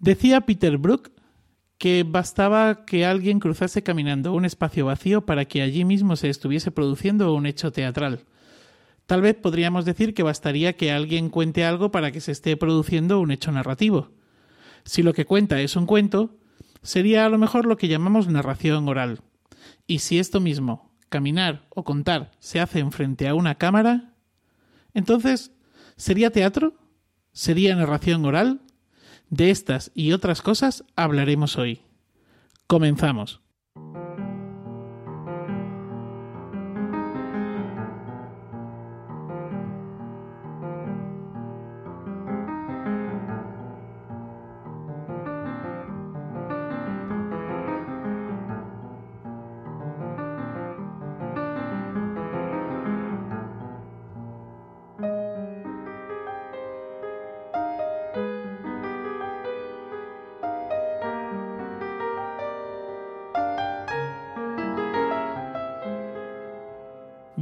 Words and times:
Decía 0.00 0.42
Peter 0.42 0.78
Brook 0.78 1.10
que 1.78 2.04
bastaba 2.04 2.84
que 2.84 3.06
alguien 3.06 3.38
cruzase 3.38 3.82
caminando 3.82 4.32
un 4.32 4.44
espacio 4.44 4.86
vacío 4.86 5.24
para 5.24 5.44
que 5.44 5.62
allí 5.62 5.84
mismo 5.84 6.16
se 6.16 6.28
estuviese 6.28 6.70
produciendo 6.70 7.32
un 7.34 7.46
hecho 7.46 7.72
teatral. 7.72 8.24
Tal 9.06 9.22
vez 9.22 9.36
podríamos 9.36 9.84
decir 9.84 10.12
que 10.12 10.22
bastaría 10.22 10.76
que 10.76 10.92
alguien 10.92 11.30
cuente 11.30 11.64
algo 11.64 11.90
para 11.90 12.10
que 12.10 12.20
se 12.20 12.32
esté 12.32 12.56
produciendo 12.56 13.20
un 13.20 13.30
hecho 13.30 13.52
narrativo. 13.52 14.10
Si 14.84 15.02
lo 15.02 15.14
que 15.14 15.24
cuenta 15.24 15.60
es 15.60 15.76
un 15.76 15.86
cuento, 15.86 16.36
sería 16.82 17.24
a 17.24 17.28
lo 17.28 17.38
mejor 17.38 17.64
lo 17.64 17.76
que 17.76 17.88
llamamos 17.88 18.28
narración 18.28 18.88
oral. 18.88 19.20
Y 19.86 20.00
si 20.00 20.18
esto 20.18 20.40
mismo, 20.40 20.92
caminar 21.08 21.66
o 21.70 21.84
contar, 21.84 22.32
se 22.38 22.60
hace 22.60 22.80
en 22.80 22.92
frente 22.92 23.28
a 23.28 23.34
una 23.34 23.54
cámara, 23.54 24.14
entonces, 24.94 25.52
¿sería 25.96 26.30
teatro? 26.30 26.74
¿Sería 27.32 27.76
narración 27.76 28.24
oral? 28.24 28.60
De 29.30 29.50
estas 29.50 29.90
y 29.94 30.12
otras 30.12 30.42
cosas 30.42 30.84
hablaremos 30.96 31.56
hoy. 31.58 31.82
Comenzamos. 32.66 33.40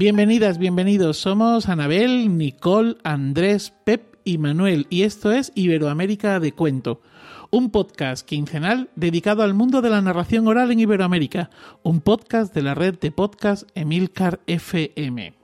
Bienvenidas, 0.06 0.58
bienvenidos. 0.58 1.16
Somos 1.16 1.68
Anabel, 1.68 2.38
Nicole, 2.38 2.94
Andrés, 3.02 3.72
Pep 3.82 4.14
y 4.22 4.38
Manuel 4.38 4.86
y 4.88 5.02
esto 5.02 5.32
es 5.32 5.50
Iberoamérica 5.56 6.38
de 6.38 6.52
Cuento, 6.52 7.00
un 7.50 7.70
podcast 7.70 8.24
quincenal 8.24 8.88
dedicado 8.94 9.42
al 9.42 9.52
mundo 9.52 9.82
de 9.82 9.90
la 9.90 10.00
narración 10.00 10.46
oral 10.46 10.70
en 10.70 10.78
Iberoamérica, 10.78 11.50
un 11.82 12.00
podcast 12.00 12.54
de 12.54 12.62
la 12.62 12.76
red 12.76 12.96
de 13.00 13.10
podcast 13.10 13.68
Emilcar 13.74 14.38
FM. 14.46 15.34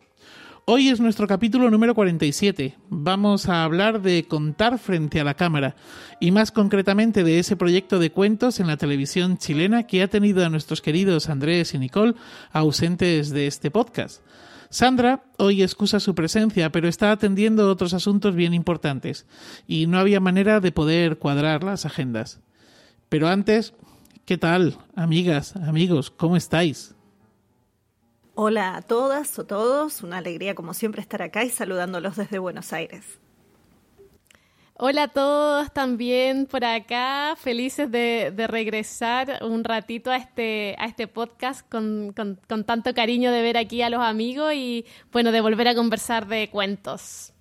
Hoy 0.65 0.91
es 0.91 1.01
nuestro 1.01 1.27
capítulo 1.27 1.69
número 1.69 1.93
47. 1.97 2.77
Vamos 2.89 3.49
a 3.49 3.65
hablar 3.65 4.01
de 4.01 4.29
contar 4.29 4.79
frente 4.79 5.19
a 5.19 5.25
la 5.25 5.35
cámara 5.35 5.75
y 6.21 6.31
más 6.31 6.53
concretamente 6.53 7.25
de 7.25 7.41
ese 7.41 7.57
proyecto 7.57 7.99
de 7.99 8.13
cuentos 8.13 8.61
en 8.61 8.69
la 8.69 8.77
televisión 8.77 9.39
chilena 9.39 9.89
que 9.89 10.05
ha 10.05 10.09
tenido 10.09 10.47
a 10.47 10.51
nuestros 10.51 10.81
queridos 10.81 11.29
Andrés 11.29 11.75
y 11.75 11.81
Nicole 11.81 12.15
ausentes 12.53 13.31
de 13.31 13.49
este 13.49 13.73
podcast. 13.73 14.23
Sandra 14.73 15.23
hoy 15.37 15.63
excusa 15.63 16.01
su 16.01 16.15
presencia, 16.15 16.73
pero 16.73 16.89
está 16.89 17.13
atendiendo 17.13 17.71
otros 17.71 17.93
asuntos 17.93 18.35
bien 18.35 18.55
importantes 18.55 19.27
y 19.67 19.87
no 19.87 19.99
había 19.99 20.19
manera 20.19 20.61
de 20.61 20.73
poder 20.73 21.19
cuadrar 21.19 21.63
las 21.63 21.85
agendas. 21.85 22.41
Pero 23.11 23.29
antes, 23.29 23.75
¿qué 24.25 24.39
tal, 24.39 24.79
amigas, 24.97 25.57
amigos? 25.57 26.11
¿Cómo 26.11 26.39
estáis? 26.39 26.95
Hola 28.35 28.77
a 28.77 28.81
todas 28.81 29.39
o 29.39 29.45
todos, 29.45 30.03
una 30.03 30.17
alegría 30.17 30.55
como 30.55 30.73
siempre 30.73 31.03
estar 31.03 31.21
acá 31.21 31.45
y 31.45 31.51
saludándolos 31.51 32.17
desde 32.17 32.39
Buenos 32.39 32.73
Aires. 32.73 33.19
Hola 34.85 35.05
a 35.05 35.09
todos 35.09 35.73
también 35.73 36.47
por 36.47 36.65
acá, 36.65 37.37
felices 37.37 37.89
de, 37.89 38.35
regresar 38.49 39.39
un 39.45 39.63
ratito 39.63 40.11
a 40.11 40.17
este, 40.17 40.75
a 40.77 40.87
este 40.87 41.07
podcast 41.07 41.65
con, 41.71 42.13
con 42.13 42.65
tanto 42.65 42.93
cariño 42.93 43.31
de 43.31 43.43
ver 43.43 43.57
aquí 43.57 43.81
a 43.83 43.91
los 43.91 44.01
amigos 44.01 44.55
y 44.55 44.85
bueno, 45.13 45.31
de 45.31 45.41
volver 45.41 45.69
a 45.69 45.77
conversar 45.77 46.27
de 46.27 46.51
cuentos. 46.51 47.33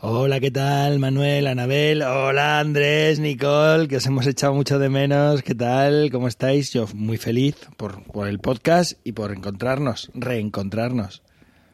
Hola, 0.00 0.40
¿qué 0.40 0.50
tal? 0.50 1.00
Manuel, 1.00 1.48
Anabel, 1.48 2.00
hola 2.00 2.60
Andrés, 2.60 3.20
Nicole, 3.20 3.86
que 3.86 3.98
os 3.98 4.06
hemos 4.06 4.26
echado 4.26 4.54
mucho 4.54 4.78
de 4.78 4.88
menos. 4.88 5.42
¿Qué 5.42 5.54
tal? 5.54 6.08
¿Cómo 6.10 6.28
estáis? 6.28 6.72
Yo 6.72 6.86
muy 6.94 7.18
feliz 7.18 7.56
por, 7.76 8.04
por 8.04 8.26
el 8.26 8.38
podcast 8.38 8.98
y 9.04 9.12
por 9.12 9.32
encontrarnos, 9.32 10.10
reencontrarnos. 10.14 11.22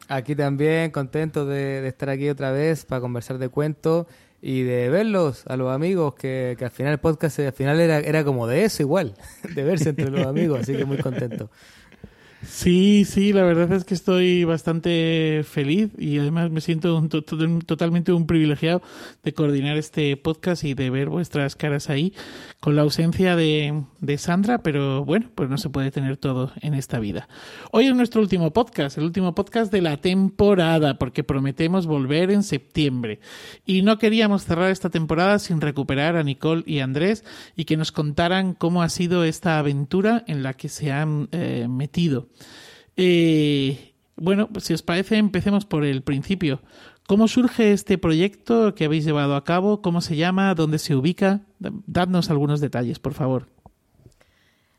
Aquí 0.09 0.35
también, 0.35 0.89
contento 0.89 1.45
de, 1.45 1.87
estar 1.87 2.09
aquí 2.09 2.29
otra 2.29 2.51
vez 2.51 2.83
para 2.83 2.99
conversar 2.99 3.37
de 3.37 3.49
cuentos 3.49 4.07
y 4.41 4.63
de 4.63 4.89
verlos 4.89 5.43
a 5.47 5.57
los 5.57 5.71
amigos, 5.71 6.15
que, 6.15 6.55
que 6.57 6.65
al 6.65 6.71
final 6.71 6.93
el 6.93 6.99
podcast 6.99 7.39
al 7.39 7.53
final 7.53 7.79
era, 7.79 7.99
era 7.99 8.23
como 8.23 8.47
de 8.47 8.63
eso 8.63 8.83
igual, 8.83 9.13
de 9.55 9.63
verse 9.63 9.89
entre 9.89 10.09
los 10.09 10.25
amigos, 10.25 10.61
así 10.61 10.75
que 10.75 10.85
muy 10.85 10.97
contento. 10.97 11.49
Sí, 12.41 13.03
sí, 13.03 13.33
la 13.33 13.43
verdad 13.43 13.69
es 13.73 13.83
que 13.83 13.93
estoy 13.93 14.45
bastante 14.45 15.43
feliz 15.43 15.89
y 15.97 16.19
además 16.19 16.49
me 16.51 16.61
siento 16.61 17.05
totalmente 17.09 18.13
un 18.13 18.27
privilegiado 18.27 18.81
de 19.23 19.33
coordinar 19.33 19.75
este 19.75 20.15
podcast 20.15 20.63
y 20.63 20.73
de 20.73 20.89
ver 20.89 21.09
vuestras 21.09 21.57
caras 21.57 21.89
ahí 21.89 22.13
con 22.61 22.77
la 22.77 22.83
ausencia 22.83 23.35
de, 23.35 23.83
de, 23.99 24.17
Sandra, 24.17 24.59
pero 24.63 25.03
bueno, 25.03 25.29
pues 25.35 25.49
no 25.49 25.57
se 25.57 25.69
puede 25.69 25.91
tener 25.91 26.15
todo 26.15 26.53
en 26.61 26.75
esta 26.75 26.99
vida. 26.99 27.27
Hoy 27.71 27.87
es 27.87 27.95
nuestro 27.95 28.21
último 28.21 28.53
podcast, 28.53 28.97
el 28.97 29.03
último 29.03 29.35
podcast 29.35 29.69
de 29.69 29.81
la 29.81 29.97
temporada, 29.97 30.97
porque 30.97 31.25
prometemos 31.25 31.87
volver 31.87 32.31
en 32.31 32.43
septiembre. 32.43 33.19
Y 33.65 33.81
no 33.81 33.97
queríamos 33.97 34.45
cerrar 34.45 34.71
esta 34.71 34.89
temporada 34.89 35.39
sin 35.39 35.59
recuperar 35.59 36.15
a 36.15 36.23
Nicole 36.23 36.63
y 36.65 36.79
Andrés 36.79 37.25
y 37.57 37.65
que 37.65 37.75
nos 37.75 37.91
contaran 37.91 38.53
cómo 38.53 38.81
ha 38.81 38.89
sido 38.89 39.25
esta 39.25 39.59
aventura 39.59 40.23
en 40.25 40.41
la 40.41 40.53
que 40.53 40.69
se 40.69 40.93
han 40.93 41.27
eh, 41.33 41.67
metido. 41.69 42.28
Eh, 42.97 43.93
bueno, 44.15 44.49
pues 44.51 44.65
si 44.65 44.73
os 44.73 44.81
parece, 44.81 45.17
empecemos 45.17 45.65
por 45.65 45.85
el 45.85 46.01
principio. 46.01 46.61
¿Cómo 47.07 47.27
surge 47.27 47.71
este 47.71 47.97
proyecto 47.97 48.75
que 48.75 48.85
habéis 48.85 49.05
llevado 49.05 49.35
a 49.35 49.43
cabo? 49.43 49.81
¿Cómo 49.81 50.01
se 50.01 50.15
llama? 50.15 50.53
¿Dónde 50.53 50.77
se 50.77 50.95
ubica? 50.95 51.41
Dadnos 51.59 52.29
algunos 52.29 52.61
detalles, 52.61 52.99
por 52.99 53.13
favor. 53.13 53.47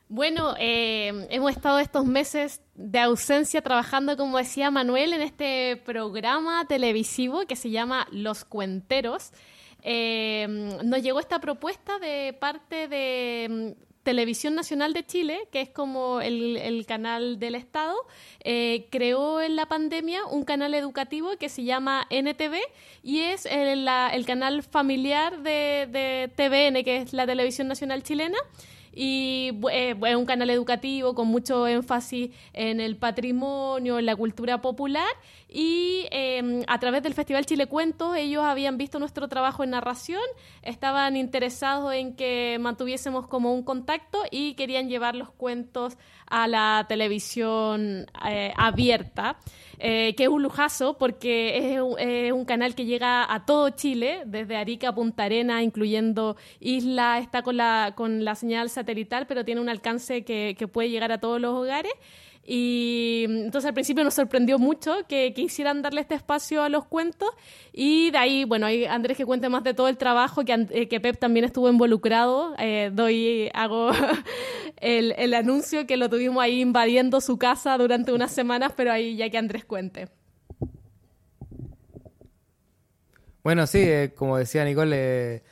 Bueno, 0.08 0.54
eh, 0.58 1.26
hemos 1.30 1.52
estado 1.52 1.78
estos 1.78 2.04
meses 2.04 2.62
de 2.74 2.98
ausencia 2.98 3.62
trabajando, 3.62 4.16
como 4.16 4.38
decía 4.38 4.70
Manuel, 4.70 5.12
en 5.12 5.22
este 5.22 5.80
programa 5.84 6.66
televisivo 6.66 7.46
que 7.46 7.56
se 7.56 7.70
llama 7.70 8.06
Los 8.10 8.44
Cuenteros. 8.44 9.32
Eh, 9.82 10.46
nos 10.84 11.02
llegó 11.02 11.20
esta 11.20 11.40
propuesta 11.40 11.98
de 12.00 12.36
parte 12.38 12.88
de 12.88 13.76
Televisión 14.10 14.56
Nacional 14.56 14.92
de 14.92 15.06
Chile, 15.06 15.46
que 15.52 15.60
es 15.60 15.68
como 15.68 16.20
el, 16.20 16.84
canal 16.88 17.38
del 17.38 17.54
Estado, 17.54 17.94
eh, 18.42 18.88
creó 18.90 19.40
en 19.40 19.54
la 19.54 19.66
pandemia 19.66 20.24
un 20.24 20.42
canal 20.42 20.74
educativo 20.74 21.36
que 21.38 21.48
se 21.48 21.62
llama 21.62 22.08
NTV 22.10 22.56
y 23.04 23.20
es 23.20 23.46
el, 23.46 23.84
canal 24.26 24.64
familiar 24.64 25.44
de, 25.44 25.86
de 25.92 26.28
TVN, 26.34 26.82
que 26.82 26.96
es 26.96 27.12
la 27.12 27.24
Televisión 27.24 27.68
Nacional 27.68 28.02
Chilena. 28.02 28.38
Y 28.92 29.52
eh, 29.70 29.94
es 30.04 30.16
un 30.16 30.26
canal 30.26 30.50
educativo 30.50 31.14
con 31.14 31.28
mucho 31.28 31.68
énfasis 31.68 32.30
en 32.52 32.80
el 32.80 32.96
patrimonio, 32.96 34.00
en 34.00 34.06
la 34.06 34.16
cultura 34.16 34.60
popular 34.60 35.06
y 35.52 36.06
em, 36.10 36.62
a 36.68 36.78
través 36.78 37.02
del 37.02 37.14
Festival 37.14 37.44
Chile 37.44 37.66
Cuentos 37.66 38.16
ellos 38.16 38.44
habían 38.44 38.78
visto 38.78 38.98
nuestro 39.00 39.28
trabajo 39.28 39.64
en 39.64 39.70
narración, 39.70 40.22
estaban 40.62 41.16
interesados 41.16 41.92
en 41.92 42.14
que 42.14 42.58
mantuviésemos 42.60 43.26
como 43.26 43.52
un 43.52 43.64
contacto 43.64 44.22
y 44.30 44.54
querían 44.54 44.88
llevar 44.88 45.16
los 45.16 45.30
cuentos 45.30 45.98
a 46.26 46.46
la 46.46 46.86
televisión 46.88 48.06
eh, 48.28 48.52
abierta. 48.56 49.38
Eh, 49.82 50.14
que 50.14 50.24
es 50.24 50.28
un 50.28 50.42
lujazo 50.42 50.98
porque 50.98 51.72
es 51.74 52.32
un, 52.32 52.44
canal 52.44 52.74
que 52.74 52.84
llega 52.84 53.32
a 53.32 53.46
todo 53.46 53.70
Chile, 53.70 54.24
desde 54.26 54.56
Arica 54.56 54.90
a 54.90 54.94
Punta 54.94 55.24
Arena, 55.24 55.62
incluyendo 55.62 56.36
Isla, 56.58 57.18
está 57.18 57.40
con 57.40 57.56
la, 57.56 57.94
con 57.96 58.22
la 58.22 58.34
señal 58.34 58.68
satelital, 58.68 59.26
pero 59.26 59.42
tiene 59.42 59.58
un 59.58 59.70
alcance 59.70 60.22
que 60.22 60.68
puede 60.70 60.90
llegar 60.90 61.12
a 61.12 61.18
todos 61.18 61.40
los 61.40 61.54
hogares. 61.54 61.92
Y 62.44 63.26
entonces 63.28 63.68
al 63.68 63.74
principio 63.74 64.02
nos 64.02 64.14
sorprendió 64.14 64.58
mucho 64.58 64.92
que 65.08 65.32
quisieran 65.34 65.82
darle 65.82 66.00
este 66.00 66.14
espacio 66.14 66.62
a 66.62 66.68
los 66.68 66.84
cuentos 66.86 67.28
y 67.72 68.10
de 68.10 68.18
ahí, 68.18 68.44
bueno, 68.44 68.66
hay 68.66 68.86
Andrés 68.86 69.16
que 69.16 69.26
cuente 69.26 69.48
más 69.48 69.62
de 69.62 69.74
todo 69.74 69.88
el 69.88 69.96
trabajo, 69.96 70.44
que, 70.44 70.66
eh, 70.70 70.88
que 70.88 71.00
Pep 71.00 71.18
también 71.18 71.44
estuvo 71.44 71.68
involucrado. 71.68 72.54
Eh, 72.58 72.90
doy, 72.92 73.50
hago 73.54 73.90
el, 74.78 75.14
el 75.18 75.34
anuncio 75.34 75.86
que 75.86 75.96
lo 75.96 76.08
tuvimos 76.08 76.42
ahí 76.42 76.60
invadiendo 76.60 77.20
su 77.20 77.38
casa 77.38 77.76
durante 77.78 78.12
unas 78.12 78.32
semanas, 78.32 78.72
pero 78.76 78.90
ahí 78.90 79.16
ya 79.16 79.30
que 79.30 79.38
Andrés 79.38 79.64
cuente. 79.64 80.08
Bueno, 83.42 83.66
sí, 83.66 83.78
eh, 83.78 84.12
como 84.14 84.36
decía 84.36 84.64
Nicole, 84.64 85.42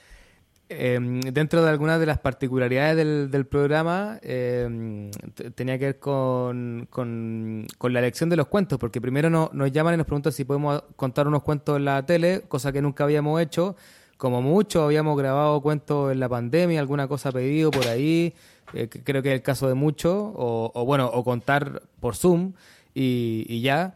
Em, 0.70 1.20
dentro 1.20 1.62
de 1.62 1.70
algunas 1.70 1.99
de 1.99 2.05
las 2.05 2.19
particularidades 2.19 3.31
del, 3.31 3.47
programa, 3.47 4.19
em, 4.20 5.11
tenía 5.55 5.79
que 5.79 5.87
ver 5.87 5.99
con, 5.99 6.87
con, 6.91 7.67
la 7.81 7.99
elección 8.00 8.29
de 8.29 8.37
los 8.37 8.49
cuentos, 8.49 8.79
porque 8.79 9.00
primero 9.00 9.31
nos 9.31 9.73
llaman 9.73 9.94
y 9.94 9.97
nos 9.97 10.06
preguntan 10.06 10.32
si 10.32 10.44
podemos 10.44 10.82
contar 10.94 11.26
unos 11.26 11.43
cuentos 11.43 11.79
en 11.79 11.87
la 11.87 12.05
tele, 12.05 12.43
cosa 12.49 12.70
que 12.70 12.82
nunca 12.82 13.05
habíamos 13.05 13.41
hecho, 13.41 13.76
como 14.19 14.43
mucho 14.43 14.82
habíamos 14.82 15.17
grabado 15.17 15.62
cuentos 15.62 16.12
en 16.12 16.20
la 16.20 16.29
pandemia, 16.29 16.81
alguna 16.81 17.09
cosa 17.09 17.32
pedido 17.32 17.71
por 17.71 17.87
ahí, 17.87 18.35
eh, 18.75 18.88
creo 18.88 19.23
que 19.23 19.31
es 19.31 19.35
el 19.37 19.43
caso 19.43 19.69
de 19.69 19.75
muchos, 19.75 20.32
o, 20.35 20.85
bueno, 20.85 21.06
o 21.06 21.25
contar 21.25 21.82
por 22.00 22.14
Zoom 22.14 22.53
y, 22.94 23.61
ya. 23.62 23.94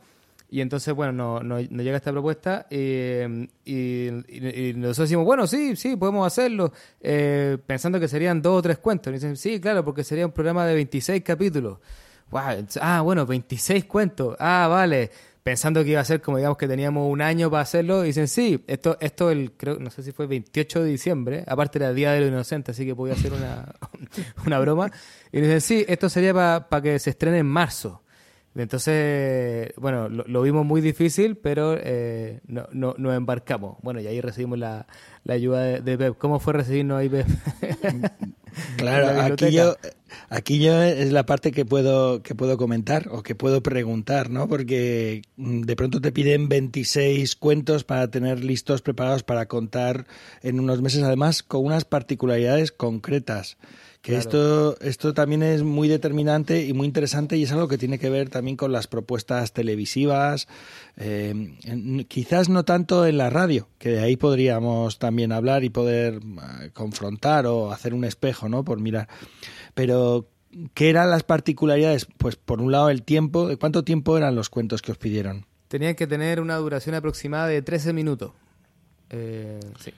Y 0.52 0.60
entonces, 0.60 0.92
bueno, 0.92 1.40
nos 1.42 1.70
no, 1.70 1.82
llega 1.82 1.96
esta 1.96 2.12
propuesta 2.12 2.66
eh, 2.68 3.48
y, 3.64 4.10
nosotros 4.76 5.08
decimos, 5.08 5.24
bueno, 5.24 5.46
sí, 5.46 5.76
sí, 5.76 5.96
podemos 5.96 6.26
hacerlo, 6.26 6.74
eh, 7.00 7.56
pensando 7.66 7.98
que 7.98 8.06
serían 8.06 8.42
dos 8.42 8.58
o 8.58 8.62
tres 8.62 8.76
cuentos. 8.76 9.10
Y 9.10 9.14
dicen, 9.14 9.38
sí, 9.38 9.58
claro, 9.58 9.82
porque 9.82 10.04
sería 10.04 10.26
un 10.26 10.32
programa 10.32 10.66
de 10.66 10.74
26 10.74 11.22
capítulos. 11.22 11.78
Ah, 12.32 13.00
bueno, 13.00 13.24
26 13.24 13.86
cuentos. 13.86 14.36
Ah, 14.38 14.66
vale 14.68 15.10
pensando 15.42 15.82
que 15.82 15.90
iba 15.90 16.00
a 16.00 16.04
ser 16.04 16.20
como 16.20 16.36
digamos 16.36 16.56
que 16.56 16.68
teníamos 16.68 17.10
un 17.10 17.20
año 17.20 17.50
para 17.50 17.62
hacerlo, 17.62 18.04
y 18.04 18.08
dicen, 18.08 18.28
sí, 18.28 18.62
esto, 18.68 18.96
esto 19.00 19.28
el, 19.28 19.50
creo, 19.52 19.76
no 19.80 19.90
sé 19.90 20.04
si 20.04 20.12
fue 20.12 20.26
el 20.26 20.28
28 20.28 20.84
de 20.84 20.90
diciembre, 20.90 21.44
aparte 21.48 21.78
era 21.78 21.92
Día 21.92 22.12
de 22.12 22.20
lo 22.20 22.28
Inocente, 22.28 22.70
así 22.70 22.86
que 22.86 22.94
podía 22.94 23.14
hacer 23.14 23.32
una, 23.32 23.74
una 24.46 24.60
broma, 24.60 24.92
y 25.32 25.40
dicen, 25.40 25.60
sí, 25.60 25.84
esto 25.88 26.08
sería 26.08 26.32
para 26.32 26.80
que 26.80 26.96
se 27.00 27.10
estrene 27.10 27.38
en 27.38 27.46
marzo. 27.46 28.01
Entonces, 28.54 29.72
bueno, 29.76 30.08
lo, 30.10 30.42
vimos 30.42 30.66
muy 30.66 30.82
difícil, 30.82 31.36
pero 31.36 31.76
eh, 31.78 32.40
no, 32.46 32.68
no, 32.72 32.94
nos 32.98 33.14
embarcamos. 33.14 33.78
Bueno, 33.82 34.00
y 34.00 34.06
ahí 34.06 34.20
recibimos 34.20 34.58
la, 34.58 34.86
la 35.24 35.34
ayuda 35.34 35.62
de, 35.62 35.80
de, 35.80 35.96
Pep. 35.96 36.18
¿Cómo 36.18 36.38
fue 36.38 36.52
recibirnos 36.52 36.98
ahí, 36.98 37.08
Pep? 37.08 37.26
claro, 38.76 39.22
aquí 39.22 39.52
yo, 39.52 39.76
aquí 40.28 40.58
yo 40.58 40.82
es 40.82 41.12
la 41.12 41.24
parte 41.24 41.50
que 41.50 41.64
puedo, 41.64 42.22
que 42.22 42.34
puedo 42.34 42.58
comentar 42.58 43.08
o 43.10 43.22
que 43.22 43.34
puedo 43.34 43.62
preguntar, 43.62 44.28
¿no? 44.28 44.48
Porque 44.48 45.22
mm, 45.36 45.62
de 45.62 45.76
pronto 45.76 46.02
te 46.02 46.12
piden 46.12 46.50
26 46.50 47.36
cuentos 47.36 47.84
para 47.84 48.10
tener 48.10 48.44
listos, 48.44 48.82
preparados 48.82 49.22
para 49.22 49.46
contar 49.46 50.06
en 50.42 50.60
unos 50.60 50.82
meses, 50.82 51.02
además 51.02 51.42
con 51.42 51.64
unas 51.64 51.86
particularidades 51.86 52.70
concretas. 52.70 53.56
Que 54.02 54.16
esto, 54.16 54.76
esto 54.80 55.14
también 55.14 55.44
es 55.44 55.62
muy 55.62 55.86
determinante 55.86 56.66
y 56.66 56.72
muy 56.72 56.88
interesante 56.88 57.36
y 57.36 57.44
es 57.44 57.52
algo 57.52 57.68
que 57.68 57.78
tiene 57.78 58.00
que 58.00 58.10
ver 58.10 58.30
también 58.30 58.56
con 58.56 58.72
las 58.72 58.88
propuestas 58.88 59.52
televisivas, 59.52 60.48
eh, 60.96 61.54
quizás 62.08 62.48
no 62.48 62.64
tanto 62.64 63.06
en 63.06 63.16
la 63.16 63.30
radio, 63.30 63.68
que 63.78 63.90
de 63.90 64.00
ahí 64.00 64.16
podríamos 64.16 64.98
también 64.98 65.30
hablar 65.30 65.62
y 65.62 65.70
poder 65.70 66.14
eh, 66.14 66.70
confrontar 66.72 67.46
o 67.46 67.70
hacer 67.70 67.94
un 67.94 68.02
espejo, 68.02 68.48
¿no? 68.48 68.64
Por 68.64 68.80
mirar. 68.80 69.08
Pero, 69.74 70.26
¿qué 70.74 70.90
eran 70.90 71.08
las 71.08 71.22
particularidades? 71.22 72.08
Pues 72.18 72.34
por 72.34 72.60
un 72.60 72.72
lado 72.72 72.90
el 72.90 73.04
tiempo, 73.04 73.50
¿cuánto 73.60 73.84
tiempo 73.84 74.18
eran 74.18 74.34
los 74.34 74.50
cuentos 74.50 74.82
que 74.82 74.90
os 74.90 74.98
pidieron? 74.98 75.46
Tenían 75.68 75.94
que 75.94 76.08
tener 76.08 76.40
una 76.40 76.56
duración 76.56 76.96
aproximada 76.96 77.46
de 77.46 77.62
13 77.62 77.92
minutos. 77.92 78.32
Eh, 79.10 79.60
sí. 79.78 79.92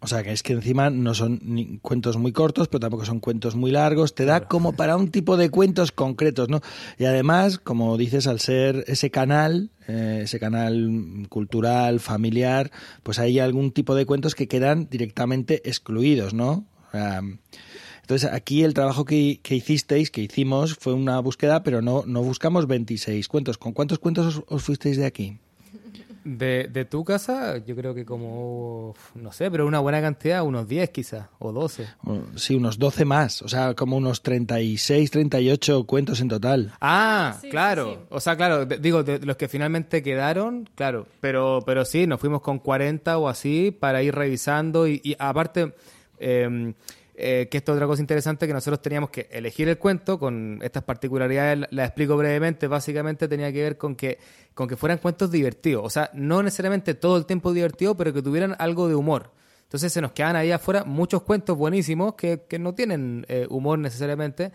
O 0.00 0.06
sea, 0.06 0.22
que 0.22 0.30
es 0.30 0.44
que 0.44 0.52
encima 0.52 0.90
no 0.90 1.12
son 1.12 1.40
ni 1.42 1.78
cuentos 1.78 2.16
muy 2.16 2.30
cortos, 2.30 2.68
pero 2.68 2.78
tampoco 2.78 3.04
son 3.04 3.18
cuentos 3.18 3.56
muy 3.56 3.72
largos. 3.72 4.14
Te 4.14 4.24
da 4.24 4.46
como 4.46 4.74
para 4.74 4.96
un 4.96 5.10
tipo 5.10 5.36
de 5.36 5.50
cuentos 5.50 5.90
concretos, 5.90 6.48
¿no? 6.48 6.60
Y 6.98 7.04
además, 7.04 7.58
como 7.58 7.96
dices, 7.96 8.28
al 8.28 8.38
ser 8.38 8.84
ese 8.86 9.10
canal, 9.10 9.70
eh, 9.88 10.20
ese 10.22 10.38
canal 10.38 11.26
cultural, 11.28 11.98
familiar, 11.98 12.70
pues 13.02 13.18
hay 13.18 13.40
algún 13.40 13.72
tipo 13.72 13.96
de 13.96 14.06
cuentos 14.06 14.36
que 14.36 14.46
quedan 14.46 14.88
directamente 14.88 15.68
excluidos, 15.68 16.32
¿no? 16.32 16.66
entonces, 18.00 18.30
aquí 18.32 18.64
el 18.64 18.72
trabajo 18.72 19.04
que, 19.04 19.40
hicisteis, 19.50 20.10
que 20.10 20.22
hicimos, 20.22 20.74
fue 20.74 20.94
una 20.94 21.20
búsqueda, 21.20 21.62
pero 21.62 21.82
no, 21.82 22.04
no 22.06 22.22
buscamos 22.22 22.66
26 22.66 23.28
cuentos. 23.28 23.58
¿Con 23.58 23.74
cuántos 23.74 23.98
cuentos 23.98 24.42
os 24.48 24.62
fuisteis 24.62 24.96
de 24.96 25.04
aquí? 25.04 25.38
De, 26.36 26.68
de, 26.68 26.84
tu 26.84 27.04
casa, 27.04 27.58
yo 27.58 27.74
creo 27.74 27.94
que 27.94 28.04
como, 28.04 28.94
no 29.14 29.32
sé, 29.32 29.50
pero 29.50 29.66
una 29.66 29.78
buena 29.78 30.00
cantidad, 30.00 30.42
unos 30.42 30.68
10 30.68 30.90
quizás, 30.90 31.28
o 31.38 31.52
12. 31.52 31.86
Sí, 32.36 32.54
unos 32.54 32.78
12 32.78 33.04
más, 33.04 33.42
o 33.42 33.48
sea, 33.48 33.74
como 33.74 33.96
unos 33.96 34.22
36, 34.22 35.10
38 35.10 35.84
cuentos 35.84 36.20
en 36.20 36.28
total. 36.28 36.72
Ah, 36.80 37.38
claro, 37.50 38.06
o 38.10 38.20
sea, 38.20 38.36
claro, 38.36 38.66
digo, 38.66 39.02
de 39.02 39.20
los 39.20 39.36
que 39.36 39.48
finalmente 39.48 40.02
quedaron, 40.02 40.68
claro, 40.74 41.06
pero, 41.20 41.60
pero 41.64 41.84
sí, 41.84 42.06
nos 42.06 42.20
fuimos 42.20 42.42
con 42.42 42.58
40 42.58 43.16
o 43.18 43.28
así 43.28 43.70
para 43.70 44.02
ir 44.02 44.14
revisando 44.14 44.86
y, 44.86 45.00
y 45.02 45.16
aparte... 45.18 45.74
Eh, 46.20 46.74
eh, 47.20 47.48
que 47.50 47.58
esto 47.58 47.72
es 47.72 47.76
otra 47.76 47.88
cosa 47.88 48.00
interesante, 48.00 48.46
que 48.46 48.52
nosotros 48.52 48.80
teníamos 48.80 49.10
que 49.10 49.28
elegir 49.32 49.68
el 49.68 49.76
cuento 49.76 50.18
con 50.18 50.60
estas 50.62 50.84
particularidades, 50.84 51.66
las 51.70 51.88
explico 51.88 52.16
brevemente, 52.16 52.68
básicamente 52.68 53.26
tenía 53.26 53.52
que 53.52 53.60
ver 53.60 53.76
con 53.76 53.96
que, 53.96 54.18
con 54.54 54.68
que 54.68 54.76
fueran 54.76 54.98
cuentos 54.98 55.30
divertidos, 55.30 55.84
o 55.84 55.90
sea, 55.90 56.10
no 56.14 56.42
necesariamente 56.44 56.94
todo 56.94 57.16
el 57.16 57.26
tiempo 57.26 57.52
divertido, 57.52 57.96
pero 57.96 58.12
que 58.12 58.22
tuvieran 58.22 58.54
algo 58.58 58.86
de 58.86 58.94
humor. 58.94 59.32
Entonces 59.64 59.92
se 59.92 60.00
nos 60.00 60.12
quedan 60.12 60.36
ahí 60.36 60.52
afuera 60.52 60.84
muchos 60.84 61.22
cuentos 61.22 61.58
buenísimos 61.58 62.14
que, 62.14 62.44
que 62.48 62.58
no 62.58 62.74
tienen 62.74 63.26
eh, 63.28 63.46
humor 63.50 63.80
necesariamente, 63.80 64.52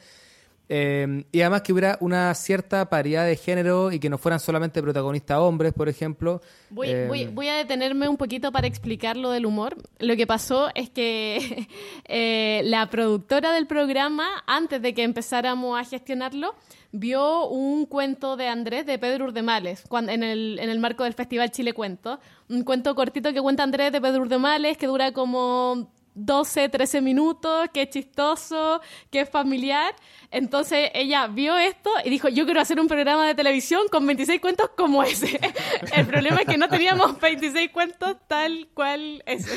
eh, 0.69 1.25
y 1.31 1.41
además 1.41 1.61
que 1.61 1.73
hubiera 1.73 1.97
una 1.99 2.33
cierta 2.33 2.89
paridad 2.89 3.25
de 3.25 3.35
género 3.35 3.91
y 3.91 3.99
que 3.99 4.09
no 4.09 4.17
fueran 4.17 4.39
solamente 4.39 4.81
protagonistas 4.81 5.37
hombres, 5.39 5.73
por 5.73 5.89
ejemplo. 5.89 6.41
Voy, 6.69 7.27
voy, 7.33 7.47
eh, 7.47 7.51
a 7.51 7.57
detenerme 7.57 8.07
un 8.07 8.17
poquito 8.17 8.51
para 8.51 8.65
explicar 8.65 9.17
lo 9.17 9.31
del 9.31 9.45
humor. 9.45 9.75
Lo 9.99 10.15
que 10.15 10.25
pasó 10.25 10.69
es 10.73 10.89
que 10.89 11.67
eh, 12.05 12.61
la 12.65 12.89
productora 12.89 13.51
del 13.51 13.67
programa, 13.67 14.25
antes 14.47 14.81
de 14.81 14.93
que 14.93 15.03
empezáramos 15.03 15.79
a 15.79 15.83
gestionarlo, 15.83 16.55
vio 16.93 17.47
un 17.49 17.85
cuento 17.85 18.37
de 18.37 18.47
Andrés 18.47 18.85
de 18.85 18.99
Pedro 18.99 19.25
Urdemales 19.25 19.83
cuando, 19.89 20.11
en, 20.11 20.23
el, 20.23 20.59
en 20.59 20.69
el 20.69 20.79
marco 20.79 21.03
del 21.03 21.13
Festival 21.13 21.51
Chile 21.51 21.73
Cuento. 21.73 22.19
Un 22.49 22.63
cuento 22.63 22.95
cortito 22.95 23.33
que 23.33 23.41
cuenta 23.41 23.63
Andrés 23.63 23.91
de 23.91 23.99
Pedro 23.99 24.21
Urdemales 24.21 24.77
que 24.77 24.87
dura 24.87 25.11
como 25.11 25.91
12, 26.15 26.69
13 26.69 27.01
minutos, 27.01 27.69
es 27.73 27.89
chistoso, 27.89 28.81
es 29.11 29.29
familiar. 29.29 29.95
Entonces 30.31 30.89
ella 30.93 31.27
vio 31.27 31.57
esto 31.57 31.89
y 32.03 32.09
dijo, 32.09 32.29
yo 32.29 32.45
quiero 32.45 32.61
hacer 32.61 32.79
un 32.79 32.87
programa 32.87 33.27
de 33.27 33.35
televisión 33.35 33.83
con 33.91 34.05
26 34.05 34.41
cuentos 34.41 34.71
como 34.75 35.03
ese. 35.03 35.39
El 35.95 36.05
problema 36.05 36.41
es 36.41 36.47
que 36.47 36.57
no 36.57 36.67
teníamos 36.69 37.19
26 37.19 37.71
cuentos 37.71 38.17
tal 38.27 38.67
cual 38.73 39.23
ese. 39.25 39.51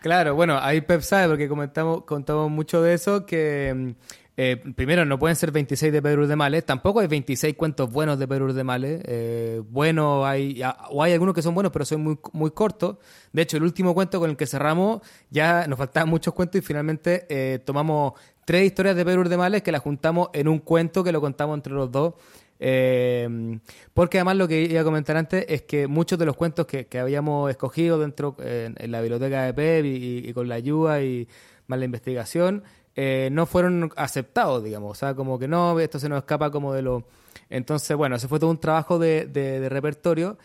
Claro, 0.00 0.36
bueno, 0.36 0.58
ahí 0.60 0.82
Pep 0.82 1.00
sabe, 1.00 1.28
porque 1.28 1.48
comentamos, 1.48 2.04
contamos 2.04 2.48
mucho 2.48 2.80
de 2.80 2.94
eso, 2.94 3.26
que 3.26 3.74
mm, 3.74 3.90
eh, 4.38 4.58
primero, 4.74 5.06
no 5.06 5.18
pueden 5.18 5.34
ser 5.34 5.50
26 5.50 5.90
de 5.90 6.02
Pedro 6.02 6.26
de 6.26 6.36
Males, 6.36 6.66
tampoco 6.66 7.00
hay 7.00 7.06
26 7.06 7.54
cuentos 7.54 7.90
buenos 7.90 8.18
de 8.18 8.28
Pedro 8.28 8.52
de 8.52 8.64
Males. 8.64 9.00
Eh, 9.06 9.62
bueno, 9.70 10.26
hay, 10.26 10.60
o 10.90 11.02
hay 11.02 11.14
algunos 11.14 11.34
que 11.34 11.40
son 11.40 11.54
buenos, 11.54 11.72
pero 11.72 11.86
son 11.86 12.02
muy, 12.02 12.18
muy 12.32 12.50
cortos. 12.50 12.98
De 13.32 13.42
hecho, 13.42 13.56
el 13.56 13.62
último 13.62 13.94
cuento 13.94 14.20
con 14.20 14.28
el 14.28 14.36
que 14.36 14.46
cerramos, 14.46 15.00
ya 15.30 15.66
nos 15.66 15.78
faltaban 15.78 16.10
muchos 16.10 16.34
cuentos 16.34 16.58
y 16.58 16.62
finalmente 16.62 17.24
eh, 17.30 17.60
tomamos 17.64 18.12
tres 18.44 18.66
historias 18.66 18.94
de 18.94 19.06
Pedro 19.06 19.26
de 19.26 19.36
Males 19.38 19.62
que 19.62 19.72
las 19.72 19.80
juntamos 19.80 20.28
en 20.34 20.48
un 20.48 20.58
cuento 20.58 21.02
que 21.02 21.12
lo 21.12 21.20
contamos 21.22 21.56
entre 21.56 21.72
los 21.72 21.90
dos. 21.90 22.14
Eh, 22.58 23.58
porque 23.94 24.18
además 24.18 24.36
lo 24.36 24.48
que 24.48 24.62
iba 24.62 24.80
a 24.82 24.84
comentar 24.84 25.16
antes 25.16 25.46
es 25.48 25.62
que 25.62 25.86
muchos 25.86 26.18
de 26.18 26.26
los 26.26 26.36
cuentos 26.36 26.66
que, 26.66 26.86
habíamos 26.98 27.50
escogido 27.50 27.98
dentro 27.98 28.36
en 28.38 28.90
la 28.90 29.00
biblioteca 29.00 29.44
de 29.44 29.54
Pep 29.54 29.84
y, 29.86 30.32
con 30.34 30.48
la 30.48 30.56
ayuda 30.56 31.02
y 31.02 31.26
más 31.68 31.78
la 31.78 31.84
investigación 31.86 32.62
eh, 32.96 33.28
no 33.30 33.44
fueron 33.44 33.92
aceptados, 33.94 34.64
digamos. 34.64 34.90
O 34.90 34.94
sea, 34.94 35.14
como 35.14 35.38
que 35.38 35.46
no, 35.46 35.78
esto 35.78 35.98
se 35.98 36.08
nos 36.08 36.18
escapa 36.18 36.50
como 36.50 36.72
de 36.72 36.82
lo... 36.82 37.04
Entonces, 37.50 37.94
bueno, 37.96 38.16
ese 38.16 38.26
fue 38.26 38.40
todo 38.40 38.50
un 38.50 38.58
trabajo 38.58 38.98
de, 38.98 39.26
de, 39.26 39.68
repertorio. 39.68 40.38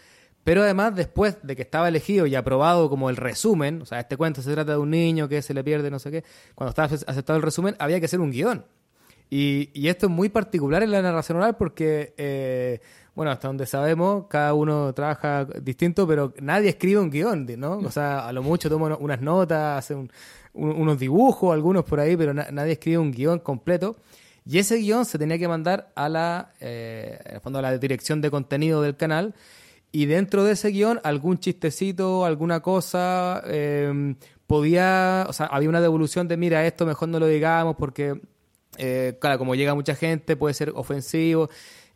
Pero 0.43 0.63
además, 0.63 0.93
después 0.95 1.37
de 1.43 1.55
que 1.55 1.61
estaba 1.61 1.87
elegido 1.87 2.25
y 2.25 2.35
aprobado 2.35 2.89
como 2.89 3.09
el 3.09 3.15
resumen, 3.15 3.81
o 3.83 3.85
sea, 3.85 4.01
este 4.01 4.17
cuento 4.17 4.41
se 4.41 4.51
trata 4.51 4.73
de 4.73 4.77
un 4.79 4.89
niño 4.89 5.29
que 5.29 5.41
se 5.41 5.53
le 5.53 5.63
pierde 5.63 5.89
no 5.91 5.99
sé 5.99 6.11
qué, 6.11 6.23
cuando 6.55 6.71
estaba 6.71 6.87
aceptado 6.87 7.37
el 7.37 7.43
resumen, 7.43 7.75
había 7.79 7.99
que 7.99 8.07
hacer 8.07 8.19
un 8.19 8.31
guion. 8.31 8.65
Y, 9.29 9.69
y 9.73 9.87
esto 9.87 10.07
es 10.07 10.11
muy 10.11 10.29
particular 10.29 10.83
en 10.83 10.91
la 10.91 11.01
narración 11.01 11.37
oral 11.37 11.55
porque, 11.57 12.13
eh, 12.17 12.81
bueno, 13.15 13.31
hasta 13.31 13.47
donde 13.47 13.65
sabemos, 13.65 14.25
cada 14.27 14.53
uno 14.55 14.93
trabaja 14.93 15.45
distinto, 15.45 16.07
pero 16.07 16.33
nadie 16.41 16.69
escribe 16.69 16.99
un 16.99 17.11
guion, 17.11 17.47
¿no? 17.57 17.77
O 17.77 17.91
sea, 17.91 18.27
a 18.27 18.33
lo 18.33 18.43
mucho 18.43 18.67
toma 18.67 18.97
unas 18.99 19.21
notas, 19.21 19.77
hace 19.77 19.95
un, 19.95 20.11
unos 20.53 20.99
dibujos, 20.99 21.53
algunos 21.53 21.83
por 21.85 21.99
ahí, 21.99 22.17
pero 22.17 22.33
nadie 22.33 22.73
escribe 22.73 22.97
un 22.97 23.11
guion 23.11 23.39
completo. 23.39 23.97
Y 24.45 24.57
ese 24.57 24.77
guion 24.77 25.05
se 25.05 25.19
tenía 25.19 25.37
que 25.37 25.47
mandar 25.47 25.91
a 25.95 26.09
la, 26.09 26.53
eh, 26.59 27.39
fondo 27.43 27.59
a 27.59 27.61
la 27.61 27.77
dirección 27.77 28.21
de 28.21 28.31
contenido 28.31 28.81
del 28.81 28.95
canal. 28.97 29.35
Y 29.91 30.05
dentro 30.05 30.43
de 30.43 30.53
ese 30.53 30.69
guion, 30.69 30.99
algún 31.03 31.39
chistecito, 31.39 32.25
alguna 32.25 32.61
cosa, 32.61 33.43
em, 33.45 34.15
podía, 34.47 35.25
o 35.29 35.33
sea, 35.33 35.45
había 35.47 35.69
una 35.69 35.81
devolución 35.81 36.27
de, 36.27 36.37
mira, 36.37 36.65
esto 36.65 36.85
mejor 36.85 37.09
no 37.09 37.19
lo 37.19 37.27
digamos 37.27 37.75
porque, 37.75 38.19
eh, 38.77 39.17
claro, 39.19 39.37
como 39.37 39.53
llega 39.55 39.75
mucha 39.75 39.95
gente, 39.95 40.35
puede 40.35 40.53
ser 40.53 40.71
ofensivo. 40.75 41.49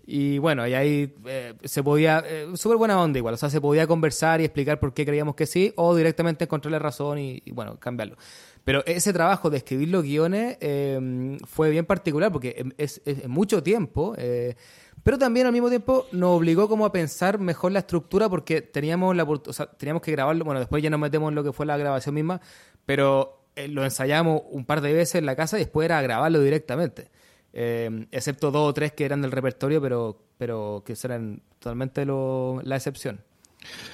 Y 0.07 0.37
bueno, 0.37 0.61
ahí 0.61 1.15
eh, 1.25 1.55
se 1.63 1.81
podía, 1.81 2.23
eh, 2.27 2.47
súper 2.53 2.77
buena 2.77 3.01
onda 3.01 3.17
igual, 3.17 3.33
o 3.33 3.37
sea, 3.37 3.49
se 3.49 3.59
podía 3.59 3.87
conversar 3.87 4.39
y 4.39 4.43
explicar 4.43 4.79
por 4.79 4.93
qué 4.93 5.03
creíamos 5.03 5.33
que 5.33 5.47
sí, 5.47 5.73
o 5.77 5.95
directamente 5.95 6.43
encontrarle 6.43 6.77
razón 6.77 7.17
y, 7.17 7.41
bueno, 7.51 7.79
cambiarlo. 7.79 8.15
Pero 8.63 8.85
ese 8.85 9.13
trabajo 9.13 9.49
de 9.49 9.57
escribir 9.57 9.89
los 9.89 10.03
guiones 10.03 10.57
eh, 10.61 11.37
fue 11.45 11.71
bien 11.71 11.85
particular 11.85 12.31
porque 12.31 12.73
es, 12.77 13.01
es 13.05 13.27
mucho 13.27 13.63
tiempo. 13.63 14.13
Eh, 14.17 14.55
pero 15.01 15.17
también 15.17 15.47
al 15.47 15.53
mismo 15.53 15.69
tiempo 15.69 16.07
nos 16.11 16.37
obligó 16.37 16.67
como 16.67 16.85
a 16.85 16.91
pensar 16.91 17.39
mejor 17.39 17.71
la 17.71 17.79
estructura 17.79 18.29
porque 18.29 18.61
teníamos 18.61 19.15
la 19.15 19.23
o 19.23 19.37
teníamos 19.77 20.01
que 20.01 20.11
grabarlo, 20.11 20.45
bueno, 20.45 20.59
después 20.59 20.81
ya 20.81 20.89
nos 20.89 20.99
metemos 20.99 21.29
en 21.29 21.35
lo 21.35 21.43
que 21.43 21.51
fue 21.51 21.65
la 21.65 21.77
grabación 21.77 22.15
misma, 22.15 22.41
pero 22.85 23.45
lo 23.69 23.83
ensayamos 23.83 24.41
un 24.49 24.65
par 24.65 24.81
de 24.81 24.93
veces 24.93 25.15
en 25.15 25.25
la 25.25 25.35
casa 25.35 25.57
y 25.57 25.61
después 25.61 25.85
era 25.85 26.01
grabarlo 26.01 26.39
directamente. 26.41 27.11
Eh, 27.57 28.05
excepto 28.11 28.51
dos 28.51 28.69
o 28.69 28.73
tres 28.73 28.91
que 28.91 29.05
eran 29.05 29.21
del 29.21 29.31
repertorio, 29.31 29.81
pero, 29.81 30.21
pero 30.37 30.83
que 30.85 30.95
serán 30.95 31.41
totalmente 31.59 32.05
lo, 32.05 32.59
la 32.63 32.75
excepción. 32.75 33.21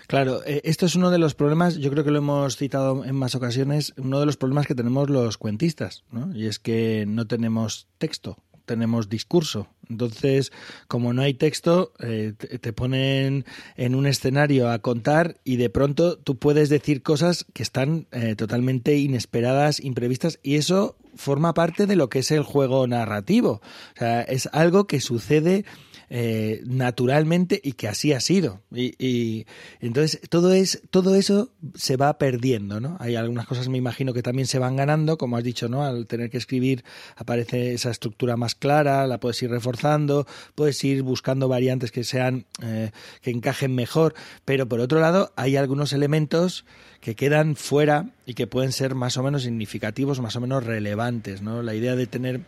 Claro, 0.08 0.42
eh, 0.46 0.62
esto 0.64 0.88
es 0.88 0.96
uno 0.96 1.12
de 1.12 1.20
los 1.20 1.36
problemas, 1.36 1.78
yo 1.78 1.92
creo 1.92 2.04
que 2.04 2.12
lo 2.12 2.18
hemos 2.18 2.58
citado 2.58 3.06
en 3.06 3.16
más 3.16 3.36
ocasiones, 3.36 3.94
uno 3.98 4.20
de 4.20 4.26
los 4.26 4.36
problemas 4.36 4.66
que 4.66 4.76
tenemos 4.76 5.10
los 5.10 5.38
cuentistas, 5.38 6.04
¿no? 6.12 6.36
Y 6.36 6.48
es 6.48 6.60
que 6.60 7.06
no 7.08 7.28
tenemos 7.28 7.88
texto, 8.00 8.38
tenemos 8.72 9.10
discurso. 9.10 9.68
Entonces, 9.90 10.54
como 10.88 11.12
no 11.12 11.24
hay 11.24 11.34
texto, 11.34 11.92
eh, 12.00 12.32
te 12.38 12.72
ponen 12.72 13.44
en 13.76 13.96
un 13.96 14.08
escenario 14.08 14.70
a 14.70 14.80
contar 14.80 15.42
y 15.44 15.58
de 15.58 15.70
pronto 15.70 16.18
tú 16.18 16.38
puedes 16.38 16.70
decir 16.70 17.04
cosas 17.04 17.46
que 17.54 17.64
están 17.64 18.08
eh, 18.14 18.36
totalmente 18.38 18.96
inesperadas, 18.96 19.82
imprevistas, 19.82 20.40
y 20.42 20.56
eso 20.56 20.96
forma 21.16 21.54
parte 21.54 21.86
de 21.86 21.98
lo 21.98 22.08
que 22.10 22.20
es 22.20 22.32
el 22.32 22.44
juego 22.44 22.88
narrativo. 22.88 23.62
O 23.96 24.00
sea, 24.00 24.22
es 24.22 24.48
algo 24.54 24.88
que 24.88 25.02
sucede 25.02 25.66
eh, 26.14 26.62
naturalmente 26.66 27.62
y 27.64 27.72
que 27.72 27.88
así 27.88 28.12
ha 28.12 28.20
sido. 28.20 28.60
Y, 28.70 28.96
y, 29.00 29.46
entonces 29.80 30.20
todo 30.28 30.54
es 30.54 30.82
todo 30.90 31.16
eso 31.16 31.52
se 31.74 31.96
va 31.96 32.18
perdiendo, 32.18 32.82
¿no? 32.82 32.98
Hay 33.00 33.16
algunas 33.16 33.48
cosas 33.48 33.70
me 33.70 33.78
imagino 33.78 34.12
que 34.12 34.22
también 34.22 34.46
se 34.46 34.60
van 34.60 34.76
ganando, 34.76 35.18
como 35.18 35.38
has 35.38 35.44
dicho, 35.46 35.70
¿no? 35.70 35.86
Al 35.86 36.08
tener 36.08 36.30
que 36.30 36.38
escribir 36.38 36.84
aparece 37.16 37.74
esa 37.74 37.92
estructura 37.92 38.36
más 38.36 38.56
clara, 38.56 39.08
la 39.08 39.22
puedes 39.22 39.42
ir 39.42 39.52
reforzando, 39.52 40.28
puedes 40.54 40.84
ir 40.84 41.02
buscando 41.02 41.48
variantes 41.48 41.94
que 41.94 42.04
sean 42.04 42.46
eh, 42.62 42.92
que 43.22 43.32
encajen 43.32 43.74
mejor, 43.74 44.14
pero 44.44 44.68
por 44.68 44.82
otro 44.82 45.00
lado 45.00 45.32
hay 45.38 45.56
algunos 45.56 45.94
elementos 45.94 46.66
que 47.02 47.16
quedan 47.16 47.56
fuera 47.56 48.12
y 48.28 48.36
que 48.36 48.46
pueden 48.46 48.72
ser 48.72 48.94
más 48.94 49.18
o 49.18 49.24
menos 49.24 49.42
significativos, 49.42 50.22
más 50.22 50.36
o 50.36 50.40
menos 50.40 50.64
relevantes, 50.64 51.42
¿no? 51.42 51.64
La 51.64 51.74
idea 51.74 51.96
de 51.96 52.06
tener 52.06 52.42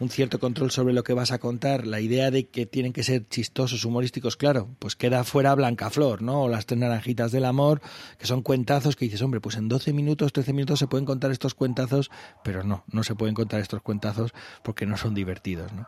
un 0.00 0.10
cierto 0.10 0.40
control 0.40 0.72
sobre 0.72 0.92
lo 0.92 1.04
que 1.04 1.14
vas 1.14 1.30
a 1.30 1.38
contar, 1.38 1.86
la 1.86 2.00
idea 2.00 2.32
de 2.32 2.48
que 2.48 2.66
tienen 2.66 2.92
que 2.92 3.04
ser 3.04 3.28
chistosos, 3.28 3.84
humorísticos, 3.84 4.36
claro, 4.36 4.68
pues 4.80 4.96
queda 4.96 5.22
fuera 5.22 5.54
Blancaflor, 5.54 6.22
¿no? 6.22 6.42
O 6.42 6.48
las 6.48 6.66
tres 6.66 6.80
naranjitas 6.80 7.30
del 7.30 7.44
amor, 7.44 7.80
que 8.18 8.26
son 8.26 8.42
cuentazos 8.42 8.96
que 8.96 9.04
dices, 9.04 9.22
hombre, 9.22 9.40
pues 9.40 9.56
en 9.56 9.68
12 9.68 9.92
minutos, 9.92 10.32
13 10.32 10.52
minutos 10.54 10.80
se 10.80 10.88
pueden 10.88 11.06
contar 11.06 11.30
estos 11.30 11.54
cuentazos, 11.54 12.10
pero 12.42 12.64
no, 12.64 12.84
no 12.90 13.04
se 13.04 13.14
pueden 13.14 13.36
contar 13.36 13.60
estos 13.60 13.80
cuentazos 13.80 14.32
porque 14.64 14.86
no 14.86 14.96
son 14.96 15.14
divertidos, 15.14 15.72
¿no? 15.72 15.86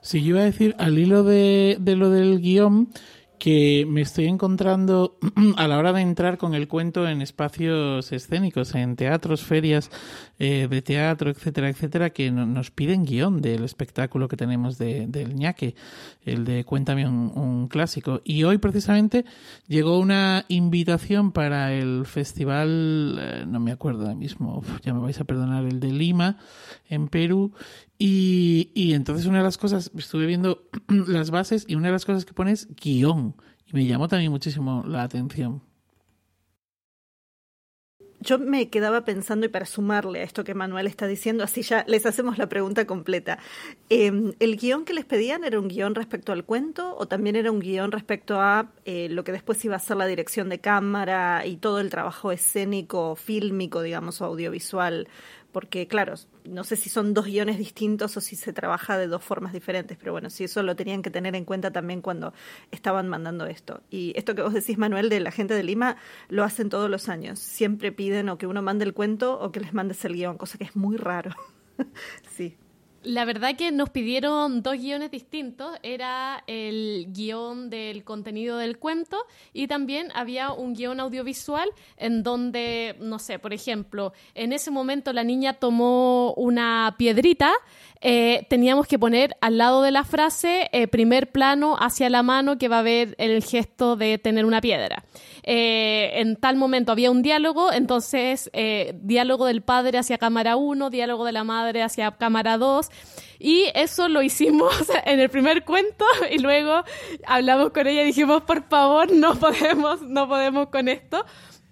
Sí, 0.00 0.22
yo 0.22 0.30
iba 0.30 0.40
a 0.40 0.44
decir, 0.44 0.74
al 0.78 0.98
hilo 0.98 1.24
de, 1.24 1.78
de 1.80 1.96
lo 1.96 2.10
del 2.10 2.40
guion, 2.40 2.90
que 3.38 3.86
me 3.88 4.00
estoy 4.00 4.26
encontrando 4.26 5.18
a 5.56 5.68
la 5.68 5.78
hora 5.78 5.92
de 5.92 6.00
entrar 6.00 6.38
con 6.38 6.54
el 6.54 6.68
cuento 6.68 7.08
en 7.08 7.22
espacios 7.22 8.12
escénicos, 8.12 8.74
en 8.74 8.96
teatros, 8.96 9.42
ferias 9.42 9.90
eh, 10.38 10.68
de 10.68 10.82
teatro, 10.82 11.30
etcétera, 11.30 11.68
etcétera, 11.68 12.10
que 12.10 12.30
no, 12.30 12.46
nos 12.46 12.70
piden 12.70 13.04
guion 13.04 13.40
del 13.40 13.64
espectáculo 13.64 14.28
que 14.28 14.36
tenemos 14.36 14.78
de, 14.78 15.06
del 15.06 15.34
ñaque, 15.34 15.74
el 16.24 16.44
de 16.44 16.64
Cuéntame 16.64 17.08
un, 17.08 17.68
clásico. 17.68 18.20
Y 18.24 18.44
hoy 18.44 18.58
precisamente 18.58 19.24
llegó 19.66 19.98
una 19.98 20.44
invitación 20.48 21.32
para 21.32 21.72
el 21.72 22.06
festival, 22.06 23.18
eh, 23.20 23.44
no 23.46 23.60
me 23.60 23.72
acuerdo 23.72 24.02
ahora 24.02 24.14
mismo, 24.14 24.62
ya 24.82 24.94
me 24.94 25.00
vais 25.00 25.20
a 25.20 25.24
perdonar, 25.24 25.64
el 25.64 25.80
de 25.80 25.92
Lima, 25.92 26.38
en 26.88 27.08
Perú, 27.08 27.52
y, 27.98 28.92
entonces 28.92 29.26
una 29.26 29.38
de 29.38 29.44
las 29.44 29.58
cosas, 29.58 29.90
estuve 29.96 30.26
viendo 30.26 30.68
las 30.88 31.30
bases 31.30 31.64
y 31.66 31.74
una 31.76 31.88
de 31.88 31.92
las 31.92 32.04
cosas 32.04 32.24
que 32.24 32.34
pone 32.34 32.52
es 32.52 32.68
guion. 32.76 33.34
Y 33.66 33.72
me 33.72 33.86
llamó 33.86 34.08
también 34.08 34.30
muchísimo 34.30 34.84
la 34.86 35.02
atención. 35.02 35.62
Yo 38.20 38.38
me 38.38 38.70
quedaba 38.70 39.04
pensando, 39.04 39.46
y 39.46 39.48
para 39.48 39.66
sumarle 39.66 40.20
a 40.20 40.22
esto 40.24 40.42
que 40.42 40.54
Manuel 40.54 40.86
está 40.86 41.06
diciendo, 41.06 41.44
así 41.44 41.62
ya 41.62 41.84
les 41.86 42.06
hacemos 42.06 42.38
la 42.38 42.48
pregunta 42.48 42.86
completa. 42.86 43.38
Eh, 43.88 44.32
¿El 44.40 44.56
guion 44.56 44.84
que 44.84 44.94
les 44.94 45.04
pedían 45.04 45.44
era 45.44 45.60
un 45.60 45.68
guion 45.68 45.94
respecto 45.94 46.32
al 46.32 46.44
cuento 46.44 46.96
o 46.98 47.06
también 47.06 47.36
era 47.36 47.52
un 47.52 47.60
guion 47.60 47.92
respecto 47.92 48.40
a 48.40 48.72
eh, 48.84 49.08
lo 49.10 49.22
que 49.22 49.32
después 49.32 49.64
iba 49.64 49.76
a 49.76 49.78
ser 49.78 49.98
la 49.98 50.06
dirección 50.06 50.48
de 50.48 50.58
cámara 50.58 51.46
y 51.46 51.56
todo 51.56 51.78
el 51.78 51.90
trabajo 51.90 52.32
escénico, 52.32 53.16
fílmico, 53.16 53.82
digamos, 53.82 54.20
audiovisual? 54.20 55.08
Porque 55.56 55.88
claro, 55.88 56.12
no 56.44 56.64
sé 56.64 56.76
si 56.76 56.90
son 56.90 57.14
dos 57.14 57.24
guiones 57.24 57.56
distintos 57.56 58.14
o 58.18 58.20
si 58.20 58.36
se 58.36 58.52
trabaja 58.52 58.98
de 58.98 59.06
dos 59.06 59.24
formas 59.24 59.54
diferentes, 59.54 59.96
pero 59.96 60.12
bueno, 60.12 60.28
si 60.28 60.44
eso 60.44 60.62
lo 60.62 60.76
tenían 60.76 61.00
que 61.00 61.08
tener 61.08 61.34
en 61.34 61.46
cuenta 61.46 61.70
también 61.70 62.02
cuando 62.02 62.34
estaban 62.72 63.08
mandando 63.08 63.46
esto. 63.46 63.80
Y 63.88 64.12
esto 64.16 64.34
que 64.34 64.42
vos 64.42 64.52
decís, 64.52 64.76
Manuel, 64.76 65.08
de 65.08 65.18
la 65.18 65.30
gente 65.30 65.54
de 65.54 65.62
Lima, 65.62 65.96
lo 66.28 66.44
hacen 66.44 66.68
todos 66.68 66.90
los 66.90 67.08
años. 67.08 67.38
Siempre 67.38 67.90
piden 67.90 68.28
o 68.28 68.36
que 68.36 68.46
uno 68.46 68.60
mande 68.60 68.84
el 68.84 68.92
cuento 68.92 69.40
o 69.40 69.50
que 69.50 69.60
les 69.60 69.72
mandes 69.72 70.04
el 70.04 70.12
guion, 70.12 70.36
cosa 70.36 70.58
que 70.58 70.64
es 70.64 70.76
muy 70.76 70.98
raro. 70.98 71.30
sí. 72.36 72.58
La 73.06 73.24
verdad 73.24 73.54
que 73.54 73.70
nos 73.70 73.90
pidieron 73.90 74.62
dos 74.62 74.78
guiones 74.78 75.12
distintos. 75.12 75.78
Era 75.84 76.42
el 76.48 77.06
guion 77.10 77.70
del 77.70 78.02
contenido 78.02 78.58
del 78.58 78.78
cuento 78.78 79.16
y 79.52 79.68
también 79.68 80.08
había 80.12 80.50
un 80.50 80.74
guion 80.74 80.98
audiovisual 80.98 81.70
en 81.98 82.24
donde, 82.24 82.96
no 82.98 83.20
sé, 83.20 83.38
por 83.38 83.52
ejemplo, 83.52 84.12
en 84.34 84.52
ese 84.52 84.72
momento 84.72 85.12
la 85.12 85.22
niña 85.22 85.52
tomó 85.52 86.34
una 86.34 86.96
piedrita, 86.98 87.52
eh, 88.00 88.46
teníamos 88.48 88.86
que 88.86 88.98
poner 88.98 89.36
al 89.40 89.58
lado 89.58 89.82
de 89.82 89.90
la 89.90 90.04
frase 90.04 90.68
eh, 90.72 90.86
primer 90.88 91.30
plano 91.30 91.76
hacia 91.78 92.10
la 92.10 92.22
mano 92.22 92.58
que 92.58 92.68
va 92.68 92.80
a 92.80 92.82
ver 92.82 93.14
el 93.18 93.42
gesto 93.42 93.96
de 93.96 94.18
tener 94.18 94.44
una 94.44 94.60
piedra. 94.60 95.04
Eh, 95.42 96.20
en 96.20 96.36
tal 96.36 96.56
momento 96.56 96.92
había 96.92 97.10
un 97.10 97.22
diálogo, 97.22 97.72
entonces 97.72 98.50
diálogo 98.94 99.46
del 99.46 99.62
padre 99.62 99.98
hacia 99.98 100.18
cámara 100.18 100.56
1, 100.56 100.90
diálogo 100.90 101.24
de 101.24 101.32
la 101.32 101.44
madre 101.44 101.82
hacia 101.82 102.10
cámara 102.12 102.58
2 102.58 102.88
y 103.38 103.64
eso 103.74 104.08
lo 104.08 104.22
hicimos 104.22 104.74
en 105.04 105.20
el 105.20 105.28
primer 105.28 105.64
cuento 105.64 106.04
y 106.30 106.38
luego 106.38 106.82
hablamos 107.26 107.70
con 107.70 107.86
ella 107.86 108.02
y 108.02 108.06
dijimos, 108.06 108.42
por 108.42 108.68
favor, 108.68 109.12
no 109.12 109.34
podemos, 109.36 110.02
no 110.02 110.28
podemos 110.28 110.68
con 110.68 110.88
esto 110.88 111.24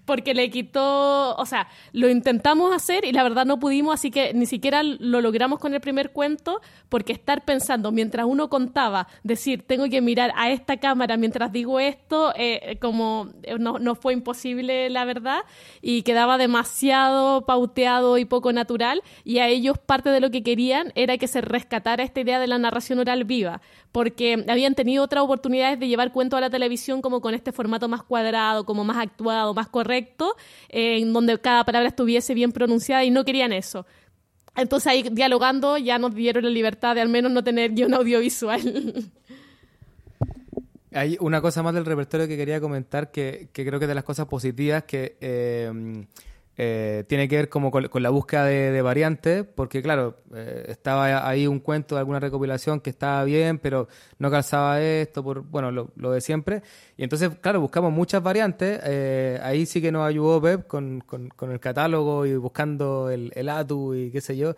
porque 0.05 0.35
le 0.35 0.51
quitó, 0.51 1.35
o 1.37 1.47
sea, 1.47 1.69
lo 1.93 2.09
intentamos 2.09 2.75
hacer 2.75 3.05
y 3.05 3.13
la 3.13 3.23
verdad 3.23 3.47
no 3.47 3.59
pudimos, 3.59 3.95
así 3.95 4.11
que 4.11 4.35
ni 4.35 4.47
siquiera 4.47 4.83
lo 4.83 5.21
logramos 5.21 5.59
con 5.59 5.75
el 5.75 5.81
primer 5.81 6.13
cuento, 6.13 6.61
porque 6.89 7.13
estar 7.13 7.45
pensando 7.45 7.93
mientras 7.93 8.27
uno 8.27 8.49
contaba, 8.49 9.09
decir, 9.23 9.65
tengo 9.67 9.89
que 9.89 10.01
mirar 10.01 10.33
a 10.37 10.51
esta 10.51 10.77
cámara 10.77 11.17
mientras 11.17 11.53
digo 11.53 11.81
esto, 11.81 12.33
eh, 12.37 12.79
como 12.81 13.31
no, 13.59 13.79
no, 13.79 13.95
fue 13.95 14.13
imposible, 14.13 14.91
la 14.91 15.05
verdad, 15.05 15.41
y 15.81 16.03
quedaba 16.03 16.39
demasiado 16.39 17.47
pauteado 17.47 18.19
y 18.19 18.25
poco 18.25 18.53
natural, 18.53 19.03
y 19.25 19.39
a 19.39 19.49
ellos 19.49 19.79
parte 19.79 20.11
de 20.11 20.21
lo 20.21 20.31
que 20.31 20.43
querían 20.43 20.93
era 20.95 21.19
que 21.19 21.29
se 21.29 21.41
rescatara 21.41 22.03
esta 22.03 22.21
idea 22.21 22.41
de 22.41 22.47
la 22.47 22.59
narración 22.59 22.99
oral 22.99 23.25
viva, 23.25 23.61
porque 23.95 24.45
habían 24.49 24.75
tenido 24.75 25.05
otras 25.05 25.23
oportunidades 25.23 25.79
de 25.79 25.87
llevar 25.87 26.11
cuento 26.11 26.37
a 26.37 26.41
la 26.41 26.51
televisión 26.51 27.01
como 27.01 27.21
con 27.21 27.33
este 27.33 27.53
formato 27.53 27.89
más 27.89 28.03
cuadrado, 28.03 28.65
como 28.65 28.83
más 28.83 28.97
actuado, 28.97 29.55
más 29.55 29.69
correcto, 29.69 30.35
eh, 30.69 30.99
en 30.99 31.13
donde 31.13 31.39
cada 31.39 31.63
palabra 31.63 31.91
estuviese 31.91 32.35
bien 32.35 32.51
pronunciada 32.51 33.05
y 33.05 33.13
no 33.13 33.25
querían 33.25 33.53
eso. 33.53 33.87
Entonces 34.57 34.89
ahí 34.89 35.05
dialogando 35.13 35.79
ya 35.79 36.01
nos 36.01 36.13
dieron 36.13 36.43
la 36.43 36.51
libertad 36.51 36.97
de 36.97 37.03
al 37.03 37.09
menos 37.09 37.31
no 37.31 37.45
tener 37.45 37.71
guion 37.71 37.95
audiovisual. 37.95 38.61
Hay 40.91 41.17
una 41.21 41.41
cosa 41.41 41.63
más 41.63 41.73
del 41.73 41.85
repertorio 41.85 42.27
que 42.27 42.37
quería 42.37 42.61
comentar 42.61 43.13
que, 43.13 43.49
que 43.53 43.65
creo 43.65 43.79
que 43.79 43.85
es 43.85 43.89
de 43.89 43.95
las 43.95 44.03
cosas 44.03 44.27
positivas 44.27 44.83
que... 44.83 45.17
Eh, 45.21 46.05
eh, 46.57 47.03
tiene 47.09 47.29
que 47.29 47.37
ver 47.37 47.49
como 47.49 47.73
con, 47.73 47.89
la 47.95 48.11
búsqueda 48.11 48.45
de, 48.45 48.83
variantes, 48.83 49.45
porque 49.45 49.83
claro, 49.83 50.19
eh, 50.35 50.67
estaba 50.69 51.29
ahí 51.29 51.49
un 51.49 51.59
cuento 51.59 51.97
de 51.97 52.01
alguna 52.01 52.21
recopilación 52.21 52.81
que 52.81 52.91
estaba 52.91 53.25
bien, 53.25 53.59
pero 53.59 53.89
no 54.19 54.31
calzaba 54.31 54.81
esto, 54.81 55.25
por 55.25 55.43
bueno, 55.43 55.73
lo, 55.73 56.11
de 56.13 56.21
siempre. 56.21 56.63
Y 56.97 57.03
entonces, 57.03 57.31
claro, 57.41 57.61
buscamos 57.61 57.93
muchas 57.93 58.23
variantes. 58.23 58.81
Eh, 58.85 59.41
ahí 59.43 59.67
sí 59.67 59.83
que 59.83 59.91
nos 59.91 60.07
ayudó 60.07 60.41
Pep 60.41 60.67
con, 60.69 61.01
con, 61.01 61.51
el 61.51 61.59
catálogo 61.59 62.25
y 62.25 62.37
buscando 62.37 63.11
el, 63.11 63.33
el, 63.35 63.49
ATU 63.49 63.95
y 63.95 64.11
qué 64.11 64.21
sé 64.21 64.37
yo. 64.37 64.55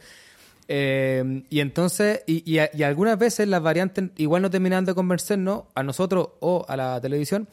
Y 0.69 1.61
entonces, 1.61 2.23
y, 2.27 2.43
y, 2.45 2.61
y, 2.75 2.83
algunas 2.83 3.19
veces 3.19 3.49
las 3.49 3.63
variantes 3.63 4.11
igual 4.17 4.43
no 4.43 4.51
terminaban 4.51 4.85
de 4.85 4.95
convencernos 4.95 5.65
a 5.75 5.83
nosotros 5.83 6.31
o 6.41 6.67
a 6.69 6.77
la 6.77 7.01
televisión. 7.01 7.49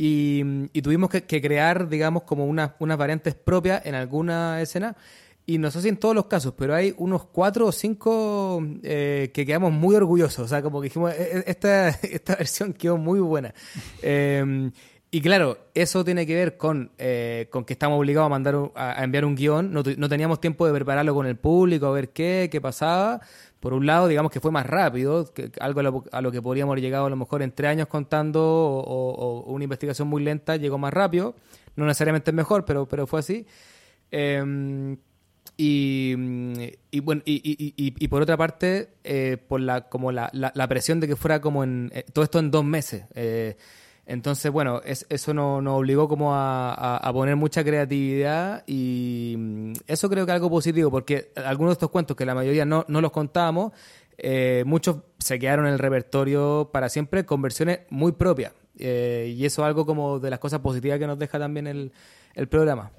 Y, 0.00 0.80
tuvimos 0.80 1.10
que, 1.10 1.24
que, 1.24 1.42
crear, 1.42 1.88
digamos, 1.88 2.22
como 2.22 2.46
unas, 2.46 2.70
unas 2.78 2.96
variantes 2.96 3.34
propias 3.34 3.84
en 3.84 3.96
alguna 3.96 4.62
escena. 4.62 4.96
y 5.44 5.58
no 5.58 5.72
sé 5.72 5.82
si 5.82 5.88
en 5.88 5.96
todos 5.96 6.14
los 6.14 6.26
casos, 6.26 6.54
pero 6.56 6.72
hay 6.72 6.94
unos 6.98 7.24
cuatro 7.24 7.66
o 7.66 7.72
cinco 7.72 8.64
eh, 8.84 9.32
que 9.34 9.44
quedamos 9.44 9.72
muy 9.72 9.96
orgullosos. 9.96 10.44
O 10.44 10.48
sea, 10.48 10.62
como 10.62 10.80
que 10.80 10.84
dijimos, 10.84 11.12
e, 11.14 11.38
e, 11.38 11.44
esta, 11.48 11.88
esta 12.02 12.36
versión 12.36 12.74
quedó 12.74 12.96
muy 12.96 13.18
buena. 13.18 13.52
Em, 14.00 14.70
y 15.10 15.20
claro, 15.20 15.58
eso 15.74 16.04
tiene 16.04 16.26
que 16.26 16.34
ver 16.36 16.56
con, 16.56 16.92
eh, 16.96 17.48
con 17.50 17.64
que 17.64 17.72
estamos 17.72 17.98
obligados 17.98 18.26
a 18.26 18.28
mandar 18.28 18.70
a, 18.76 19.02
enviar 19.02 19.24
un 19.24 19.34
guion. 19.34 19.72
No, 19.72 19.82
no, 19.96 20.08
teníamos 20.08 20.40
tiempo 20.40 20.64
de 20.64 20.72
prepararlo 20.74 21.12
con 21.12 21.26
el 21.26 21.36
público, 21.36 21.86
a 21.86 21.92
ver 21.92 22.10
qué, 22.10 22.48
qué 22.52 22.60
pasaba. 22.60 23.20
Por 23.60 23.72
un 23.72 23.86
lado, 23.86 24.06
digamos 24.06 24.30
que 24.30 24.40
fue 24.40 24.52
más 24.52 24.66
rápido, 24.66 25.32
algo 25.58 26.04
a 26.12 26.20
lo, 26.22 26.30
que 26.30 26.40
podríamos 26.40 26.72
haber 26.72 26.82
llegado 26.82 27.06
a 27.06 27.10
lo 27.10 27.16
mejor 27.16 27.42
en 27.42 27.50
tres 27.50 27.70
años 27.70 27.88
contando 27.88 28.40
o, 28.42 29.44
una 29.48 29.64
investigación 29.64 30.06
muy 30.06 30.22
lenta 30.22 30.56
llegó 30.56 30.78
más 30.78 30.92
rápido. 30.92 31.34
No 31.74 31.84
necesariamente 31.86 32.30
es 32.30 32.34
mejor, 32.34 32.64
pero, 32.64 32.86
pero 32.86 33.06
fue 33.06 33.20
así. 33.20 33.46
Eh, 34.10 34.96
y, 35.60 36.14
bueno, 37.00 37.22
y, 37.24 37.74
y, 37.76 38.08
por 38.08 38.22
otra 38.22 38.36
parte, 38.36 38.90
eh, 39.02 39.36
por 39.48 39.60
la, 39.60 39.88
como 39.88 40.12
la, 40.12 40.30
la, 40.32 40.68
presión 40.68 41.00
de 41.00 41.08
que 41.08 41.16
fuera 41.16 41.40
como 41.40 41.64
en 41.64 41.90
eh, 41.92 42.04
todo 42.12 42.24
esto 42.24 42.38
en 42.38 42.52
dos 42.52 42.64
meses. 42.64 43.06
Eh, 44.08 44.12
entonces, 44.12 44.50
bueno, 44.50 44.80
eso 44.84 45.34
nos, 45.34 45.66
obligó 45.66 46.08
como 46.08 46.34
a, 46.34 46.96
a, 46.96 47.12
poner 47.12 47.36
mucha 47.36 47.62
creatividad 47.62 48.64
y 48.66 49.34
mm, 49.38 49.72
eso 49.86 50.08
creo 50.08 50.24
que 50.26 50.32
es 50.32 50.34
algo 50.34 50.50
positivo 50.50 50.90
porque 50.90 51.32
algunos 51.36 51.70
de 51.70 51.74
estos 51.74 51.90
cuentos 51.90 52.16
que 52.16 52.24
la 52.24 52.34
mayoría 52.34 52.64
no, 52.64 52.84
no 52.88 53.00
los 53.00 53.12
contábamos, 53.12 53.72
muchos 54.64 54.96
se 55.18 55.38
quedaron 55.38 55.66
en 55.66 55.74
el 55.74 55.78
repertorio 55.78 56.70
para 56.72 56.88
siempre 56.88 57.24
con 57.24 57.40
versiones 57.40 57.80
muy 57.90 58.12
propias. 58.12 58.52
y 58.76 59.44
eso 59.44 59.62
es 59.62 59.66
algo 59.66 59.86
como 59.86 60.18
de 60.18 60.30
las 60.30 60.40
cosas 60.40 60.60
positivas 60.60 60.98
que 60.98 61.06
nos 61.06 61.18
deja 61.18 61.38
también 61.38 61.66
el, 61.68 61.92
el 62.34 62.48
programa. 62.48 62.90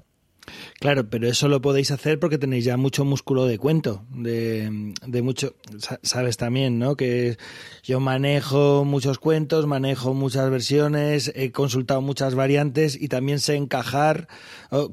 Claro, 0.78 1.08
pero 1.10 1.28
eso 1.28 1.48
lo 1.48 1.60
podéis 1.60 1.90
hacer 1.90 2.18
porque 2.18 2.38
tenéis 2.38 2.64
ya 2.64 2.76
mucho 2.76 3.04
músculo 3.04 3.46
de 3.46 3.58
cuento, 3.58 4.04
de, 4.10 4.94
de 5.06 5.22
mucho, 5.22 5.54
sabes 6.02 6.36
también, 6.36 6.78
¿no? 6.78 6.96
Que 6.96 7.36
yo 7.82 8.00
manejo 8.00 8.84
muchos 8.84 9.18
cuentos, 9.18 9.66
manejo 9.66 10.14
muchas 10.14 10.50
versiones, 10.50 11.32
he 11.34 11.52
consultado 11.52 12.00
muchas 12.00 12.34
variantes 12.34 13.00
y 13.00 13.08
también 13.08 13.38
sé 13.38 13.56
encajar 13.56 14.28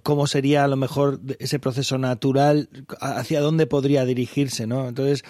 cómo 0.04 0.28
sería 0.28 0.64
a 0.64 0.68
lo 0.68 0.76
mejor 0.76 1.20
ese 1.40 1.60
proceso 1.60 1.98
natural, 1.98 2.70
hacia 3.00 3.42
dónde 3.42 3.68
podría 3.68 4.06
dirigirse, 4.06 4.68
¿no? 4.68 4.88
Entonces, 4.90 5.24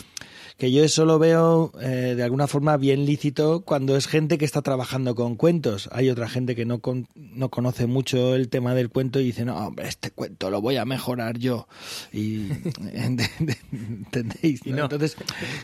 que 0.58 0.72
yo 0.72 0.84
eso 0.84 1.06
lo 1.06 1.20
veo 1.20 1.72
eh, 1.80 2.16
de 2.16 2.24
alguna 2.24 2.48
forma 2.48 2.78
bien 2.78 3.06
lícito 3.06 3.62
cuando 3.62 3.96
es 3.96 4.08
gente 4.08 4.40
que 4.40 4.46
está 4.46 4.64
trabajando 4.64 5.14
con 5.14 5.36
cuentos. 5.36 5.88
Hay 5.92 6.10
otra 6.10 6.28
gente 6.28 6.56
que 6.56 6.66
no, 6.66 6.82
no 7.16 7.50
conoce 7.50 7.86
mucho 7.86 8.36
el 8.36 8.50
tema 8.50 8.74
del 8.74 8.90
cuento 8.90 9.20
y 9.20 9.26
dice, 9.26 9.46
no, 9.46 9.56
hombre, 9.56 9.88
este 9.88 10.10
cuento 10.10 10.50
lo 10.50 10.60
voy 10.60 10.78
a 10.78 10.86
mejorar 10.86 11.38
yo. 11.38 11.68
Y, 12.12 12.48
¿Entendéis? 12.94 14.62
Entonces, 14.66 15.16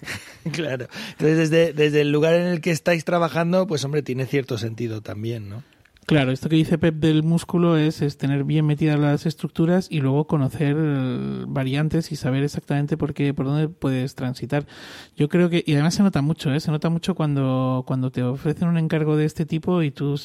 claro. 0.51 0.87
Entonces, 1.11 1.49
desde, 1.49 1.73
desde 1.73 2.01
el 2.01 2.11
lugar 2.11 2.35
en 2.35 2.45
el 2.45 2.61
que 2.61 2.71
estáis 2.71 3.03
trabajando, 3.03 3.65
pues 3.65 3.83
hombre, 3.83 4.03
tiene 4.03 4.27
cierto 4.27 4.59
sentido 4.59 5.01
también, 5.01 5.49
¿no? 5.49 5.63
Claro, 6.05 6.31
esto 6.31 6.49
que 6.49 6.57
dice 6.57 6.77
Pep 6.77 6.95
del 6.95 7.23
músculo 7.23 7.77
es, 7.77 8.01
es, 8.01 8.17
tener 8.17 8.43
bien 8.43 8.65
metidas 8.65 8.99
las 8.99 9.25
estructuras 9.25 9.87
y 9.89 10.01
luego 10.01 10.27
conocer 10.27 10.75
eh, 10.77 11.45
variantes 11.47 12.11
y 12.11 12.17
saber 12.17 12.43
exactamente 12.43 12.97
por 12.97 13.13
qué, 13.13 13.33
por 13.33 13.45
dónde 13.45 13.69
puedes 13.69 14.13
transitar. 14.15 14.65
Yo 15.15 15.29
creo 15.29 15.49
que, 15.49 15.63
y 15.65 15.73
además 15.73 15.95
se 15.95 16.03
nota 16.03 16.21
mucho, 16.21 16.53
¿eh? 16.53 16.59
se 16.59 16.71
nota 16.71 16.89
mucho 16.89 17.15
cuando, 17.15 17.83
cuando 17.87 18.11
te 18.11 18.21
ofrecen 18.21 18.67
un 18.67 18.77
encargo 18.77 19.15
de 19.15 19.25
este 19.25 19.45
tipo 19.45 19.81
y 19.81 19.91
tú 19.91 20.19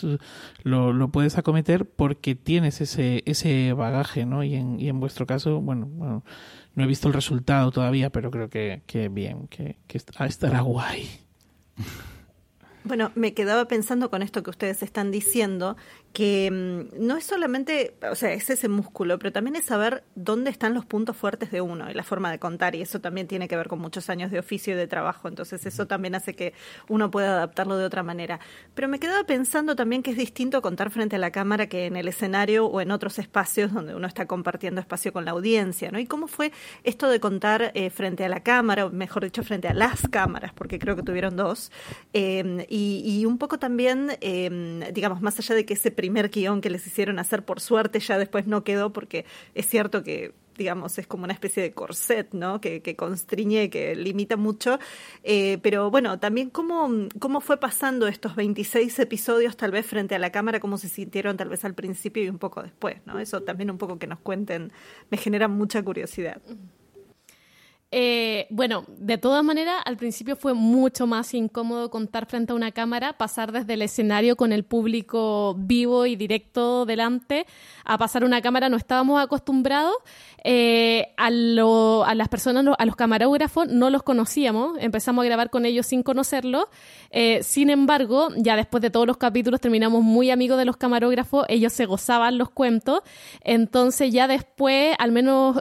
lo, 0.65 0.93
lo 0.93 1.09
puedes 1.11 1.39
acometer 1.39 1.89
porque 1.89 2.35
tienes 2.35 2.81
ese, 2.81 3.23
ese 3.25 3.73
bagaje, 3.73 4.27
¿no? 4.27 4.43
Y 4.43 4.57
en, 4.57 4.81
y 4.81 4.89
en 4.89 4.99
vuestro 4.99 5.27
caso, 5.27 5.61
bueno, 5.61 6.25
no 6.75 6.85
he 6.85 6.87
visto 6.87 7.07
el 7.07 7.15
resultado 7.15 7.71
todavía, 7.71 8.11
pero 8.11 8.31
creo 8.33 8.51
que, 8.51 8.83
que 8.87 9.09
bien, 9.09 9.47
que, 9.47 9.77
que 9.87 9.99
estará 9.99 10.61
guay. 10.61 11.09
Bueno, 12.89 13.13
me 13.15 13.35
quedaba 13.35 13.69
pensando 13.69 14.09
con 14.09 14.23
esto 14.23 14.43
que 14.43 14.49
ustedes 14.49 14.83
están 14.83 15.11
diciendo, 15.11 15.77
que 16.13 16.51
mm, 16.51 17.07
no 17.07 17.17
es 17.17 17.25
solamente, 17.25 17.95
o 18.11 18.15
sea, 18.15 18.33
es 18.33 18.51
ese 18.51 18.69
músculo, 18.69 19.19
pero 19.19 19.33
también 19.33 19.57
es 19.57 19.65
saber 19.65 20.05
dónde 20.15 20.51
están 20.51 20.75
los 20.75 20.85
puntos 20.85 21.17
fuertes 21.17 21.51
de 21.51 21.61
uno 21.61 21.91
y 21.91 21.95
la 21.95 22.03
forma 22.03 22.31
de 22.31 22.39
contar, 22.39 22.75
y 22.75 22.83
eso 22.83 23.01
también 23.01 23.27
tiene 23.27 23.49
que 23.49 23.57
ver 23.57 23.69
con 23.69 23.79
muchos 23.79 24.11
años 24.11 24.31
de 24.31 24.39
oficio 24.39 24.75
y 24.75 24.77
de 24.77 24.87
trabajo, 24.87 25.29
entonces 25.29 25.65
eso 25.67 25.87
también 25.87 26.15
hace 26.15 26.35
que 26.35 26.55
uno 26.89 27.11
pueda 27.11 27.35
adaptarlo 27.35 27.77
de 27.77 27.85
otra 27.85 28.03
manera. 28.03 28.41
Pero 28.75 28.89
me 28.89 28.99
quedaba 28.99 29.25
pensando 29.25 29.77
también 29.77 30.03
que 30.03 30.11
es 30.11 30.17
distinto 30.17 30.63
contar 30.63 30.91
frente 30.91 31.17
a 31.17 31.19
la 31.19 31.31
cámara 31.31 31.69
que 31.69 31.87
en 31.87 31.97
el 31.97 32.09
escenario 32.09 32.67
o 32.67 32.81
en 32.81 32.91
otros 32.91 33.19
espacios 33.19 33.73
donde 33.73 33.95
uno 33.95 34.07
está 34.07 34.27
compartiendo 34.27 34.81
espacio 34.81 35.13
con 35.13 35.25
la 35.25 35.33
audiencia, 35.33 35.91
¿no? 35.91 35.99
¿Y 35.99 36.07
cómo 36.07 36.27
fue 36.27 36.53
esto 36.85 37.09
de 37.09 37.21
contar 37.21 37.71
eh, 37.75 37.91
frente 37.91 38.25
a 38.25 38.29
la 38.29 38.43
cámara, 38.43 38.87
o 38.87 38.91
mejor 38.91 39.25
dicho, 39.25 39.43
frente 39.43 39.69
a 39.69 39.75
las 39.75 40.09
cámaras, 40.09 40.53
porque 40.55 40.79
creo 40.79 40.97
que 40.97 41.03
tuvieron 41.03 41.37
dos, 41.37 41.71
eh, 42.13 42.67
y, 42.69 43.25
un 43.27 43.39
poco 43.39 43.59
también, 43.59 44.13
eh, 44.21 44.91
digamos, 44.93 45.21
más 45.21 45.39
allá 45.39 45.55
de 45.55 45.67
que 45.67 45.75
ese 45.75 45.91
primer 45.99 46.31
guion 46.31 46.61
que 46.61 46.71
les 46.71 46.87
hicieron 46.87 47.19
hacer, 47.19 47.45
por 47.45 47.61
suerte 47.61 47.99
ya 47.99 48.19
después 48.19 48.47
no 48.47 48.63
quedó, 48.63 48.93
porque 48.93 49.25
es 49.57 49.67
cierto 49.67 50.05
que 50.05 50.33
digamos, 50.57 50.99
es 50.99 51.07
como 51.07 51.25
una 51.25 51.33
especie 51.33 51.63
de 51.63 51.73
corset, 51.73 52.33
¿no? 52.33 52.61
Que, 52.61 52.83
que 52.83 52.97
constriñe, 52.97 53.71
que 53.71 53.95
limita 53.95 54.37
mucho. 54.37 54.79
Eh, 55.23 55.59
pero 55.63 55.91
bueno, 55.91 56.19
también 56.19 56.51
cómo, 56.51 57.09
cómo 57.21 57.41
fue 57.41 57.59
pasando 57.59 58.09
estos 58.09 58.35
26 58.37 58.99
episodios 58.99 59.57
tal 59.57 59.71
vez 59.71 59.87
frente 59.87 60.17
a 60.17 60.19
la 60.19 60.31
cámara, 60.31 60.61
cómo 60.61 60.77
se 60.77 60.89
sintieron 60.89 61.37
tal 61.37 61.49
vez 61.49 61.65
al 61.65 61.75
principio 61.75 62.25
y 62.25 62.29
un 62.29 62.39
poco 62.39 62.63
después, 62.63 62.97
¿no? 63.07 63.19
Eso 63.21 63.43
también 63.43 63.71
un 63.71 63.79
poco 63.79 63.99
que 63.99 64.09
nos 64.09 64.19
cuenten, 64.19 64.73
me 65.11 65.17
genera 65.17 65.47
mucha 65.47 65.83
curiosidad. 65.83 66.43
Eh, 67.91 68.47
bueno, 68.51 68.85
de 68.99 69.17
todas 69.17 69.43
maneras, 69.43 69.77
al 69.87 69.97
principio 69.97 70.37
fue 70.37 70.53
mucho 70.53 71.07
más 71.07 71.33
incómodo 71.33 71.89
contar 71.89 72.27
frente 72.27 72.53
a 72.53 72.57
una 72.57 72.71
cámara, 72.71 73.15
pasar 73.15 73.51
desde 73.51 73.75
el 73.75 73.83
escenario 73.83 74.37
con 74.37 74.53
el 74.53 74.65
público 74.65 75.55
vivo 75.59 76.05
y 76.05 76.15
directo 76.15 76.85
delante, 76.85 77.47
a 77.85 77.97
pasar 77.97 78.25
una 78.25 78.43
cámara 78.43 78.69
no 78.69 78.77
estábamos 78.77 79.23
acostumbrados. 79.23 79.95
Eh, 80.45 81.15
a, 81.17 81.31
las 81.31 82.29
personas, 82.29 82.65
a 82.79 82.87
los 82.87 82.95
camarógrafos, 82.95 83.69
no 83.69 83.91
los 83.91 84.03
conocíamos, 84.03 84.79
empezamos 84.81 85.23
a 85.23 85.27
grabar 85.27 85.51
con 85.51 85.65
ellos 85.65 85.87
sin 85.87 86.03
conocerlos. 86.03 86.67
Eh, 87.11 87.43
sin 87.43 87.71
embargo, 87.71 88.29
ya 88.37 88.55
después 88.55 88.83
de 88.83 88.91
todos 88.91 89.07
los 89.07 89.17
capítulos 89.17 89.61
terminamos 89.61 90.03
muy 90.03 90.31
amigos 90.31 90.59
de 90.59 90.67
los 90.67 90.77
camarógrafos, 90.77 91.47
ellos 91.49 91.73
se 91.73 91.87
gozaban 91.87 92.37
los 92.37 92.51
cuentos. 92.51 93.01
Entonces 93.41 94.13
ya 94.13 94.29
después, 94.29 94.95
al 94.99 95.11
menos 95.11 95.57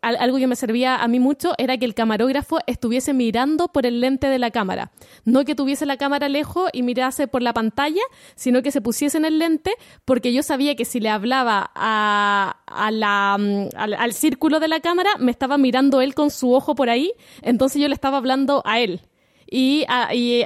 algo 0.00 0.38
que 0.38 0.46
me 0.46 0.56
servía 0.56 0.96
a 0.96 1.08
mí 1.08 1.20
mucho, 1.20 1.41
era 1.58 1.76
que 1.76 1.84
el 1.84 1.94
camarógrafo 1.94 2.58
estuviese 2.66 3.12
mirando 3.12 3.68
por 3.68 3.86
el 3.86 4.00
lente 4.00 4.28
de 4.28 4.38
la 4.38 4.50
cámara. 4.50 4.90
No 5.24 5.44
que 5.44 5.54
tuviese 5.54 5.86
la 5.86 5.96
cámara 5.96 6.28
lejos 6.28 6.70
y 6.72 6.82
mirase 6.82 7.28
por 7.28 7.42
la 7.42 7.52
pantalla, 7.52 8.02
sino 8.34 8.62
que 8.62 8.70
se 8.70 8.80
pusiese 8.80 9.18
en 9.18 9.24
el 9.24 9.38
lente, 9.38 9.74
porque 10.04 10.32
yo 10.32 10.42
sabía 10.42 10.74
que 10.74 10.84
si 10.84 11.00
le 11.00 11.08
hablaba 11.08 11.70
a, 11.74 12.90
la, 12.90 13.36
mm, 13.38 13.68
al 13.76 14.12
círculo 14.12 14.60
de 14.60 14.68
la 14.68 14.80
cámara, 14.80 15.10
me 15.18 15.30
estaba 15.30 15.58
mirando 15.58 16.00
él 16.00 16.14
con 16.14 16.30
su 16.30 16.52
ojo 16.52 16.74
por 16.74 16.90
ahí, 16.90 17.12
entonces 17.42 17.80
yo 17.80 17.88
le 17.88 17.94
estaba 17.94 18.18
hablando 18.18 18.62
a 18.64 18.80
él 18.80 19.00
y, 19.52 19.84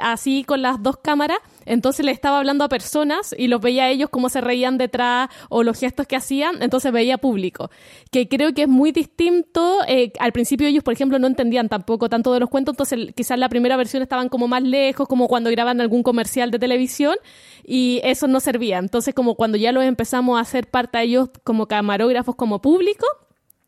así 0.03 0.45
con 0.45 0.63
las 0.63 0.83
dos 0.83 0.97
cámaras, 0.97 1.39
entonces 1.67 2.07
le 2.07 2.13
estaba 2.13 2.39
hablando 2.39 2.65
a 2.65 2.69
personas 2.69 3.35
y 3.37 3.49
los 3.49 3.61
veía 3.61 3.85
a 3.85 3.91
ellos 3.91 4.09
cómo 4.11 4.29
se 4.29 4.41
reían 4.41 4.79
detrás 4.79 5.29
o 5.51 5.63
los 5.63 5.79
gestos 5.79 6.07
que 6.07 6.17
hacían, 6.17 6.63
entonces 6.63 6.93
veía 6.93 7.19
público, 7.19 7.71
que 8.11 8.29
creo 8.29 8.55
que 8.55 8.63
es 8.63 8.69
muy 8.69 8.93
distinto. 8.93 9.81
Eh, 9.87 10.13
al 10.19 10.33
principio 10.33 10.67
ellos, 10.67 10.83
por 10.83 10.95
ejemplo, 10.95 11.19
no 11.19 11.27
entendían 11.27 11.69
tampoco 11.69 12.09
tanto 12.09 12.33
de 12.33 12.41
los 12.41 12.49
cuentos, 12.49 12.73
entonces 12.73 13.13
quizás 13.15 13.39
la 13.39 13.49
primera 13.49 13.77
versión 13.77 14.03
estaban 14.03 14.29
como 14.29 14.49
más 14.49 14.63
lejos, 14.63 15.07
como 15.09 15.29
cuando 15.29 15.51
graban 15.51 15.81
algún 15.81 16.03
comercial 16.03 16.51
de 16.51 16.59
televisión 16.59 17.17
y 17.65 18.01
eso 18.05 18.29
no 18.29 18.41
servía. 18.41 18.79
Entonces 18.79 19.15
como 19.15 19.35
cuando 19.35 19.59
ya 19.59 19.73
los 19.73 19.85
empezamos 19.85 20.39
a 20.39 20.43
hacer 20.43 20.69
parte 20.69 20.99
a 20.99 21.03
ellos 21.03 21.31
como 21.45 21.67
camarógrafos, 21.67 22.37
como 22.37 22.61
público, 22.61 23.07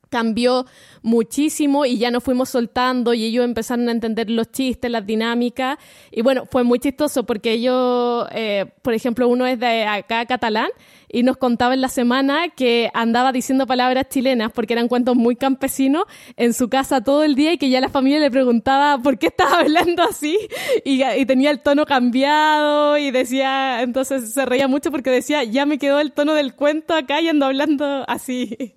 cambió 0.08 0.66
muchísimo 1.02 1.84
y 1.84 1.98
ya 1.98 2.10
nos 2.10 2.24
fuimos 2.24 2.48
soltando 2.48 3.14
y 3.14 3.24
ellos 3.24 3.44
empezaron 3.44 3.88
a 3.88 3.92
entender 3.92 4.30
los 4.30 4.50
chistes, 4.50 4.90
las 4.90 5.06
dinámicas 5.06 5.78
y 6.10 6.22
bueno, 6.22 6.44
fue 6.50 6.64
muy 6.64 6.78
chistoso 6.78 7.24
porque 7.24 7.52
ellos, 7.52 8.26
eh, 8.32 8.66
por 8.82 8.94
ejemplo, 8.94 9.28
uno 9.28 9.46
es 9.46 9.58
de 9.58 9.84
acá 9.84 10.26
catalán 10.26 10.68
y 11.10 11.22
nos 11.22 11.36
contaba 11.36 11.74
en 11.74 11.80
la 11.80 11.88
semana 11.88 12.48
que 12.54 12.90
andaba 12.92 13.32
diciendo 13.32 13.66
palabras 13.66 14.08
chilenas 14.08 14.52
porque 14.52 14.74
eran 14.74 14.88
cuentos 14.88 15.16
muy 15.16 15.36
campesinos 15.36 16.04
en 16.36 16.52
su 16.52 16.68
casa 16.68 17.02
todo 17.02 17.24
el 17.24 17.34
día 17.34 17.52
y 17.52 17.58
que 17.58 17.70
ya 17.70 17.80
la 17.80 17.88
familia 17.88 18.18
le 18.18 18.30
preguntaba 18.30 18.98
por 18.98 19.18
qué 19.18 19.28
estaba 19.28 19.60
hablando 19.60 20.02
así 20.02 20.38
y, 20.84 21.02
y 21.02 21.26
tenía 21.26 21.50
el 21.50 21.60
tono 21.60 21.86
cambiado 21.86 22.98
y 22.98 23.10
decía, 23.10 23.82
entonces 23.82 24.32
se 24.32 24.44
reía 24.44 24.68
mucho 24.68 24.90
porque 24.90 25.10
decía, 25.10 25.44
ya 25.44 25.66
me 25.66 25.78
quedó 25.78 26.00
el 26.00 26.12
tono 26.12 26.34
del 26.34 26.54
cuento 26.54 26.94
acá 26.94 27.20
y 27.20 27.28
ando 27.28 27.46
hablando 27.46 28.04
así. 28.08 28.74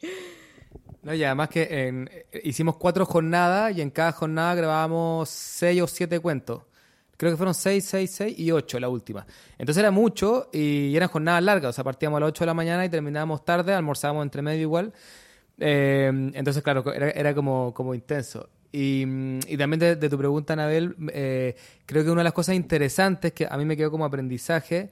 No, 1.04 1.14
y 1.16 1.24
además 1.24 1.50
que 1.50 1.68
eh, 1.70 2.26
hicimos 2.44 2.78
cuatro 2.78 3.06
jornadas 3.06 3.76
y 3.76 3.82
en 3.82 3.90
cada 3.90 4.12
jornada 4.12 4.54
grabábamos 4.56 5.30
seis 5.30 5.82
o 5.82 5.88
siete 5.88 6.20
cuentos. 6.20 6.62
Creo 7.18 7.32
que 7.32 7.38
fueron 7.38 7.54
seis, 7.56 7.86
seis, 7.86 8.12
seis 8.12 8.38
y 8.38 8.52
ocho 8.52 8.80
la 8.80 8.90
última. 8.90 9.26
Entonces 9.58 9.80
era 9.82 9.92
mucho 9.92 10.50
y 10.54 10.96
eran 10.96 11.10
jornadas 11.10 11.44
largas. 11.44 11.70
O 11.70 11.74
sea, 11.74 11.84
partíamos 11.84 12.18
a 12.18 12.22
las 12.22 12.30
ocho 12.30 12.44
de 12.44 12.48
la 12.48 12.54
mañana 12.54 12.86
y 12.86 12.90
terminábamos 12.90 13.44
tarde, 13.46 13.74
almorzábamos 13.74 14.24
entre 14.24 14.42
medio 14.42 14.62
igual. 14.62 14.94
Eh, 15.60 16.32
entonces, 16.34 16.64
claro, 16.64 16.92
era, 16.94 17.10
era 17.12 17.34
como, 17.36 17.74
como 17.74 17.94
intenso. 17.94 18.50
Y, 18.72 19.04
y 19.48 19.58
también 19.58 19.80
de, 19.80 20.10
tu 20.10 20.18
pregunta, 20.18 20.54
Anabel, 20.54 20.96
eh, 21.14 21.56
creo 21.86 22.04
que 22.04 22.10
una 22.12 22.22
de 22.22 22.26
las 22.26 22.34
cosas 22.34 22.56
interesantes 22.56 23.34
que 23.34 23.48
a 23.50 23.58
mí 23.58 23.66
me 23.66 23.76
quedó 23.76 23.92
como 23.92 24.06
aprendizaje 24.06 24.90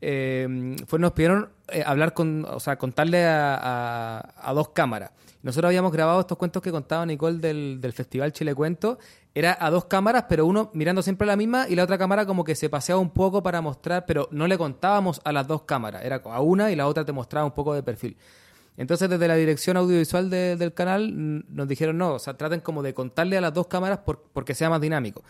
eh, 0.00 0.76
fue 0.86 0.98
nos 0.98 1.12
pidieron 1.12 1.48
hablar 1.86 2.12
con, 2.14 2.44
o 2.48 2.60
sea, 2.60 2.76
contarle 2.76 3.24
a- 3.24 4.34
a 4.36 4.52
dos 4.52 4.70
cámaras. 4.70 5.10
Nosotros 5.42 5.68
habíamos 5.68 5.90
grabado 5.92 6.20
estos 6.20 6.38
cuentos 6.38 6.62
que 6.62 6.70
contaba 6.70 7.04
Nicole 7.04 7.38
del, 7.38 7.80
del 7.80 7.92
Festival 7.92 8.32
Chile 8.32 8.54
Cuento. 8.54 8.98
Era 9.34 9.56
a 9.60 9.70
dos 9.70 9.86
cámaras, 9.86 10.26
pero 10.28 10.46
uno 10.46 10.70
mirando 10.72 11.02
siempre 11.02 11.26
la 11.26 11.36
misma 11.36 11.66
y 11.68 11.74
la 11.74 11.82
otra 11.84 11.98
cámara 11.98 12.26
como 12.26 12.44
que 12.44 12.54
se 12.54 12.68
paseaba 12.70 13.00
un 13.00 13.10
poco 13.10 13.42
para 13.42 13.60
mostrar, 13.60 14.06
pero 14.06 14.28
no 14.30 14.46
le 14.46 14.56
contábamos 14.56 15.20
a 15.24 15.32
las 15.32 15.48
dos 15.48 15.62
cámaras. 15.62 16.04
Era 16.04 16.22
a 16.24 16.40
una 16.40 16.70
y 16.70 16.76
la 16.76 16.86
otra 16.86 17.04
te 17.04 17.12
mostraba 17.12 17.44
un 17.44 17.52
poco 17.52 17.74
de 17.74 17.82
perfil. 17.82 18.16
Entonces, 18.76 19.08
desde 19.10 19.28
la 19.28 19.34
dirección 19.34 19.76
audiovisual 19.76 20.30
de- 20.30 20.56
del 20.56 20.72
canal 20.72 21.44
nos 21.54 21.68
dijeron, 21.68 21.98
no, 21.98 22.14
o 22.14 22.18
sea, 22.18 22.34
traten 22.38 22.60
como 22.60 22.82
de 22.82 22.94
contarle 22.94 23.36
a 23.36 23.40
las 23.40 23.52
dos 23.52 23.66
cámaras 23.66 23.98
por- 23.98 24.22
porque 24.32 24.54
sea 24.54 24.70
más 24.70 24.80
dinámico. 24.80 25.22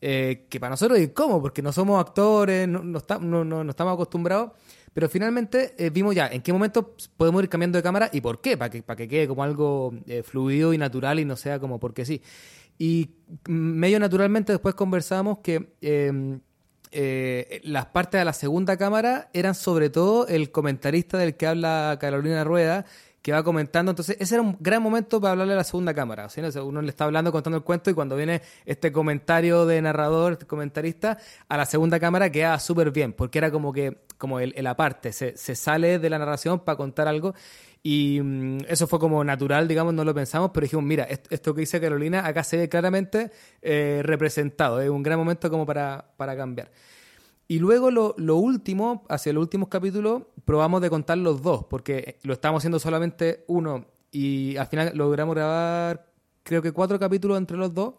Eh, 0.00 0.46
que 0.48 0.58
para 0.58 0.70
nosotros 0.70 0.98
cómo, 1.14 1.42
porque 1.42 1.60
no 1.60 1.72
somos 1.72 2.00
actores, 2.00 2.66
no, 2.66 2.82
no- 2.82 3.44
no- 3.44 3.64
no 3.64 3.70
estamos 3.70 3.92
acostumbrados, 3.94 4.52
pero 4.92 5.08
finalmente 5.08 5.74
eh, 5.78 5.90
vimos 5.90 6.14
ya 6.14 6.26
en 6.28 6.42
qué 6.42 6.52
momento 6.52 6.94
podemos 7.16 7.42
ir 7.42 7.48
cambiando 7.48 7.78
de 7.78 7.82
cámara 7.82 8.10
y 8.12 8.20
por 8.20 8.40
qué, 8.40 8.56
para 8.56 8.70
que, 8.70 8.82
para 8.82 8.96
que 8.96 9.08
quede 9.08 9.28
como 9.28 9.42
algo 9.42 9.92
eh, 10.06 10.22
fluido 10.22 10.72
y 10.72 10.78
natural 10.78 11.20
y 11.20 11.24
no 11.24 11.36
sea 11.36 11.58
como 11.58 11.78
porque 11.78 12.04
sí. 12.04 12.22
Y 12.78 13.10
medio 13.48 14.00
naturalmente 14.00 14.52
después 14.52 14.74
conversamos 14.74 15.38
que... 15.38 15.74
eh, 15.80 16.38
eh, 16.92 17.60
las 17.62 17.86
partes 17.86 18.20
de 18.20 18.24
la 18.24 18.32
segunda 18.32 18.76
cámara 18.76 19.30
eran 19.32 19.54
sobre 19.54 19.90
todo 19.90 20.26
el 20.26 20.50
comentarista 20.50 21.18
del 21.18 21.36
que 21.36 21.46
habla 21.46 21.96
Carolina 22.00 22.42
Rueda, 22.42 22.84
que 23.22 23.32
va 23.32 23.42
comentando. 23.42 23.90
Entonces, 23.90 24.16
ese 24.18 24.34
era 24.36 24.42
un 24.42 24.56
gran 24.60 24.82
momento 24.82 25.20
para 25.20 25.32
hablarle 25.32 25.52
a 25.54 25.56
la 25.56 25.64
segunda 25.64 25.92
cámara. 25.94 26.28
¿sí? 26.28 26.40
Uno 26.62 26.82
le 26.82 26.88
está 26.90 27.04
hablando, 27.04 27.32
contando 27.32 27.56
el 27.58 27.64
cuento, 27.64 27.90
y 27.90 27.94
cuando 27.94 28.16
viene 28.16 28.42
este 28.64 28.92
comentario 28.92 29.66
de 29.66 29.82
narrador, 29.82 30.32
este 30.32 30.46
comentarista, 30.46 31.18
a 31.48 31.56
la 31.56 31.66
segunda 31.66 32.00
cámara 32.00 32.30
queda 32.30 32.58
súper 32.58 32.90
bien, 32.90 33.12
porque 33.12 33.38
era 33.38 33.50
como 33.50 33.72
que, 33.72 33.98
como 34.18 34.40
el, 34.40 34.52
el 34.56 34.66
aparte, 34.66 35.12
se, 35.12 35.36
se 35.36 35.54
sale 35.54 35.98
de 35.98 36.10
la 36.10 36.18
narración 36.18 36.60
para 36.60 36.76
contar 36.76 37.08
algo. 37.08 37.34
Y 37.82 38.20
mm, 38.22 38.58
eso 38.68 38.86
fue 38.86 38.98
como 38.98 39.24
natural, 39.24 39.66
digamos, 39.66 39.94
no 39.94 40.04
lo 40.04 40.14
pensamos, 40.14 40.50
pero 40.52 40.64
dijimos, 40.64 40.84
mira, 40.84 41.04
est- 41.04 41.26
esto 41.32 41.54
que 41.54 41.60
dice 41.60 41.80
Carolina, 41.80 42.26
acá 42.26 42.44
se 42.44 42.56
ve 42.58 42.68
claramente 42.68 43.30
eh, 43.62 44.00
representado. 44.04 44.80
Es 44.80 44.90
un 44.90 45.02
gran 45.02 45.18
momento 45.18 45.50
como 45.50 45.64
para, 45.64 46.04
para 46.16 46.36
cambiar. 46.36 46.70
Y 47.50 47.58
luego 47.58 47.90
lo, 47.90 48.14
lo 48.16 48.36
último, 48.36 49.04
hacia 49.08 49.32
los 49.32 49.40
últimos 49.42 49.68
capítulos, 49.68 50.22
probamos 50.44 50.80
de 50.82 50.88
contar 50.88 51.18
los 51.18 51.42
dos, 51.42 51.64
porque 51.68 52.16
lo 52.22 52.32
estábamos 52.32 52.60
haciendo 52.60 52.78
solamente 52.78 53.44
uno 53.48 53.86
y 54.12 54.56
al 54.56 54.68
final 54.68 54.92
logramos 54.94 55.34
grabar 55.34 56.06
creo 56.44 56.62
que 56.62 56.70
cuatro 56.70 56.96
capítulos 57.00 57.38
entre 57.38 57.56
los 57.56 57.74
dos. 57.74 57.94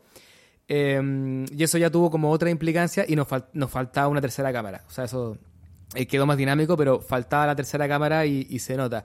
Eh, 0.70 1.46
y 1.52 1.64
eso 1.64 1.78
ya 1.78 1.90
tuvo 1.90 2.10
como 2.10 2.32
otra 2.32 2.50
implicancia 2.50 3.04
y 3.06 3.18
nos, 3.18 3.28
fal- 3.28 3.50
nos 3.52 3.70
faltaba 3.70 4.08
una 4.08 4.22
tercera 4.22 4.54
cámara. 4.54 4.86
O 4.88 4.92
sea, 4.92 5.04
eso 5.04 5.38
eh, 5.96 6.06
quedó 6.06 6.26
más 6.26 6.38
dinámico, 6.38 6.78
pero 6.78 7.02
faltaba 7.02 7.46
la 7.48 7.56
tercera 7.58 7.90
cámara 7.90 8.26
y, 8.26 8.48
y 8.50 8.60
se 8.60 8.78
nota. 8.78 9.04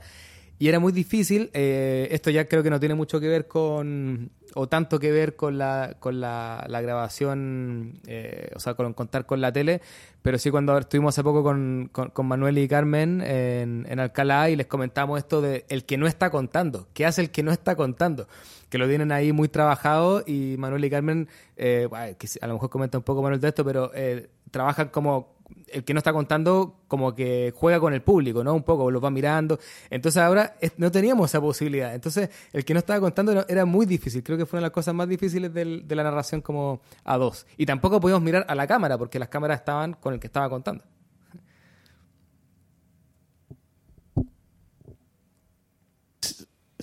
Y 0.58 0.68
era 0.68 0.80
muy 0.80 0.92
difícil, 0.92 1.50
eh, 1.52 2.08
esto 2.12 2.30
ya 2.30 2.48
creo 2.48 2.62
que 2.62 2.70
no 2.70 2.80
tiene 2.80 2.94
mucho 2.94 3.20
que 3.20 3.28
ver 3.28 3.46
con, 3.46 4.30
o 4.54 4.66
tanto 4.68 4.98
que 4.98 5.12
ver 5.12 5.36
con 5.36 5.58
la, 5.58 5.96
con 6.00 6.18
la, 6.18 6.64
la 6.68 6.80
grabación, 6.80 8.00
eh, 8.06 8.50
o 8.54 8.58
sea, 8.58 8.72
con 8.72 8.94
contar 8.94 9.26
con 9.26 9.42
la 9.42 9.52
tele, 9.52 9.82
pero 10.22 10.38
sí 10.38 10.50
cuando 10.50 10.78
estuvimos 10.78 11.14
hace 11.14 11.22
poco 11.22 11.42
con, 11.42 11.90
con, 11.92 12.26
Manuel 12.26 12.56
y 12.56 12.68
Carmen 12.68 13.20
en, 13.20 13.86
en 13.86 14.00
Alcalá 14.00 14.48
y 14.48 14.56
les 14.56 14.66
comentamos 14.66 15.18
esto 15.18 15.42
de 15.42 15.66
el 15.68 15.84
que 15.84 15.98
no 15.98 16.06
está 16.06 16.30
contando, 16.30 16.88
¿qué 16.94 17.04
hace 17.04 17.20
el 17.20 17.30
que 17.30 17.42
no 17.42 17.52
está 17.52 17.76
contando? 17.76 18.26
Que 18.70 18.78
lo 18.78 18.88
tienen 18.88 19.12
ahí 19.12 19.32
muy 19.32 19.48
trabajado 19.48 20.24
y 20.26 20.56
Manuel 20.56 20.86
y 20.86 20.90
Carmen, 20.90 21.28
eh, 21.58 21.86
a 21.92 22.46
lo 22.46 22.54
mejor 22.54 22.70
comenta 22.70 22.96
un 22.96 23.04
poco 23.04 23.20
Manuel 23.20 23.42
de 23.42 23.48
esto, 23.48 23.62
pero 23.62 23.90
eh, 23.94 24.30
trabajan 24.50 24.88
como 24.88 25.35
el 25.68 25.84
que 25.84 25.94
no 25.94 25.98
está 25.98 26.12
contando 26.12 26.80
como 26.88 27.14
que 27.14 27.52
juega 27.56 27.78
con 27.80 27.92
el 27.94 28.02
público, 28.02 28.42
¿no? 28.42 28.54
Un 28.54 28.62
poco, 28.62 28.90
los 28.90 29.02
va 29.02 29.10
mirando. 29.10 29.58
Entonces 29.90 30.22
ahora 30.22 30.56
no 30.76 30.90
teníamos 30.90 31.30
esa 31.30 31.40
posibilidad. 31.40 31.94
Entonces 31.94 32.30
el 32.52 32.64
que 32.64 32.72
no 32.74 32.78
estaba 32.78 33.00
contando 33.00 33.44
era 33.48 33.64
muy 33.64 33.86
difícil. 33.86 34.22
Creo 34.22 34.38
que 34.38 34.46
fue 34.46 34.58
una 34.58 34.62
de 34.62 34.68
las 34.70 34.74
cosas 34.74 34.94
más 34.94 35.08
difíciles 35.08 35.52
del- 35.52 35.86
de 35.86 35.94
la 35.96 36.02
narración 36.02 36.40
como 36.40 36.80
a 37.04 37.16
dos. 37.16 37.46
Y 37.56 37.66
tampoco 37.66 38.00
podíamos 38.00 38.22
mirar 38.22 38.44
a 38.48 38.54
la 38.54 38.66
cámara 38.66 38.96
porque 38.98 39.18
las 39.18 39.28
cámaras 39.28 39.60
estaban 39.60 39.94
con 39.94 40.14
el 40.14 40.20
que 40.20 40.26
estaba 40.28 40.48
contando. 40.48 40.84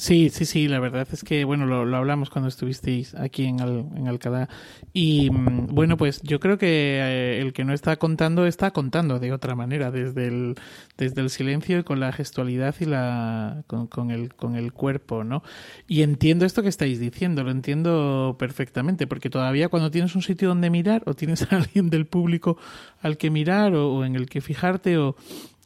Sí, 0.05 0.29
sí, 0.29 0.43
sí, 0.43 0.67
la 0.67 0.79
verdad 0.81 1.07
es 1.13 1.23
que, 1.23 1.45
bueno, 1.45 1.65
lo, 1.65 1.85
lo 1.85 1.95
hablamos 1.95 2.29
cuando 2.29 2.49
estuvisteis 2.49 3.15
aquí 3.15 3.45
en, 3.45 3.61
Al- 3.61 3.87
en 3.95 4.09
Alcalá. 4.09 4.49
Y 4.91 5.29
mm, 5.31 5.67
bueno, 5.67 5.95
pues 5.95 6.21
yo 6.23 6.41
creo 6.41 6.57
que 6.57 6.67
eh, 6.99 7.39
el 7.41 7.53
que 7.53 7.63
no 7.63 7.71
está 7.73 7.95
contando 7.95 8.45
está 8.45 8.71
contando 8.71 9.19
de 9.19 9.31
otra 9.31 9.55
manera, 9.55 9.91
desde 9.91 10.27
el, 10.27 10.55
desde 10.97 11.21
el 11.21 11.29
silencio 11.29 11.79
y 11.79 11.83
con 11.83 12.01
la 12.01 12.11
gestualidad 12.11 12.75
y 12.81 12.85
la, 12.85 13.63
con, 13.67 14.11
el, 14.11 14.33
con 14.35 14.55
el 14.57 14.73
cuerpo, 14.73 15.23
¿no? 15.23 15.41
Y 15.87 16.01
entiendo 16.01 16.45
esto 16.45 16.63
que 16.63 16.69
estáis 16.69 16.99
diciendo, 16.99 17.43
lo 17.43 17.51
entiendo 17.51 18.35
perfectamente, 18.37 19.07
porque 19.07 19.29
todavía 19.29 19.69
cuando 19.69 19.89
tienes 19.89 20.15
un 20.15 20.21
sitio 20.21 20.49
donde 20.49 20.69
mirar 20.69 21.03
o 21.05 21.13
tienes 21.13 21.43
a 21.53 21.55
alguien 21.55 21.89
del 21.89 22.07
público 22.07 22.57
al 23.01 23.15
que 23.17 23.29
mirar 23.29 23.73
o 23.73 24.03
en 24.03 24.15
el 24.17 24.27
que 24.27 24.41
fijarte 24.41 24.97
o... 24.97 25.15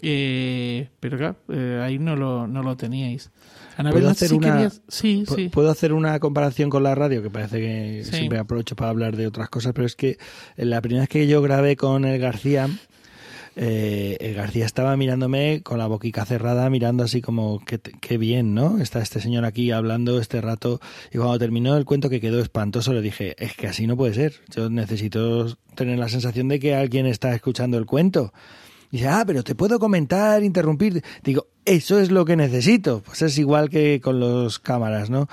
eh, 0.02 0.90
pero 1.00 1.18
claro, 1.18 1.36
eh, 1.50 1.82
ahí 1.84 2.00
no 2.00 2.16
lo, 2.16 2.48
no 2.48 2.64
lo 2.64 2.76
teníais. 2.78 3.32
Anabel, 3.78 4.00
¿Puedo 4.02 4.10
hacer 4.12 4.30
si 4.30 4.36
una- 4.36 4.54
querías- 4.54 4.82
Sí, 4.88 5.24
Pu- 5.28 5.36
sí. 5.36 5.50
Puedo 5.50 5.70
hacer 5.70 5.94
una 5.94 6.20
comparación 6.20 6.70
con 6.70 6.82
la 6.84 6.96
radio, 6.96 7.22
que 7.22 7.30
parece 7.30 7.60
que 7.60 8.02
Sí. 8.06 8.12
siempre 8.12 8.40
aprovecho 8.40 8.76
para 8.76 8.90
hablar 8.90 9.16
de 9.16 9.28
otras 9.28 9.50
cosas, 9.50 9.74
pero 9.74 9.86
es 9.86 9.96
que 9.96 10.18
la 10.56 10.82
primera 10.82 11.02
vez 11.04 11.10
que 11.10 11.28
yo 11.28 11.42
grabé 11.44 11.76
con 11.76 12.04
el 12.06 12.20
García, 12.20 12.70
eh, 13.56 14.18
el 14.20 14.36
García 14.36 14.66
estaba 14.66 14.96
mirándome 14.98 15.62
con 15.64 15.80
la 15.80 15.88
boquica 15.88 16.26
cerrada, 16.26 16.70
mirando 16.70 17.04
así 17.04 17.22
como, 17.22 17.60
qué, 17.66 17.80
qué 17.80 18.18
bien, 18.18 18.54
¿no? 18.54 18.80
Está 18.80 19.00
este 19.02 19.20
señor 19.20 19.46
aquí 19.46 19.72
hablando 19.72 20.20
este 20.20 20.42
rato. 20.42 20.80
Y 21.12 21.18
cuando 21.18 21.40
terminó 21.40 21.76
el 21.78 21.86
cuento 21.86 22.10
que 22.10 22.22
quedó 22.22 22.40
espantoso, 22.40 22.94
le 22.94 23.02
dije, 23.02 23.36
es 23.44 23.56
que 23.56 23.68
así 23.68 23.88
no 23.88 23.98
puede 23.98 24.14
ser. 24.14 24.34
Yo 24.56 24.70
necesito 24.70 25.58
tener 25.76 25.98
la 25.98 26.10
sensación 26.10 26.48
de 26.48 26.60
que 26.60 26.76
alguien 26.76 27.06
está 27.08 27.34
escuchando 27.34 27.78
el 27.78 27.86
cuento. 27.86 28.32
Dice, 28.92 29.08
ah, 29.08 29.24
pero 29.28 29.44
te 29.44 29.56
puedo 29.56 29.80
comentar, 29.80 30.44
interrumpir. 30.44 31.04
Digo, 31.24 31.48
eso 31.66 32.00
es 32.00 32.10
lo 32.10 32.24
que 32.24 32.38
necesito. 32.38 33.02
Pues 33.06 33.22
es 33.22 33.38
igual 33.38 33.70
que 33.70 34.00
con 34.02 34.20
los 34.20 34.60
cámaras, 34.60 35.10
¿no? 35.10 35.28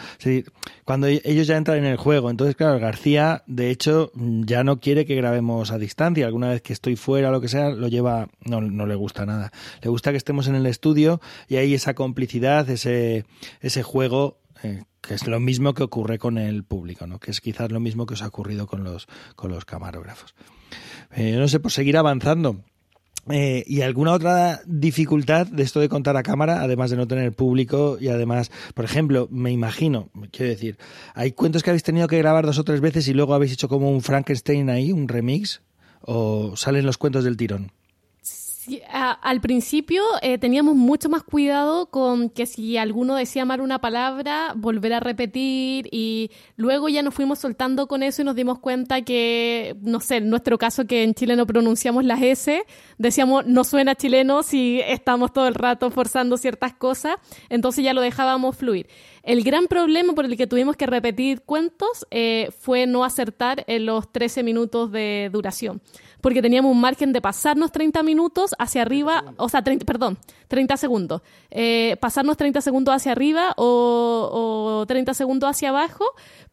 Cuando 0.84 1.06
e- 1.06 1.22
ellos 1.24 1.46
ya 1.46 1.56
entran 1.56 1.78
en 1.78 1.84
el 1.84 1.96
juego. 1.96 2.30
Entonces, 2.30 2.56
claro, 2.56 2.78
García, 2.80 3.44
de 3.46 3.70
hecho, 3.70 4.10
ya 4.14 4.64
no 4.64 4.80
quiere 4.80 5.06
que 5.06 5.14
grabemos 5.14 5.70
a 5.70 5.78
distancia. 5.78 6.26
Alguna 6.26 6.48
vez 6.48 6.62
que 6.62 6.72
estoy 6.72 6.96
fuera 6.96 7.30
lo 7.30 7.40
que 7.40 7.48
sea, 7.48 7.70
lo 7.70 7.86
lleva, 7.88 8.28
no, 8.40 8.60
no 8.60 8.86
le 8.86 8.96
gusta 8.96 9.24
nada. 9.24 9.52
Le 9.82 9.88
gusta 9.88 10.10
que 10.10 10.16
estemos 10.16 10.48
en 10.48 10.56
el 10.56 10.66
estudio 10.66 11.20
y 11.48 11.56
hay 11.56 11.74
esa 11.74 11.94
complicidad, 11.94 12.68
ese, 12.68 13.24
ese 13.60 13.82
juego 13.84 14.40
eh, 14.64 14.82
que 15.00 15.14
es 15.14 15.26
lo 15.28 15.38
mismo 15.38 15.74
que 15.74 15.84
ocurre 15.84 16.18
con 16.18 16.38
el 16.38 16.64
público, 16.64 17.06
¿no? 17.06 17.20
Que 17.20 17.30
es 17.30 17.40
quizás 17.40 17.70
lo 17.70 17.78
mismo 17.78 18.06
que 18.06 18.14
os 18.14 18.22
ha 18.22 18.26
ocurrido 18.26 18.66
con 18.66 18.82
los, 18.82 19.06
con 19.36 19.52
los 19.52 19.64
camarógrafos. 19.64 20.34
Eh, 21.12 21.36
no 21.38 21.46
sé, 21.46 21.60
pues 21.60 21.74
seguir 21.74 21.96
avanzando. 21.96 22.64
Eh, 23.30 23.64
¿Y 23.66 23.80
alguna 23.80 24.12
otra 24.12 24.60
dificultad 24.66 25.46
de 25.46 25.62
esto 25.62 25.80
de 25.80 25.88
contar 25.88 26.16
a 26.16 26.22
cámara, 26.22 26.60
además 26.60 26.90
de 26.90 26.96
no 26.96 27.06
tener 27.06 27.32
público 27.32 27.96
y 27.98 28.08
además, 28.08 28.50
por 28.74 28.84
ejemplo, 28.84 29.28
me 29.30 29.50
imagino, 29.50 30.10
quiero 30.30 30.50
decir, 30.50 30.76
hay 31.14 31.32
cuentos 31.32 31.62
que 31.62 31.70
habéis 31.70 31.82
tenido 31.82 32.06
que 32.06 32.18
grabar 32.18 32.44
dos 32.44 32.58
o 32.58 32.64
tres 32.64 32.80
veces 32.82 33.08
y 33.08 33.14
luego 33.14 33.34
habéis 33.34 33.52
hecho 33.52 33.68
como 33.68 33.90
un 33.90 34.02
Frankenstein 34.02 34.68
ahí, 34.68 34.92
un 34.92 35.08
remix, 35.08 35.62
o 36.02 36.54
salen 36.56 36.84
los 36.84 36.98
cuentos 36.98 37.24
del 37.24 37.38
tirón? 37.38 37.72
Al 38.90 39.40
principio 39.40 40.02
eh, 40.22 40.38
teníamos 40.38 40.74
mucho 40.74 41.08
más 41.08 41.22
cuidado 41.22 41.86
con 41.86 42.30
que 42.30 42.46
si 42.46 42.76
alguno 42.76 43.14
decía 43.14 43.44
mal 43.44 43.60
una 43.60 43.80
palabra, 43.80 44.54
volver 44.56 44.94
a 44.94 45.00
repetir 45.00 45.88
y 45.90 46.30
luego 46.56 46.88
ya 46.88 47.02
nos 47.02 47.14
fuimos 47.14 47.38
soltando 47.38 47.86
con 47.86 48.02
eso 48.02 48.22
y 48.22 48.24
nos 48.24 48.34
dimos 48.34 48.58
cuenta 48.58 49.02
que, 49.02 49.76
no 49.82 50.00
sé, 50.00 50.16
en 50.16 50.30
nuestro 50.30 50.56
caso 50.56 50.86
que 50.86 51.02
en 51.02 51.14
Chile 51.14 51.36
no 51.36 51.46
pronunciamos 51.46 52.04
las 52.04 52.22
S, 52.22 52.64
decíamos 52.96 53.46
no 53.46 53.64
suena 53.64 53.94
chileno 53.94 54.42
si 54.42 54.80
estamos 54.80 55.32
todo 55.32 55.46
el 55.46 55.54
rato 55.54 55.90
forzando 55.90 56.36
ciertas 56.36 56.74
cosas, 56.74 57.16
entonces 57.48 57.84
ya 57.84 57.92
lo 57.92 58.00
dejábamos 58.00 58.56
fluir. 58.56 58.88
El 59.22 59.42
gran 59.42 59.66
problema 59.66 60.14
por 60.14 60.26
el 60.26 60.36
que 60.36 60.46
tuvimos 60.46 60.76
que 60.76 60.86
repetir 60.86 61.42
cuentos 61.42 62.06
eh, 62.10 62.50
fue 62.58 62.86
no 62.86 63.04
acertar 63.04 63.64
en 63.66 63.86
los 63.86 64.12
13 64.12 64.42
minutos 64.42 64.92
de 64.92 65.30
duración, 65.32 65.80
porque 66.24 66.40
teníamos 66.40 66.72
un 66.72 66.80
margen 66.80 67.12
de 67.12 67.20
pasarnos 67.20 67.70
30 67.70 68.02
minutos 68.02 68.54
hacia 68.58 68.80
arriba, 68.80 69.34
o 69.36 69.50
sea, 69.50 69.62
30, 69.62 69.84
perdón, 69.84 70.16
30 70.48 70.78
segundos, 70.78 71.20
eh, 71.50 71.98
pasarnos 72.00 72.38
30 72.38 72.62
segundos 72.62 72.94
hacia 72.94 73.12
arriba 73.12 73.52
o, 73.58 74.80
o 74.80 74.86
30 74.86 75.12
segundos 75.12 75.50
hacia 75.50 75.68
abajo, 75.68 76.06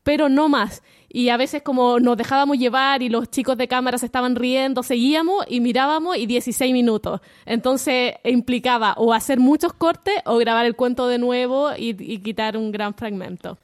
pero 0.03 0.27
no 0.27 0.49
más. 0.49 0.83
y 1.07 1.29
a 1.29 1.37
veces 1.37 1.61
como 1.61 2.01
nos 2.01 2.17
dejábamos 2.17 2.57
llevar 2.57 3.01
y 3.01 3.07
los 3.07 3.31
chicos 3.31 3.55
de 3.55 3.69
cámara 3.69 3.97
se 3.97 4.07
estaban 4.07 4.35
riendo, 4.35 4.83
seguíamos 4.83 5.45
y 5.47 5.61
mirábamos 5.61 6.17
y 6.17 6.25
16 6.25 6.73
minutos. 6.73 7.21
Entonces 7.45 8.15
implicaba 8.25 8.95
o 8.97 9.13
hacer 9.13 9.39
muchos 9.39 9.71
cortes 9.71 10.15
o 10.25 10.35
grabar 10.35 10.65
el 10.65 10.75
cuento 10.75 11.07
de 11.07 11.17
nuevo 11.17 11.71
y, 11.77 11.95
y 11.97 12.17
quitar 12.17 12.57
un 12.57 12.73
gran 12.73 12.93
fragmento. 12.93 13.57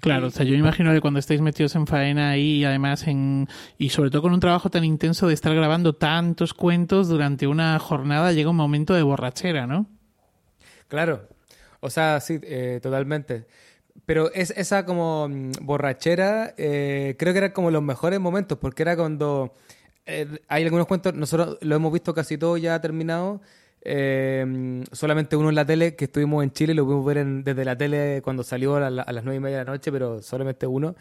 Claro, 0.00 0.26
o 0.26 0.30
sea, 0.30 0.44
yo 0.44 0.52
me 0.52 0.58
imagino 0.58 0.92
que 0.92 1.00
cuando 1.00 1.18
estáis 1.18 1.40
metidos 1.40 1.74
en 1.74 1.86
faena 1.86 2.30
ahí 2.30 2.58
y 2.58 2.64
además 2.64 3.06
en 3.06 3.48
y 3.78 3.88
sobre 3.88 4.10
todo 4.10 4.22
con 4.22 4.32
un 4.32 4.40
trabajo 4.40 4.70
tan 4.70 4.84
intenso 4.84 5.26
de 5.26 5.34
estar 5.34 5.54
grabando 5.54 5.94
tantos 5.94 6.52
cuentos 6.52 7.08
durante 7.08 7.46
una 7.46 7.78
jornada 7.78 8.32
llega 8.32 8.50
un 8.50 8.56
momento 8.56 8.94
de 8.94 9.02
borrachera, 9.02 9.66
¿no? 9.66 9.86
Claro, 10.88 11.28
o 11.80 11.90
sea, 11.90 12.20
sí, 12.20 12.38
eh, 12.42 12.78
totalmente. 12.82 13.46
Pero 14.04 14.30
es 14.32 14.50
esa 14.50 14.84
como 14.84 15.28
mm, 15.28 15.52
borrachera, 15.62 16.54
eh, 16.58 17.16
creo 17.18 17.32
que 17.32 17.38
era 17.38 17.52
como 17.52 17.70
los 17.70 17.82
mejores 17.82 18.20
momentos, 18.20 18.58
porque 18.58 18.82
era 18.82 18.96
cuando 18.96 19.54
eh, 20.04 20.40
hay 20.48 20.64
algunos 20.64 20.86
cuentos, 20.86 21.14
nosotros 21.14 21.58
lo 21.62 21.74
hemos 21.74 21.92
visto 21.92 22.14
casi 22.14 22.38
todo 22.38 22.56
ya 22.56 22.80
terminado, 22.80 23.40
eh, 23.82 24.82
solamente 24.92 25.36
uno 25.36 25.48
en 25.48 25.54
la 25.54 25.64
tele, 25.64 25.94
que 25.94 26.06
estuvimos 26.06 26.42
en 26.42 26.52
Chile, 26.52 26.74
lo 26.74 26.84
pudimos 26.84 27.04
ver 27.06 27.18
en- 27.18 27.44
desde 27.44 27.64
la 27.64 27.76
tele 27.76 28.20
cuando 28.22 28.42
salió 28.42 28.76
a, 28.76 28.90
la- 28.90 29.02
a 29.02 29.12
las 29.12 29.24
nueve 29.24 29.36
y 29.36 29.40
media 29.40 29.58
de 29.58 29.64
la 29.64 29.72
noche, 29.72 29.92
pero 29.92 30.20
solamente 30.22 30.66
uno. 30.66 30.94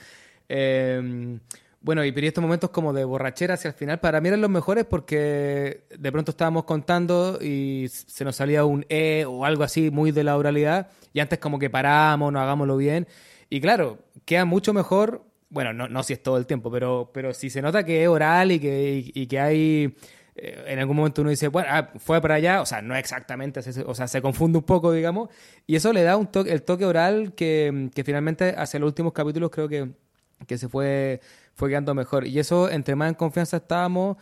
Eh, 0.49 1.39
bueno, 1.81 2.03
y 2.03 2.11
pero 2.11 2.25
estos 2.25 2.41
momentos 2.41 2.71
como 2.71 2.93
de 2.93 3.03
borrachera 3.05 3.53
hacia 3.53 3.67
el 3.69 3.75
final, 3.75 3.99
para 3.99 4.19
mí 4.19 4.27
eran 4.29 4.41
los 4.41 4.49
mejores 4.49 4.85
porque 4.85 5.83
de 5.95 6.11
pronto 6.11 6.31
estábamos 6.31 6.63
contando 6.63 7.37
y 7.39 7.87
se 7.89 8.25
nos 8.25 8.35
salía 8.37 8.65
un 8.65 8.85
E 8.89 9.23
o 9.27 9.45
algo 9.45 9.63
así 9.63 9.91
muy 9.91 10.11
de 10.11 10.23
la 10.23 10.35
oralidad, 10.35 10.89
y 11.13 11.19
antes 11.19 11.37
como 11.37 11.59
que 11.59 11.69
paramos, 11.69 12.33
no 12.33 12.39
hagámoslo 12.39 12.75
bien. 12.77 13.07
Y 13.51 13.61
claro, 13.61 13.99
queda 14.25 14.45
mucho 14.45 14.73
mejor, 14.73 15.25
bueno, 15.49 15.73
no, 15.73 15.87
no 15.87 16.01
si 16.01 16.13
es 16.13 16.23
todo 16.23 16.37
el 16.37 16.47
tiempo, 16.47 16.71
pero, 16.71 17.11
pero 17.13 17.33
si 17.35 17.51
se 17.51 17.61
nota 17.61 17.85
que 17.85 18.01
es 18.01 18.09
oral 18.09 18.51
y 18.51 18.59
que, 18.59 19.11
y 19.13 19.27
que 19.27 19.39
hay 19.39 19.95
eh, 20.35 20.65
en 20.67 20.79
algún 20.79 20.97
momento 20.97 21.21
uno 21.21 21.29
dice, 21.29 21.47
bueno, 21.47 21.69
ah, 21.71 21.89
fue 21.97 22.21
para 22.21 22.35
allá, 22.35 22.61
o 22.61 22.65
sea, 22.65 22.81
no 22.81 22.95
exactamente, 22.95 23.61
o 23.85 23.95
sea, 23.95 24.07
se 24.07 24.21
confunde 24.21 24.57
un 24.59 24.65
poco, 24.65 24.91
digamos, 24.91 25.29
y 25.67 25.75
eso 25.75 25.93
le 25.93 26.03
da 26.03 26.17
un 26.17 26.27
toque, 26.27 26.51
el 26.51 26.63
toque 26.63 26.85
oral 26.85 27.33
que, 27.35 27.89
finalmente 28.05 28.53
hacia 28.57 28.79
los 28.79 28.87
últimos 28.87 29.13
capítulos 29.13 29.49
creo 29.51 29.67
que, 29.69 29.91
que 30.47 30.57
se 30.57 30.67
fue, 30.69 31.21
fue 31.53 31.69
quedando 31.69 31.93
mejor. 31.95 32.27
Y 32.27 32.39
eso, 32.39 32.69
entre 32.69 32.95
más 32.95 33.09
en 33.09 33.15
confianza 33.15 33.57
estábamos, 33.57 34.17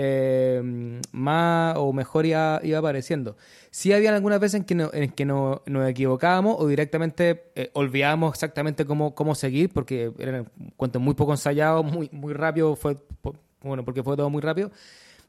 eh, 0.00 1.00
más 1.12 1.76
o 1.76 1.92
mejor 1.92 2.24
iba, 2.24 2.60
iba 2.62 2.78
apareciendo. 2.78 3.36
Sí 3.70 3.92
había 3.92 4.14
algunas 4.14 4.38
veces 4.40 4.60
en 4.60 4.64
que, 4.64 4.74
no- 4.74 4.90
que 4.90 5.24
no- 5.24 5.62
nos 5.66 5.88
equivocábamos 5.88 6.56
o 6.58 6.66
directamente 6.68 7.50
eh, 7.56 7.70
olvidábamos 7.74 8.32
exactamente 8.34 8.84
cómo, 8.86 9.14
cómo 9.14 9.34
seguir, 9.34 9.70
porque 9.72 10.12
eran 10.18 10.48
cuentos 10.76 11.02
muy 11.02 11.14
poco 11.14 11.32
ensayados, 11.32 11.84
muy, 11.84 12.08
muy 12.12 12.32
rápido, 12.32 12.76
fue, 12.76 12.96
bueno, 13.60 13.84
porque 13.84 14.02
fue 14.02 14.16
todo 14.16 14.30
muy 14.30 14.40
rápido. 14.40 14.70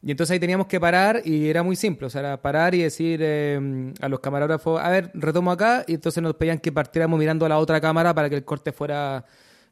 Y 0.01 0.11
entonces 0.11 0.33
ahí 0.33 0.39
teníamos 0.39 0.67
que 0.67 0.79
parar 0.79 1.21
y 1.25 1.49
era 1.49 1.61
muy 1.61 1.75
simple, 1.75 2.07
o 2.07 2.09
sea, 2.09 2.21
era 2.21 2.41
parar 2.41 2.73
y 2.73 2.81
decir 2.81 3.19
eh, 3.21 3.93
a 3.99 4.07
los 4.07 4.21
camarógrafos, 4.21 4.79
a 4.81 4.89
ver, 4.89 5.11
retomo 5.13 5.51
acá, 5.51 5.83
y 5.87 5.95
entonces 5.95 6.23
nos 6.23 6.35
pedían 6.35 6.59
que 6.59 6.71
partiéramos 6.71 7.19
mirando 7.19 7.45
a 7.45 7.49
la 7.49 7.57
otra 7.59 7.81
cámara 7.81 8.13
para 8.13 8.29
que 8.29 8.35
el 8.35 8.45
corte 8.45 8.71
fuera 8.71 9.25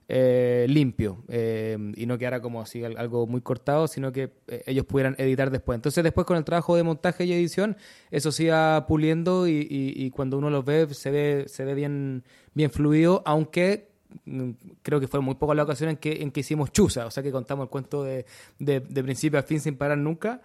eh, 0.09 0.65
limpio 0.69 1.23
eh, 1.27 1.77
y 1.95 2.05
no 2.05 2.17
quedara 2.17 2.41
como 2.41 2.61
así 2.61 2.83
al- 2.83 2.97
algo 2.97 3.27
muy 3.27 3.41
cortado, 3.41 3.87
sino 3.87 4.11
que 4.11 4.31
eh, 4.47 4.63
ellos 4.65 4.85
pudieran 4.85 5.15
editar 5.17 5.49
después. 5.51 5.75
Entonces 5.77 6.03
después 6.03 6.25
con 6.27 6.37
el 6.37 6.43
trabajo 6.45 6.75
de 6.75 6.83
montaje 6.83 7.25
y 7.25 7.33
edición, 7.33 7.77
eso 8.11 8.31
se 8.31 8.45
iba 8.45 8.85
puliendo 8.87 9.47
y, 9.47 9.51
y- 9.69 9.93
y 10.05 10.09
cuando 10.11 10.37
uno 10.37 10.49
los 10.49 10.63
ve 10.65 10.87
se 10.93 11.11
ve, 11.11 11.45
se 11.47 11.65
ve 11.65 11.73
bien, 11.73 12.23
bien 12.53 12.71
fluido, 12.71 13.21
aunque 13.25 13.86
creo 14.81 14.99
que 14.99 15.07
fue 15.07 15.19
muy 15.19 15.35
poca 15.35 15.53
la 15.53 15.63
ocasión 15.63 15.89
en 15.89 15.97
que, 15.97 16.21
en 16.21 16.31
que 16.31 16.41
hicimos 16.41 16.71
chuza, 16.71 17.05
o 17.05 17.11
sea 17.11 17.23
que 17.23 17.31
contamos 17.31 17.65
el 17.65 17.69
cuento 17.69 18.03
de, 18.03 18.25
de, 18.59 18.81
principio 19.03 19.39
a 19.39 19.43
fin 19.43 19.59
sin 19.59 19.77
parar 19.77 19.97
nunca. 19.97 20.41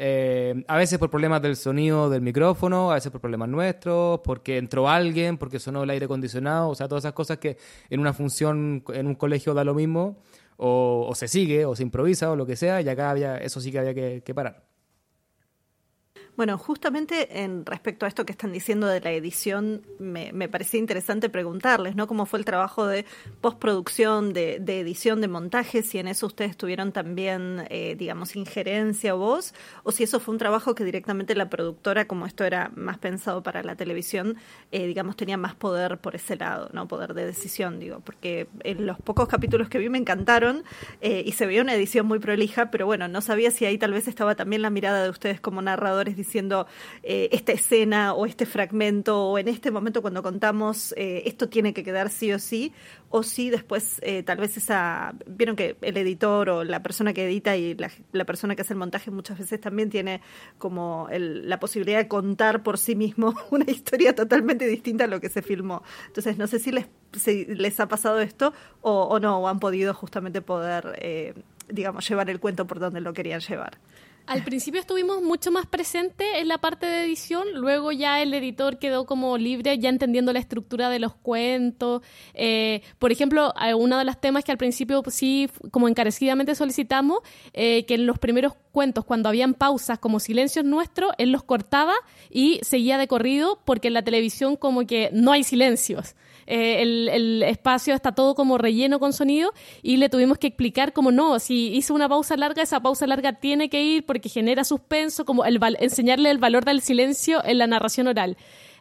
Eh, 0.00 0.64
a 0.68 0.76
veces 0.76 0.98
por 0.98 1.10
problemas 1.10 1.42
del 1.42 1.56
sonido 1.56 2.08
del 2.08 2.22
micrófono, 2.22 2.92
a 2.92 2.94
veces 2.94 3.10
por 3.10 3.20
problemas 3.20 3.48
nuestros, 3.48 4.20
porque 4.20 4.56
entró 4.58 4.88
alguien, 4.88 5.38
porque 5.38 5.58
sonó 5.58 5.82
el 5.82 5.90
aire 5.90 6.04
acondicionado, 6.04 6.68
o 6.68 6.74
sea, 6.74 6.86
todas 6.86 7.02
esas 7.02 7.14
cosas 7.14 7.38
que 7.38 7.56
en 7.90 7.98
una 8.00 8.12
función, 8.12 8.84
en 8.94 9.06
un 9.08 9.14
colegio 9.16 9.54
da 9.54 9.64
lo 9.64 9.74
mismo, 9.74 10.18
o, 10.56 11.06
o 11.08 11.14
se 11.16 11.26
sigue, 11.26 11.64
o 11.64 11.74
se 11.74 11.82
improvisa, 11.82 12.30
o 12.30 12.36
lo 12.36 12.46
que 12.46 12.54
sea, 12.54 12.80
y 12.80 12.88
acá 12.88 13.10
había, 13.10 13.38
eso 13.38 13.60
sí 13.60 13.72
que 13.72 13.78
había 13.80 14.22
que 14.22 14.34
parar. 14.34 14.67
Bueno, 16.38 16.56
justamente 16.56 17.42
en 17.42 17.66
respecto 17.66 18.06
a 18.06 18.08
esto 18.08 18.24
que 18.24 18.30
están 18.30 18.52
diciendo 18.52 18.86
de 18.86 19.00
la 19.00 19.10
edición, 19.10 19.82
me, 19.98 20.30
me 20.32 20.48
parecía 20.48 20.78
interesante 20.78 21.28
preguntarles, 21.28 21.96
¿no? 21.96 22.06
¿Cómo 22.06 22.26
fue 22.26 22.38
el 22.38 22.44
trabajo 22.44 22.86
de 22.86 23.06
postproducción, 23.40 24.32
de, 24.32 24.60
de 24.60 24.78
edición, 24.78 25.20
de 25.20 25.26
montaje? 25.26 25.82
Si 25.82 25.98
en 25.98 26.06
eso 26.06 26.26
ustedes 26.26 26.56
tuvieron 26.56 26.92
también, 26.92 27.66
eh, 27.70 27.96
digamos, 27.98 28.36
injerencia 28.36 29.16
o 29.16 29.18
voz, 29.18 29.52
o 29.82 29.90
si 29.90 30.04
eso 30.04 30.20
fue 30.20 30.30
un 30.30 30.38
trabajo 30.38 30.76
que 30.76 30.84
directamente 30.84 31.34
la 31.34 31.50
productora, 31.50 32.06
como 32.06 32.24
esto 32.24 32.44
era 32.44 32.70
más 32.76 32.98
pensado 32.98 33.42
para 33.42 33.64
la 33.64 33.74
televisión, 33.74 34.36
eh, 34.70 34.86
digamos, 34.86 35.16
tenía 35.16 35.38
más 35.38 35.56
poder 35.56 35.98
por 35.98 36.14
ese 36.14 36.36
lado, 36.36 36.70
¿no? 36.72 36.86
Poder 36.86 37.14
de 37.14 37.26
decisión, 37.26 37.80
digo, 37.80 37.98
porque 37.98 38.46
en 38.62 38.86
los 38.86 38.96
pocos 39.00 39.26
capítulos 39.26 39.68
que 39.68 39.78
vi 39.78 39.88
me 39.88 39.98
encantaron 39.98 40.62
eh, 41.00 41.24
y 41.26 41.32
se 41.32 41.46
veía 41.48 41.62
una 41.62 41.74
edición 41.74 42.06
muy 42.06 42.20
prolija, 42.20 42.70
pero 42.70 42.86
bueno, 42.86 43.08
no 43.08 43.22
sabía 43.22 43.50
si 43.50 43.64
ahí 43.64 43.76
tal 43.76 43.92
vez 43.92 44.06
estaba 44.06 44.36
también 44.36 44.62
la 44.62 44.70
mirada 44.70 45.02
de 45.02 45.10
ustedes 45.10 45.40
como 45.40 45.60
narradores 45.62 46.16
eh, 47.02 47.28
esta 47.32 47.52
escena 47.52 48.12
o 48.14 48.26
este 48.26 48.46
fragmento 48.46 49.28
o 49.30 49.38
en 49.38 49.48
este 49.48 49.70
momento 49.70 50.02
cuando 50.02 50.22
contamos 50.22 50.92
eh, 50.96 51.22
esto 51.26 51.48
tiene 51.48 51.72
que 51.72 51.82
quedar 51.84 52.10
sí 52.10 52.32
o 52.32 52.38
sí, 52.38 52.72
o 53.10 53.22
si 53.22 53.50
después 53.50 54.00
eh, 54.02 54.22
tal 54.22 54.38
vez 54.38 54.56
esa, 54.56 55.14
vieron 55.26 55.56
que 55.56 55.76
el 55.80 55.96
editor 55.96 56.50
o 56.50 56.64
la 56.64 56.82
persona 56.82 57.12
que 57.12 57.24
edita 57.26 57.56
y 57.56 57.74
la, 57.74 57.90
la 58.12 58.24
persona 58.24 58.54
que 58.54 58.62
hace 58.62 58.74
el 58.74 58.78
montaje 58.78 59.10
muchas 59.10 59.38
veces 59.38 59.60
también 59.60 59.88
tiene 59.90 60.20
como 60.58 61.08
el- 61.10 61.48
la 61.48 61.58
posibilidad 61.58 61.98
de 61.98 62.08
contar 62.08 62.62
por 62.62 62.78
sí 62.78 62.94
mismo 62.94 63.34
una 63.50 63.70
historia 63.70 64.14
totalmente 64.14 64.66
distinta 64.66 65.04
a 65.04 65.06
lo 65.06 65.20
que 65.20 65.28
se 65.30 65.42
filmó. 65.42 65.82
Entonces 66.06 66.36
no 66.38 66.46
sé 66.46 66.58
si 66.58 66.70
les, 66.72 66.86
les 67.48 67.80
ha 67.80 67.88
pasado 67.88 68.20
esto 68.20 68.52
o, 68.82 69.02
o 69.04 69.18
no, 69.20 69.38
o 69.38 69.48
han 69.48 69.58
podido 69.60 69.94
justamente 69.94 70.42
poder, 70.42 71.34
digamos, 71.68 72.08
llevar 72.08 72.30
el 72.30 72.40
cuento 72.40 72.66
por 72.66 72.78
donde 72.78 73.00
lo 73.00 73.12
querían 73.12 73.40
llevar. 73.40 73.78
Al 74.28 74.44
principio 74.44 74.78
estuvimos 74.78 75.22
mucho 75.22 75.50
más 75.50 75.64
presentes 75.64 76.26
en 76.34 76.48
la 76.48 76.58
parte 76.58 76.84
de 76.84 77.02
edición, 77.02 77.46
luego 77.54 77.92
ya 77.92 78.20
el 78.20 78.34
editor 78.34 78.78
quedó 78.78 79.06
como 79.06 79.38
libre, 79.38 79.78
ya 79.78 79.88
entendiendo 79.88 80.34
la 80.34 80.38
estructura 80.38 80.90
de 80.90 80.98
los 80.98 81.14
cuentos. 81.14 82.02
Eh, 82.34 82.82
por 82.98 83.10
ejemplo, 83.10 83.54
eh, 83.58 83.72
uno 83.72 83.96
de 83.96 84.04
los 84.04 84.20
temas 84.20 84.44
que 84.44 84.52
al 84.52 84.58
principio 84.58 85.02
sí, 85.08 85.48
como 85.70 85.88
encarecidamente 85.88 86.54
solicitamos, 86.54 87.20
eh, 87.54 87.86
que 87.86 87.94
en 87.94 88.04
los 88.04 88.18
primeros 88.18 88.52
cuentos, 88.70 89.06
cuando 89.06 89.30
habían 89.30 89.54
pausas 89.54 89.98
como 89.98 90.20
silencios 90.20 90.62
nuestros, 90.62 91.10
él 91.16 91.32
los 91.32 91.42
cortaba 91.42 91.94
y 92.28 92.60
seguía 92.60 92.98
de 92.98 93.08
corrido, 93.08 93.62
porque 93.64 93.88
en 93.88 93.94
la 93.94 94.02
televisión 94.02 94.56
como 94.56 94.86
que 94.86 95.08
no 95.10 95.32
hay 95.32 95.42
silencios. 95.42 96.14
Eh, 96.50 96.80
el, 96.80 97.10
el 97.10 97.42
espacio 97.42 97.94
está 97.94 98.12
todo 98.12 98.34
como 98.34 98.56
relleno 98.56 98.98
con 98.98 99.12
sonido 99.12 99.52
y 99.82 99.98
le 99.98 100.08
tuvimos 100.08 100.38
que 100.38 100.46
explicar 100.46 100.94
como 100.94 101.12
no, 101.12 101.38
si 101.40 101.68
hizo 101.74 101.92
una 101.92 102.08
pausa 102.08 102.38
larga, 102.38 102.62
esa 102.62 102.80
pausa 102.80 103.06
larga 103.06 103.34
tiene 103.34 103.68
que 103.68 103.82
ir 103.82 104.06
porque 104.06 104.30
genera 104.30 104.64
suspenso, 104.64 105.26
como 105.26 105.44
el 105.44 105.60
enseñarle 105.78 106.30
el 106.30 106.38
valor 106.38 106.64
del 106.64 106.80
silencio 106.80 107.44
en 107.44 107.58
la 107.58 107.66
narración 107.66 108.06
oral. 108.06 108.38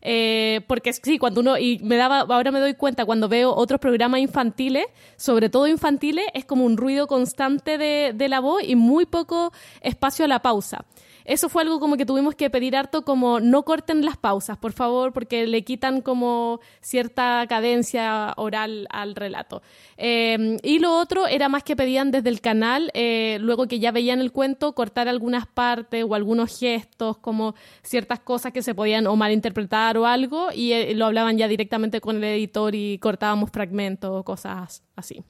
Eh, 0.10 0.62
porque 0.68 0.94
sí, 0.94 1.18
cuando 1.18 1.42
uno, 1.42 1.58
y 1.58 1.80
me 1.80 1.98
daba, 1.98 2.22
ahora 2.22 2.50
me 2.50 2.62
doy 2.62 2.76
cuenta 2.76 3.04
cuando 3.04 3.28
veo 3.28 3.54
otros 3.54 3.82
programas 3.82 4.22
infantiles, 4.22 4.86
sobre 5.18 5.50
todo 5.50 5.68
infantiles, 5.68 6.24
es 6.34 6.46
como 6.46 6.64
un 6.64 6.78
ruido 6.78 7.08
constante 7.08 7.78
de, 7.78 8.14
de 8.16 8.30
la 8.30 8.40
voz 8.40 8.64
y 8.64 8.78
muy 8.78 9.06
poco 9.06 9.52
espacio 9.82 10.24
a 10.24 10.30
la 10.30 10.42
pausa. 10.42 10.86
Eso 11.28 11.50
fue 11.50 11.64
algo 11.64 11.82
como 11.82 11.98
que 11.98 12.06
tuvimos 12.06 12.36
que 12.36 12.50
pedir 12.50 12.78
harto 12.78 13.02
como 13.02 13.42
no 13.42 13.64
corten 13.64 14.06
las 14.06 14.16
pausas, 14.16 14.58
por 14.58 14.72
favor, 14.72 15.12
porque 15.12 15.46
le 15.46 15.62
quitan 15.66 16.00
como 16.00 16.62
cierta 16.80 17.46
cadencia 17.50 18.34
oral 18.38 18.88
al 18.92 19.14
relato. 19.14 19.62
Eh, 19.98 20.58
y 20.64 20.80
lo 20.80 20.98
otro 20.98 21.28
era 21.28 21.50
más 21.50 21.64
que 21.64 21.76
pedían 21.76 22.12
desde 22.12 22.30
el 22.30 22.40
canal, 22.40 22.92
eh, 22.94 23.40
luego 23.42 23.68
que 23.68 23.80
ya 23.80 23.92
veían 23.92 24.22
el 24.22 24.32
cuento, 24.32 24.72
cortar 24.72 25.10
algunas 25.10 25.46
partes 25.48 26.06
o 26.08 26.16
algunos 26.16 26.58
gestos, 26.58 27.18
como 27.18 27.56
ciertas 27.84 28.22
cosas 28.22 28.54
que 28.54 28.64
se 28.64 28.74
podían 28.74 29.06
o 29.06 29.18
malinterpretar 29.18 29.97
o 29.98 30.06
algo, 30.06 30.50
y 30.54 30.74
eh, 30.74 30.94
lo 30.96 31.06
hablaban 31.06 31.38
ya 31.38 31.48
directamente 31.48 32.02
con 32.02 32.18
el 32.18 32.24
editor 32.24 32.76
y 32.76 32.98
cortábamos 33.00 33.52
fragmentos 33.52 34.24
cosas 34.24 34.84
así. 34.96 35.24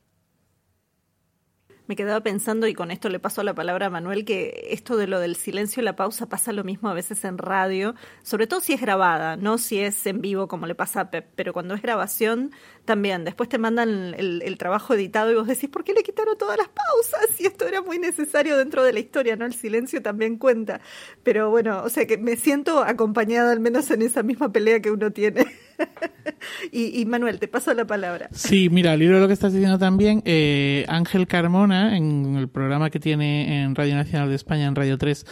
Me 1.87 1.95
quedaba 1.95 2.21
pensando, 2.21 2.67
y 2.67 2.73
con 2.73 2.91
esto 2.91 3.07
le 3.07 3.19
paso 3.19 3.43
la 3.43 3.55
palabra 3.55 3.85
a 3.85 3.89
Manuel, 3.89 4.25
que 4.25 4.67
esto 4.71 4.97
de 4.97 5.07
lo 5.07 5.21
del 5.21 5.37
silencio 5.37 5.81
y 5.81 5.85
la 5.85 5.95
pausa 5.95 6.27
pasa 6.27 6.51
lo 6.51 6.65
mismo 6.65 6.89
a 6.89 6.93
veces 6.93 7.23
en 7.23 7.37
radio, 7.37 7.95
sobre 8.23 8.45
todo 8.45 8.59
si 8.59 8.73
es 8.73 8.81
grabada, 8.81 9.37
no 9.37 9.57
si 9.57 9.79
es 9.79 10.05
en 10.05 10.19
vivo 10.21 10.49
como 10.49 10.67
le 10.67 10.75
pasa 10.75 11.01
a 11.01 11.11
Pep, 11.11 11.27
pero 11.35 11.53
cuando 11.53 11.75
es 11.75 11.81
grabación 11.81 12.51
también. 12.83 13.23
Después 13.23 13.47
te 13.47 13.57
mandan 13.57 14.13
el, 14.17 14.57
trabajo 14.57 14.95
editado 14.95 15.31
y 15.31 15.35
vos 15.35 15.47
decís, 15.47 15.69
¿por 15.69 15.83
qué 15.85 15.93
le 15.93 16.03
quitaron 16.03 16.37
todas 16.37 16.57
las 16.57 16.67
pausas? 16.67 17.39
Y 17.39 17.45
esto 17.45 17.67
era 17.67 17.81
muy 17.81 17.99
necesario 17.99 18.57
dentro 18.57 18.83
de 18.83 18.91
la 18.91 18.99
historia, 18.99 19.35
¿no? 19.35 19.45
El 19.45 19.53
silencio 19.53 20.01
también 20.01 20.37
cuenta. 20.37 20.81
Pero 21.23 21.49
bueno, 21.51 21.83
o 21.83 21.89
sea 21.89 22.05
que 22.05 22.17
me 22.17 22.35
siento 22.35 22.83
acompañada 22.83 23.51
al 23.51 23.59
menos 23.59 23.89
en 23.91 24.01
esa 24.01 24.23
misma 24.23 24.51
pelea 24.51 24.81
que 24.81 24.91
uno 24.91 25.11
tiene. 25.11 25.45
y, 26.71 27.05
Manuel, 27.05 27.39
te 27.39 27.47
paso 27.47 27.73
la 27.73 27.85
palabra. 27.85 28.29
Sí, 28.31 28.69
mira, 28.69 28.93
al 28.93 28.99
lo 28.99 29.27
que 29.27 29.33
estás 29.33 29.53
diciendo 29.53 29.77
también, 29.77 30.21
eh, 30.25 30.85
Ángel 30.87 31.27
Carmona, 31.27 31.97
en 31.97 32.35
el 32.35 32.49
programa 32.49 32.89
que 32.89 32.99
tiene 32.99 33.63
en 33.63 33.75
Radio 33.75 33.95
Nacional 33.95 34.29
de 34.29 34.35
España, 34.35 34.65
en 34.65 34.75
Radio 34.75 34.97
3, 34.97 35.25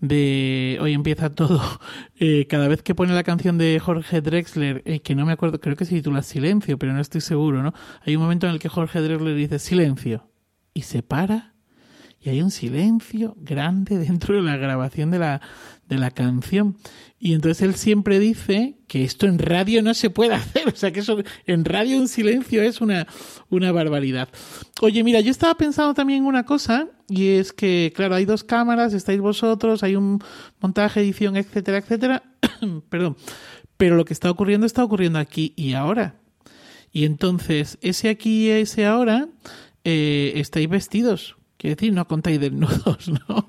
de 0.00 0.78
Hoy 0.80 0.94
empieza 0.94 1.30
todo, 1.30 1.60
eh, 2.18 2.46
cada 2.48 2.68
vez 2.68 2.82
que 2.82 2.94
pone 2.94 3.14
la 3.14 3.22
canción 3.22 3.58
de 3.58 3.78
Jorge 3.78 4.20
Drexler, 4.20 4.82
eh, 4.84 5.00
que 5.00 5.14
no 5.14 5.26
me 5.26 5.32
acuerdo, 5.32 5.60
creo 5.60 5.76
que 5.76 5.84
se 5.84 5.94
titula 5.94 6.22
Silencio, 6.22 6.78
pero 6.78 6.92
no 6.92 7.00
estoy 7.00 7.20
seguro, 7.20 7.62
¿no? 7.62 7.74
Hay 8.04 8.16
un 8.16 8.22
momento 8.22 8.46
en 8.46 8.54
el 8.54 8.58
que 8.58 8.68
Jorge 8.68 9.00
Drexler 9.00 9.34
dice 9.34 9.58
Silencio 9.58 10.30
y 10.74 10.82
se 10.82 11.02
para 11.02 11.50
y 12.22 12.28
hay 12.28 12.42
un 12.42 12.50
silencio 12.50 13.34
grande 13.38 13.98
dentro 14.06 14.34
de 14.34 14.42
la 14.42 14.56
grabación 14.56 15.10
de 15.10 15.18
la, 15.18 15.40
de 15.88 15.98
la 15.98 16.10
canción. 16.10 16.76
Y 17.22 17.34
entonces 17.34 17.62
él 17.62 17.74
siempre 17.74 18.18
dice 18.18 18.78
que 18.88 19.04
esto 19.04 19.26
en 19.26 19.38
radio 19.38 19.82
no 19.82 19.92
se 19.92 20.08
puede 20.08 20.34
hacer, 20.34 20.68
o 20.68 20.74
sea 20.74 20.90
que 20.90 21.00
eso 21.00 21.18
en 21.46 21.64
radio 21.66 21.98
un 21.98 22.08
silencio 22.08 22.62
es 22.62 22.80
una, 22.80 23.06
una 23.50 23.70
barbaridad. 23.72 24.30
Oye, 24.80 25.04
mira, 25.04 25.20
yo 25.20 25.30
estaba 25.30 25.54
pensando 25.54 25.92
también 25.92 26.24
una 26.24 26.44
cosa, 26.44 26.88
y 27.08 27.28
es 27.28 27.52
que, 27.52 27.92
claro, 27.94 28.14
hay 28.14 28.24
dos 28.24 28.42
cámaras, 28.42 28.94
estáis 28.94 29.20
vosotros, 29.20 29.82
hay 29.82 29.96
un 29.96 30.18
montaje, 30.60 31.00
edición, 31.00 31.36
etcétera, 31.36 31.78
etcétera. 31.78 32.22
Perdón. 32.88 33.16
Pero 33.76 33.96
lo 33.96 34.04
que 34.04 34.14
está 34.14 34.30
ocurriendo 34.30 34.66
está 34.66 34.82
ocurriendo 34.82 35.18
aquí 35.18 35.52
y 35.56 35.74
ahora. 35.74 36.16
Y 36.90 37.04
entonces, 37.04 37.78
ese 37.82 38.08
aquí 38.08 38.46
y 38.46 38.50
ese 38.50 38.86
ahora, 38.86 39.28
eh, 39.84 40.32
estáis 40.36 40.68
vestidos 40.68 41.36
Quiere 41.60 41.76
decir, 41.76 41.92
no 41.92 42.08
contáis 42.08 42.40
desnudos, 42.40 43.08
¿no? 43.28 43.46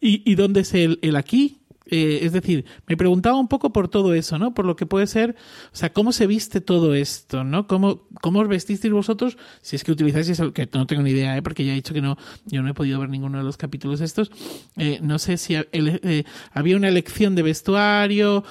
¿Y, 0.00 0.30
y 0.30 0.36
dónde 0.36 0.60
es 0.60 0.74
el, 0.74 1.00
el 1.02 1.16
aquí? 1.16 1.58
Eh, 1.88 2.20
es 2.22 2.32
decir, 2.32 2.64
me 2.86 2.96
preguntaba 2.96 3.38
un 3.38 3.48
poco 3.48 3.72
por 3.72 3.88
todo 3.88 4.14
eso, 4.14 4.38
¿no? 4.38 4.54
Por 4.54 4.64
lo 4.64 4.76
que 4.76 4.86
puede 4.86 5.06
ser, 5.06 5.36
o 5.72 5.76
sea, 5.76 5.92
cómo 5.92 6.12
se 6.12 6.26
viste 6.26 6.60
todo 6.60 6.94
esto, 6.94 7.44
¿no? 7.44 7.66
¿Cómo, 7.66 8.06
cómo 8.20 8.40
os 8.40 8.48
vestisteis 8.48 8.92
vosotros? 8.92 9.38
Si 9.62 9.76
es 9.76 9.84
que 9.84 9.92
utilizáis 9.92 10.28
eso, 10.28 10.52
que 10.52 10.68
no 10.72 10.86
tengo 10.86 11.02
ni 11.02 11.10
idea, 11.10 11.36
¿eh? 11.36 11.42
Porque 11.42 11.64
ya 11.64 11.72
he 11.72 11.76
dicho 11.76 11.94
que 11.94 12.02
no, 12.02 12.16
yo 12.46 12.62
no 12.62 12.68
he 12.68 12.74
podido 12.74 13.00
ver 13.00 13.08
ninguno 13.08 13.38
de 13.38 13.44
los 13.44 13.56
capítulos 13.56 14.00
estos. 14.00 14.30
Eh, 14.76 14.98
no 15.02 15.18
sé 15.18 15.36
si 15.36 15.54
eh, 15.54 16.24
había 16.52 16.76
una 16.76 16.88
elección 16.88 17.34
de 17.34 17.42
vestuario, 17.42 18.44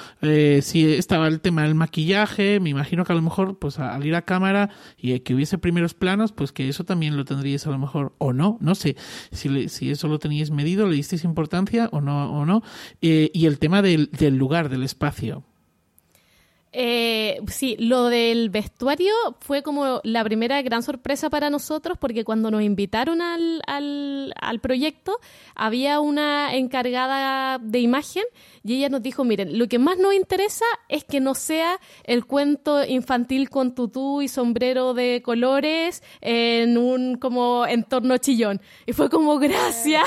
si 0.62 0.94
estaba 0.94 1.28
el 1.28 1.42
tema 1.42 1.64
del 1.64 1.76
maquillaje, 1.76 2.60
me 2.60 2.70
imagino 2.70 3.06
que 3.06 3.14
a 3.14 3.16
lo 3.16 3.22
mejor, 3.22 3.60
pues 3.60 3.80
al 3.80 4.06
ir 4.06 4.16
a 4.16 4.24
cámara 4.24 4.70
y 4.98 5.20
que 5.20 5.36
hubiese 5.36 5.58
primeros 5.58 5.94
planos, 5.94 6.32
pues 6.32 6.52
que 6.52 6.68
eso 6.68 6.84
también 6.84 7.18
lo 7.18 7.26
tendríais 7.26 7.66
a 7.68 7.72
lo 7.72 7.78
mejor, 7.78 8.14
o 8.18 8.34
no, 8.34 8.58
no 8.62 8.76
sé, 8.76 8.96
si, 9.32 9.70
si 9.70 9.92
eso 9.92 10.08
lo 10.08 10.20
teníais 10.20 10.52
medido, 10.52 10.88
le 10.88 10.96
disteis 10.96 11.24
importancia 11.24 11.90
o 11.92 12.02
no, 12.02 12.32
o 12.32 12.46
no. 12.46 12.64
Eh, 13.02 13.27
y 13.34 13.46
el 13.46 13.60
tema 13.60 13.82
del, 13.82 14.10
lugar, 14.38 14.70
del 14.70 14.84
espacio. 14.84 15.44
Eh, 16.80 17.42
sí, 17.48 17.76
lo 17.80 18.04
del 18.06 18.52
vestuario 18.52 19.12
fue 19.40 19.64
como 19.64 20.00
la 20.04 20.24
primera 20.24 20.62
gran 20.62 20.84
sorpresa 20.84 21.28
para 21.28 21.50
nosotros 21.50 21.98
porque 21.98 22.24
cuando 22.24 22.52
nos 22.52 22.62
invitaron 22.62 23.20
al, 23.20 23.64
al, 23.66 24.32
al, 24.40 24.60
proyecto 24.60 25.18
había 25.56 26.00
una 26.00 26.54
encargada 26.54 27.58
de 27.58 27.80
imagen 27.80 28.26
y 28.64 28.76
ella 28.76 28.90
nos 28.90 29.02
dijo, 29.02 29.24
miren, 29.24 29.58
lo 29.58 29.68
que 29.68 29.80
más 29.80 29.98
nos 29.98 30.14
interesa 30.14 30.66
es 30.88 31.04
que 31.06 31.22
no 31.22 31.34
sea 31.36 31.80
el 32.04 32.26
cuento 32.26 32.84
infantil 32.84 33.50
con 33.50 33.74
tutú 33.74 34.22
y 34.22 34.28
sombrero 34.28 34.94
de 34.94 35.22
colores 35.24 36.04
en 36.20 36.78
un 36.78 37.16
como 37.16 37.66
entorno 37.66 38.18
chillón. 38.18 38.62
Y 38.86 38.92
fue 38.92 39.10
como, 39.10 39.40
gracias. 39.40 40.04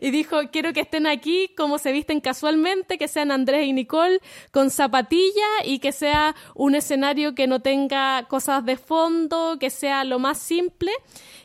Y 0.00 0.10
dijo, 0.10 0.38
quiero 0.50 0.72
que 0.72 0.80
estén 0.80 1.06
aquí 1.06 1.50
como 1.56 1.78
se 1.78 1.92
visten 1.92 2.20
casualmente, 2.20 2.98
que 2.98 3.06
sean 3.06 3.30
Andrés 3.30 3.64
y 3.66 3.72
Nicole 3.72 4.18
con 4.50 4.68
zapatilla 4.68 5.46
y 5.64 5.78
que 5.78 5.92
sea 5.92 6.34
un 6.54 6.74
escenario 6.74 7.34
que 7.34 7.46
no 7.46 7.60
tenga 7.60 8.26
cosas 8.28 8.64
de 8.64 8.76
fondo, 8.76 9.56
que 9.58 9.70
sea 9.70 10.04
lo 10.04 10.18
más 10.18 10.38
simple. 10.38 10.90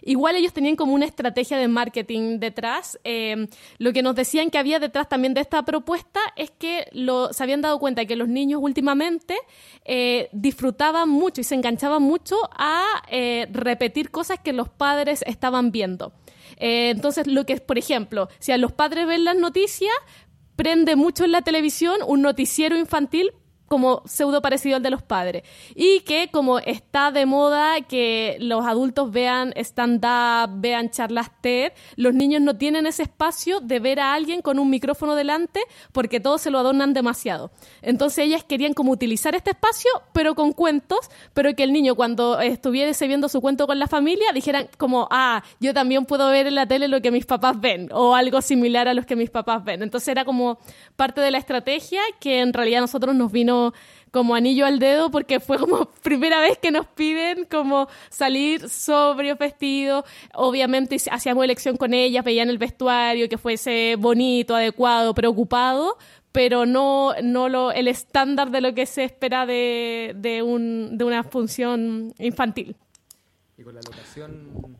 Igual 0.01 0.35
ellos 0.35 0.53
tenían 0.53 0.75
como 0.75 0.93
una 0.93 1.05
estrategia 1.05 1.57
de 1.57 1.67
marketing 1.67 2.39
detrás. 2.39 2.99
Eh, 3.03 3.47
lo 3.77 3.91
que 3.91 4.01
nos 4.01 4.15
decían 4.15 4.49
que 4.49 4.57
había 4.57 4.79
detrás 4.79 5.09
también 5.09 5.33
de 5.33 5.41
esta 5.41 5.63
propuesta 5.63 6.19
es 6.35 6.49
que 6.51 6.87
se 7.31 7.43
habían 7.43 7.61
dado 7.61 7.77
cuenta 7.79 8.05
que 8.05 8.15
los 8.15 8.29
niños 8.29 8.61
últimamente 8.63 9.35
eh, 9.83 10.29
disfrutaban 10.31 11.09
mucho 11.09 11.41
y 11.41 11.43
se 11.43 11.55
enganchaban 11.55 12.01
mucho 12.01 12.37
a 12.57 12.85
eh, 13.09 13.47
repetir 13.51 14.09
cosas 14.09 14.39
que 14.39 14.53
los 14.53 14.69
padres 14.69 15.23
estaban 15.27 15.71
viendo. 15.71 16.13
entonces, 16.57 17.27
lo 17.27 17.45
que 17.45 17.53
es, 17.53 17.61
por 17.61 17.77
ejemplo, 17.77 18.29
si 18.39 18.51
a 18.51 18.57
los 18.57 18.71
padres 18.71 19.07
ven 19.07 19.25
las 19.25 19.35
noticias, 19.35 19.93
prende 20.55 20.95
mucho 20.95 21.23
en 21.23 21.31
la 21.31 21.41
televisión 21.41 21.97
un 22.07 22.21
noticiero 22.21 22.77
infantil 22.77 23.31
como 23.67 24.01
pseudo 24.05 24.41
parecido 24.41 24.77
al 24.77 24.83
de 24.83 24.89
los 24.89 25.03
padres. 25.03 25.43
Y 25.75 26.01
que 26.01 26.29
como 26.31 26.59
está 26.59 27.11
de 27.11 27.25
moda 27.25 27.81
que 27.81 28.37
los 28.39 28.65
adultos 28.65 29.11
vean 29.11 29.53
stand-up, 29.55 30.59
vean 30.59 30.89
charlas 30.89 31.29
TED, 31.41 31.73
los 31.95 32.13
niños 32.13 32.41
no 32.41 32.57
tienen 32.57 32.85
ese 32.85 33.03
espacio 33.03 33.59
de 33.59 33.79
ver 33.79 33.99
a 33.99 34.13
alguien 34.13 34.41
con 34.41 34.59
un 34.59 34.69
micrófono 34.69 35.15
delante 35.15 35.61
porque 35.91 36.19
todos 36.19 36.41
se 36.41 36.49
lo 36.49 36.59
adornan 36.59 36.93
demasiado. 36.93 37.51
Entonces 37.81 38.25
ellas 38.25 38.43
querían 38.43 38.73
como 38.73 38.91
utilizar 38.91 39.35
este 39.35 39.51
espacio, 39.51 39.91
pero 40.13 40.35
con 40.35 40.53
cuentos, 40.53 40.99
pero 41.33 41.53
que 41.55 41.63
el 41.63 41.73
niño 41.73 41.95
cuando 41.95 42.39
estuviese 42.39 43.07
viendo 43.07 43.29
su 43.29 43.41
cuento 43.41 43.67
con 43.67 43.79
la 43.79 43.87
familia 43.87 44.31
dijeran 44.33 44.69
como, 44.77 45.07
ah, 45.11 45.43
yo 45.59 45.73
también 45.73 46.05
puedo 46.05 46.29
ver 46.29 46.47
en 46.47 46.55
la 46.55 46.67
tele 46.67 46.87
lo 46.87 47.01
que 47.01 47.11
mis 47.11 47.25
papás 47.25 47.59
ven, 47.59 47.89
o 47.91 48.15
algo 48.15 48.41
similar 48.41 48.87
a 48.87 48.93
los 48.93 49.05
que 49.05 49.15
mis 49.15 49.29
papás 49.29 49.63
ven. 49.63 49.83
Entonces 49.83 50.07
era 50.09 50.25
como 50.25 50.59
parte 50.95 51.21
de 51.21 51.31
la 51.31 51.37
estrategia 51.37 52.01
que 52.19 52.39
en 52.39 52.53
realidad 52.53 52.81
nosotros 52.81 53.15
nos 53.15 53.31
vino 53.31 53.56
como 54.11 54.35
anillo 54.35 54.65
al 54.65 54.79
dedo 54.79 55.11
porque 55.11 55.39
fue 55.39 55.57
como 55.57 55.85
primera 56.03 56.39
vez 56.39 56.57
que 56.57 56.71
nos 56.71 56.87
piden 56.87 57.45
como 57.45 57.87
salir 58.09 58.67
sobrio, 58.69 59.35
vestido. 59.35 60.05
Obviamente 60.33 60.97
hacíamos 61.11 61.43
elección 61.43 61.77
con 61.77 61.93
ellas, 61.93 62.23
veían 62.23 62.49
el 62.49 62.57
vestuario, 62.57 63.29
que 63.29 63.37
fuese 63.37 63.95
bonito, 63.97 64.55
adecuado, 64.55 65.13
preocupado, 65.13 65.97
pero 66.31 66.65
no, 66.65 67.13
no 67.23 67.49
lo, 67.49 67.71
el 67.71 67.87
estándar 67.87 68.51
de 68.51 68.61
lo 68.61 68.73
que 68.73 68.85
se 68.85 69.03
espera 69.03 69.45
de, 69.45 70.13
de, 70.15 70.41
un, 70.41 70.97
de 70.97 71.03
una 71.03 71.23
función 71.23 72.13
infantil. 72.19 72.75
Y 73.57 73.63
con 73.63 73.75
la 73.75 73.81
locación 73.81 74.77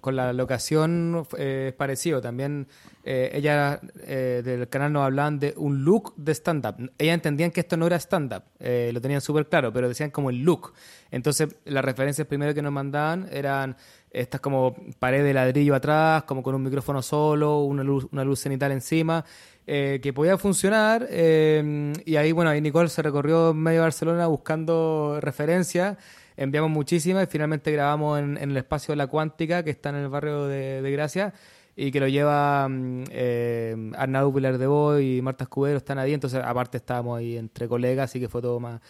con 0.00 0.16
la, 0.16 0.32
locación 0.32 1.26
eh, 1.36 1.66
es 1.68 1.74
parecido. 1.74 2.20
También 2.20 2.66
eh, 3.04 3.30
ella 3.34 3.80
eh, 4.06 4.42
del 4.44 4.68
canal 4.68 4.92
nos 4.92 5.04
hablaban 5.04 5.38
de 5.38 5.54
un 5.56 5.84
look 5.84 6.14
de 6.16 6.32
stand-up. 6.32 6.90
Ellas 6.98 7.14
entendían 7.14 7.50
que 7.50 7.60
esto 7.60 7.76
no 7.76 7.86
era 7.86 7.96
stand-up, 7.96 8.42
lo 8.58 9.00
tenían 9.00 9.20
súper 9.20 9.46
claro, 9.46 9.72
pero 9.72 9.88
decían 9.88 10.10
como 10.10 10.30
el 10.30 10.42
look. 10.42 10.72
Entonces, 11.10 11.54
las 11.64 11.84
referencias 11.84 12.26
primero 12.26 12.54
que 12.54 12.62
nos 12.62 12.72
mandaban 12.72 13.28
eran 13.32 13.76
estas 14.10 14.40
como 14.40 14.74
pared 14.98 15.22
de 15.22 15.34
ladrillo 15.34 15.74
atrás, 15.74 16.24
como 16.24 16.42
con 16.42 16.54
un 16.54 16.62
micrófono 16.62 17.02
solo, 17.02 17.60
una 17.60 17.82
luz, 17.82 18.06
una 18.12 18.24
luz 18.24 18.40
cenital 18.40 18.72
encima, 18.72 19.24
que 19.66 20.12
podía 20.14 20.38
funcionar. 20.38 21.08
y 21.10 22.16
ahí, 22.16 22.32
bueno, 22.32 22.50
ahí 22.50 22.60
Nicole 22.60 22.88
se 22.88 23.02
recorrió 23.02 23.52
medio 23.52 23.82
Barcelona 23.82 24.26
buscando 24.26 25.18
referencias 25.20 25.98
enviamos 26.38 26.70
muchísimas 26.70 27.24
y 27.24 27.26
finalmente 27.26 27.72
grabamos 27.72 28.18
en, 28.20 28.38
el 28.38 28.56
espacio 28.56 28.94
La 28.94 29.08
Cuántica, 29.08 29.62
que 29.62 29.70
está 29.70 29.90
en 29.90 29.96
el 29.96 30.08
barrio 30.08 30.46
de, 30.46 30.90
Gracia, 30.90 31.34
y 31.76 31.90
que 31.90 32.00
lo 32.00 32.08
lleva 32.08 32.68
mm, 32.68 33.04
eh, 33.10 33.92
Arnaldo 33.96 34.32
Pilar 34.32 34.56
de 34.58 34.66
Boy 34.66 35.18
y 35.18 35.22
Marta 35.22 35.44
Escudero, 35.44 35.78
están 35.78 35.98
ahí, 35.98 36.14
entonces 36.14 36.40
aparte 36.42 36.78
estábamos 36.78 37.18
ahí 37.18 37.36
entre 37.36 37.68
colegas, 37.68 38.10
así 38.10 38.20
que 38.20 38.28
fue 38.28 38.40
todo 38.40 38.60
más, 38.60 38.80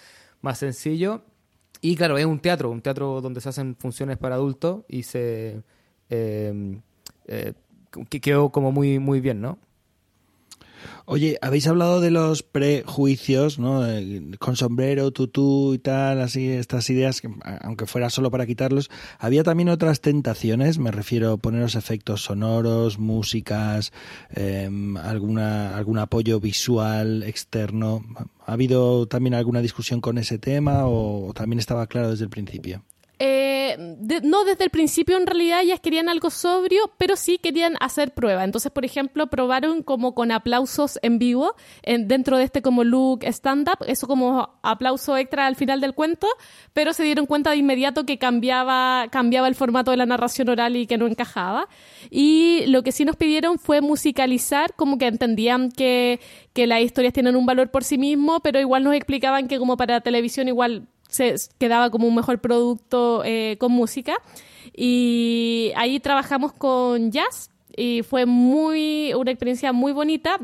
más 0.42 0.58
sencillo. 0.58 1.22
Y 1.80 1.96
claro, 1.96 2.18
es 2.18 2.26
un 2.26 2.40
teatro, 2.40 2.70
un 2.70 2.82
teatro 2.82 3.20
donde 3.20 3.40
se 3.40 3.48
hacen 3.48 3.76
funciones 3.76 4.18
para 4.18 4.34
adultos 4.34 4.84
y 4.88 5.04
se 5.04 5.62
eh, 6.10 6.80
eh, 7.26 7.54
quedó 8.20 8.50
como 8.50 8.72
muy, 8.72 8.98
muy 8.98 9.20
bien, 9.20 9.40
¿no? 9.40 9.58
Oye, 11.04 11.38
habéis 11.42 11.66
hablado 11.66 12.00
de 12.00 12.10
los 12.10 12.42
prejuicios, 12.42 13.58
¿no? 13.58 13.82
Con 14.38 14.56
sombrero, 14.56 15.10
tutú 15.10 15.74
y 15.74 15.78
tal, 15.78 16.20
así, 16.20 16.48
estas 16.48 16.88
ideas, 16.90 17.22
aunque 17.62 17.86
fuera 17.86 18.10
solo 18.10 18.30
para 18.30 18.46
quitarlos. 18.46 18.90
Había 19.18 19.42
también 19.42 19.68
otras 19.68 20.00
tentaciones, 20.00 20.78
me 20.78 20.90
refiero 20.90 21.32
a 21.32 21.36
poneros 21.36 21.74
efectos 21.74 22.22
sonoros, 22.22 22.98
músicas, 22.98 23.92
em, 24.30 24.96
alguna, 24.96 25.76
algún 25.76 25.98
apoyo 25.98 26.40
visual 26.40 27.22
externo. 27.22 28.04
¿Ha 28.46 28.52
habido 28.52 29.06
también 29.06 29.34
alguna 29.34 29.60
discusión 29.60 30.00
con 30.00 30.18
ese 30.18 30.38
tema 30.38 30.86
o 30.86 31.32
también 31.34 31.58
estaba 31.58 31.86
claro 31.86 32.10
desde 32.10 32.24
el 32.24 32.30
principio? 32.30 32.82
Eh, 33.20 33.96
no 34.22 34.44
desde 34.44 34.64
el 34.64 34.70
principio 34.70 35.16
en 35.16 35.26
realidad 35.26 35.60
ellas 35.60 35.80
querían 35.80 36.08
algo 36.08 36.30
sobrio, 36.30 36.92
pero 36.98 37.16
sí 37.16 37.38
querían 37.38 37.74
hacer 37.80 38.14
prueba. 38.14 38.44
Entonces, 38.44 38.70
por 38.70 38.84
ejemplo, 38.84 39.26
probaron 39.26 39.82
como 39.82 40.14
con 40.14 40.30
aplausos 40.30 40.98
en 41.02 41.18
vivo 41.18 41.56
en, 41.82 42.06
dentro 42.06 42.38
de 42.38 42.44
este 42.44 42.62
como 42.62 42.84
look 42.84 43.24
stand-up, 43.24 43.84
eso 43.86 44.06
como 44.06 44.58
aplauso 44.62 45.16
extra 45.16 45.46
al 45.46 45.56
final 45.56 45.80
del 45.80 45.94
cuento, 45.94 46.28
pero 46.72 46.92
se 46.92 47.02
dieron 47.02 47.26
cuenta 47.26 47.50
de 47.50 47.56
inmediato 47.56 48.04
que 48.04 48.18
cambiaba, 48.18 49.08
cambiaba 49.10 49.48
el 49.48 49.56
formato 49.56 49.90
de 49.90 49.96
la 49.96 50.06
narración 50.06 50.48
oral 50.48 50.76
y 50.76 50.86
que 50.86 50.98
no 50.98 51.06
encajaba. 51.06 51.68
Y 52.10 52.64
lo 52.66 52.82
que 52.82 52.92
sí 52.92 53.04
nos 53.04 53.16
pidieron 53.16 53.58
fue 53.58 53.80
musicalizar, 53.80 54.74
como 54.74 54.96
que 54.96 55.06
entendían 55.06 55.72
que, 55.72 56.20
que 56.52 56.66
las 56.66 56.82
historias 56.82 57.14
tienen 57.14 57.34
un 57.34 57.46
valor 57.46 57.70
por 57.70 57.82
sí 57.82 57.98
mismo, 57.98 58.40
pero 58.40 58.60
igual 58.60 58.84
nos 58.84 58.94
explicaban 58.94 59.48
que 59.48 59.58
como 59.58 59.76
para 59.76 60.00
televisión 60.00 60.46
igual 60.46 60.86
se 61.08 61.34
quedaba 61.58 61.90
como 61.90 62.06
un 62.06 62.14
mejor 62.14 62.40
producto 62.40 63.22
eh, 63.24 63.56
con 63.58 63.72
música. 63.72 64.14
Y 64.74 65.72
ahí 65.76 65.98
trabajamos 66.00 66.52
con 66.52 67.10
jazz 67.10 67.50
y 67.76 68.02
fue 68.02 68.26
muy 68.26 69.12
una 69.14 69.30
experiencia 69.30 69.72
muy 69.72 69.92
bonita 69.92 70.38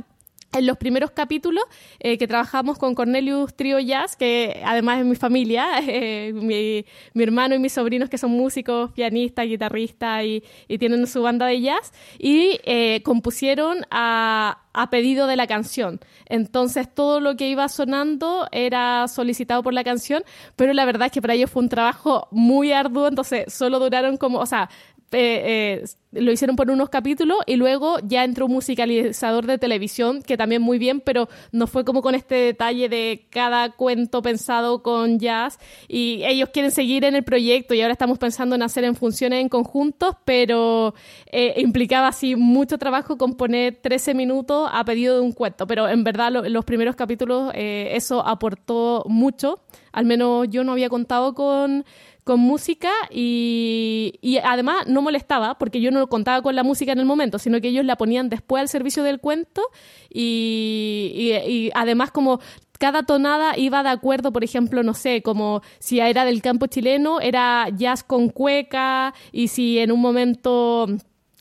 en 0.55 0.67
los 0.67 0.77
primeros 0.77 1.11
capítulos 1.11 1.65
eh, 1.99 2.17
que 2.19 2.27
trabajamos 2.27 2.79
con 2.79 2.95
Cornelius 2.95 3.55
Trio 3.55 3.79
Jazz, 3.81 4.17
que 4.17 4.63
además 4.65 5.01
es 5.01 5.07
mi 5.07 5.17
familia, 5.17 5.67
eh, 5.87 6.33
mi, 6.33 6.85
hermano 7.23 7.55
y 7.55 7.59
mis 7.59 7.73
sobrinos 7.73 8.09
que 8.09 8.19
son 8.19 8.31
músicos, 8.31 8.93
pianistas, 8.93 9.47
guitarristas 9.47 10.25
y, 10.25 10.45
y 10.69 10.79
tienen 10.79 11.07
su 11.07 11.23
banda 11.23 11.47
de 11.47 11.61
jazz, 11.61 11.93
y 12.19 12.61
eh, 12.65 13.03
compusieron 13.05 13.85
a, 13.91 14.65
a 14.75 14.91
pedido 14.91 15.27
de 15.27 15.37
la 15.37 15.47
canción. 15.47 16.01
Entonces 16.27 16.93
todo 16.93 17.21
lo 17.21 17.37
que 17.37 17.49
iba 17.49 17.69
sonando 17.69 18.49
era 18.53 19.09
solicitado 19.09 19.63
por 19.63 19.73
la 19.73 19.85
canción, 19.85 20.25
pero 20.57 20.73
la 20.73 20.85
verdad 20.85 21.07
es 21.07 21.13
que 21.13 21.23
para 21.23 21.35
ellos 21.35 21.51
fue 21.51 21.63
un 21.63 21.69
trabajo 21.69 22.29
muy 22.31 22.73
arduo, 22.73 23.09
entonces 23.09 23.53
solo 23.53 23.79
duraron 23.79 24.17
como, 24.17 24.39
o 24.41 24.47
sea, 24.47 24.69
eh, 25.15 25.83
eh, 25.83 25.85
lo 26.13 26.31
hicieron 26.31 26.55
por 26.55 26.71
unos 26.71 26.91
capítulos 26.91 27.39
y 27.47 27.57
luego 27.57 27.99
ya 28.05 28.23
entró 28.25 28.47
un 28.47 28.53
musicalizador 28.53 29.47
de 29.47 29.59
televisión 29.59 30.23
que 30.23 30.37
también 30.37 30.63
muy 30.63 30.79
bien, 30.79 31.01
pero 31.01 31.29
no 31.51 31.67
fue 31.67 31.85
como 31.85 32.03
con 32.03 32.15
este 32.15 32.35
detalle 32.37 32.89
de 32.89 33.27
cada 33.31 33.73
cuento 33.73 34.23
pensado 34.23 34.83
con 34.83 35.19
jazz. 35.19 35.59
Y 35.89 36.23
ellos 36.25 36.51
quieren 36.53 36.71
seguir 36.71 37.05
en 37.05 37.17
el 37.17 37.25
proyecto 37.25 37.75
y 37.75 37.83
ahora 37.83 37.93
estamos 37.93 38.19
pensando 38.19 38.55
en 38.55 38.63
hacer 38.63 38.85
en 38.85 38.95
funciones 38.95 39.41
en 39.41 39.49
conjuntos, 39.49 40.17
pero 40.25 40.95
eh, 41.33 41.55
implicaba 41.57 42.09
así 42.09 42.37
mucho 42.37 42.79
trabajo 42.79 43.19
componer 43.19 43.77
13 43.81 44.15
minutos 44.15 44.69
a 44.73 44.85
pedido 44.85 45.17
de 45.17 45.23
un 45.23 45.33
cuento, 45.33 45.67
pero 45.67 45.89
en 45.89 46.05
verdad 46.05 46.31
lo, 46.31 46.49
los 46.49 46.65
primeros 46.65 46.95
capítulos 46.95 47.53
eso 47.55 48.27
aportó 48.27 49.05
mucho, 49.09 49.61
al 49.93 50.05
menos 50.05 50.49
yo 50.49 50.65
no 50.65 50.73
había 50.73 50.89
contado 50.89 51.35
con 51.35 51.85
con 52.25 52.41
música 52.41 52.91
y, 53.11 54.19
y, 54.23 54.39
además 54.39 54.87
no 54.87 55.03
molestaba 55.03 55.59
porque 55.59 55.81
yo 55.81 55.91
no 55.91 56.07
contaba 56.09 56.41
con 56.43 56.57
la 56.57 56.63
música 56.63 56.93
en 56.93 56.99
el 56.99 57.05
momento, 57.05 57.39
sino 57.39 57.61
que 57.61 57.69
ellos 57.69 57.85
la 57.85 57.97
ponían 57.97 58.31
después 58.31 58.63
al 58.63 58.69
servicio 58.69 59.03
del 59.03 59.21
cuento 59.21 59.63
y, 60.11 61.13
y, 61.15 61.51
y 61.51 61.71
además 61.75 62.11
como 62.11 62.41
cada 62.79 63.03
tonada 63.03 63.57
iba 63.59 63.83
de 63.83 63.91
acuerdo, 63.91 64.33
por 64.33 64.43
ejemplo, 64.43 64.83
no 64.83 64.95
sé, 64.95 65.23
como 65.23 65.63
si 65.79 66.01
era 66.01 66.25
del 66.25 66.43
campo 66.43 66.67
chileno, 66.67 67.21
era 67.21 67.69
jazz 67.75 68.03
con 68.03 68.31
cueca 68.31 69.15
y 69.31 69.49
si 69.49 69.79
en 69.79 69.93
un 69.93 70.01
momento 70.01 70.87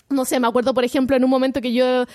no 0.10 0.26
sé, 0.26 0.40
me 0.40 0.48
acuerdo, 0.48 0.74
por 0.74 0.84
ejemplo, 0.84 1.18
en 1.18 1.24
un 1.24 1.30
momento 1.30 1.60
que 1.60 1.74
yo 1.74 2.06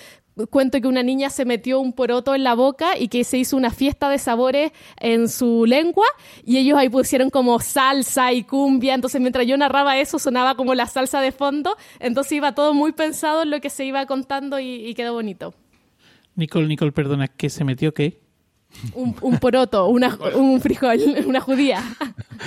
cuento 0.47 0.79
que 0.79 0.87
una 0.87 1.03
niña 1.03 1.29
se 1.29 1.45
metió 1.45 1.79
un 1.79 1.93
poroto 1.93 2.35
en 2.35 2.43
la 2.43 2.53
boca 2.53 2.97
y 2.97 3.07
que 3.07 3.23
se 3.23 3.37
hizo 3.37 3.57
una 3.57 3.71
fiesta 3.71 4.09
de 4.09 4.17
sabores 4.17 4.71
en 4.97 5.27
su 5.27 5.65
lengua 5.65 6.05
y 6.45 6.57
ellos 6.57 6.77
ahí 6.77 6.89
pusieron 6.89 7.29
como 7.29 7.59
salsa 7.59 8.31
y 8.33 8.43
cumbia, 8.43 8.93
entonces 8.93 9.21
mientras 9.21 9.47
yo 9.47 9.57
narraba 9.57 9.97
eso 9.97 10.19
sonaba 10.19 10.55
como 10.55 10.75
la 10.75 10.85
salsa 10.85 11.21
de 11.21 11.31
fondo, 11.31 11.75
entonces 11.99 12.33
iba 12.33 12.53
todo 12.53 12.73
muy 12.73 12.91
pensado 12.91 13.43
en 13.43 13.49
lo 13.49 13.61
que 13.61 13.69
se 13.69 13.85
iba 13.85 14.05
contando 14.05 14.59
y, 14.59 14.87
y 14.87 14.93
quedó 14.93 15.13
bonito. 15.13 15.53
Nicole, 16.35 16.67
Nicole, 16.67 16.91
perdona, 16.91 17.27
¿qué 17.27 17.49
se 17.49 17.63
metió 17.63 17.93
qué? 17.93 18.21
Un, 18.93 19.15
un 19.21 19.39
poroto, 19.39 19.87
una, 19.87 20.15
un 20.35 20.61
frijol, 20.61 20.99
una 21.25 21.41
judía. 21.41 21.83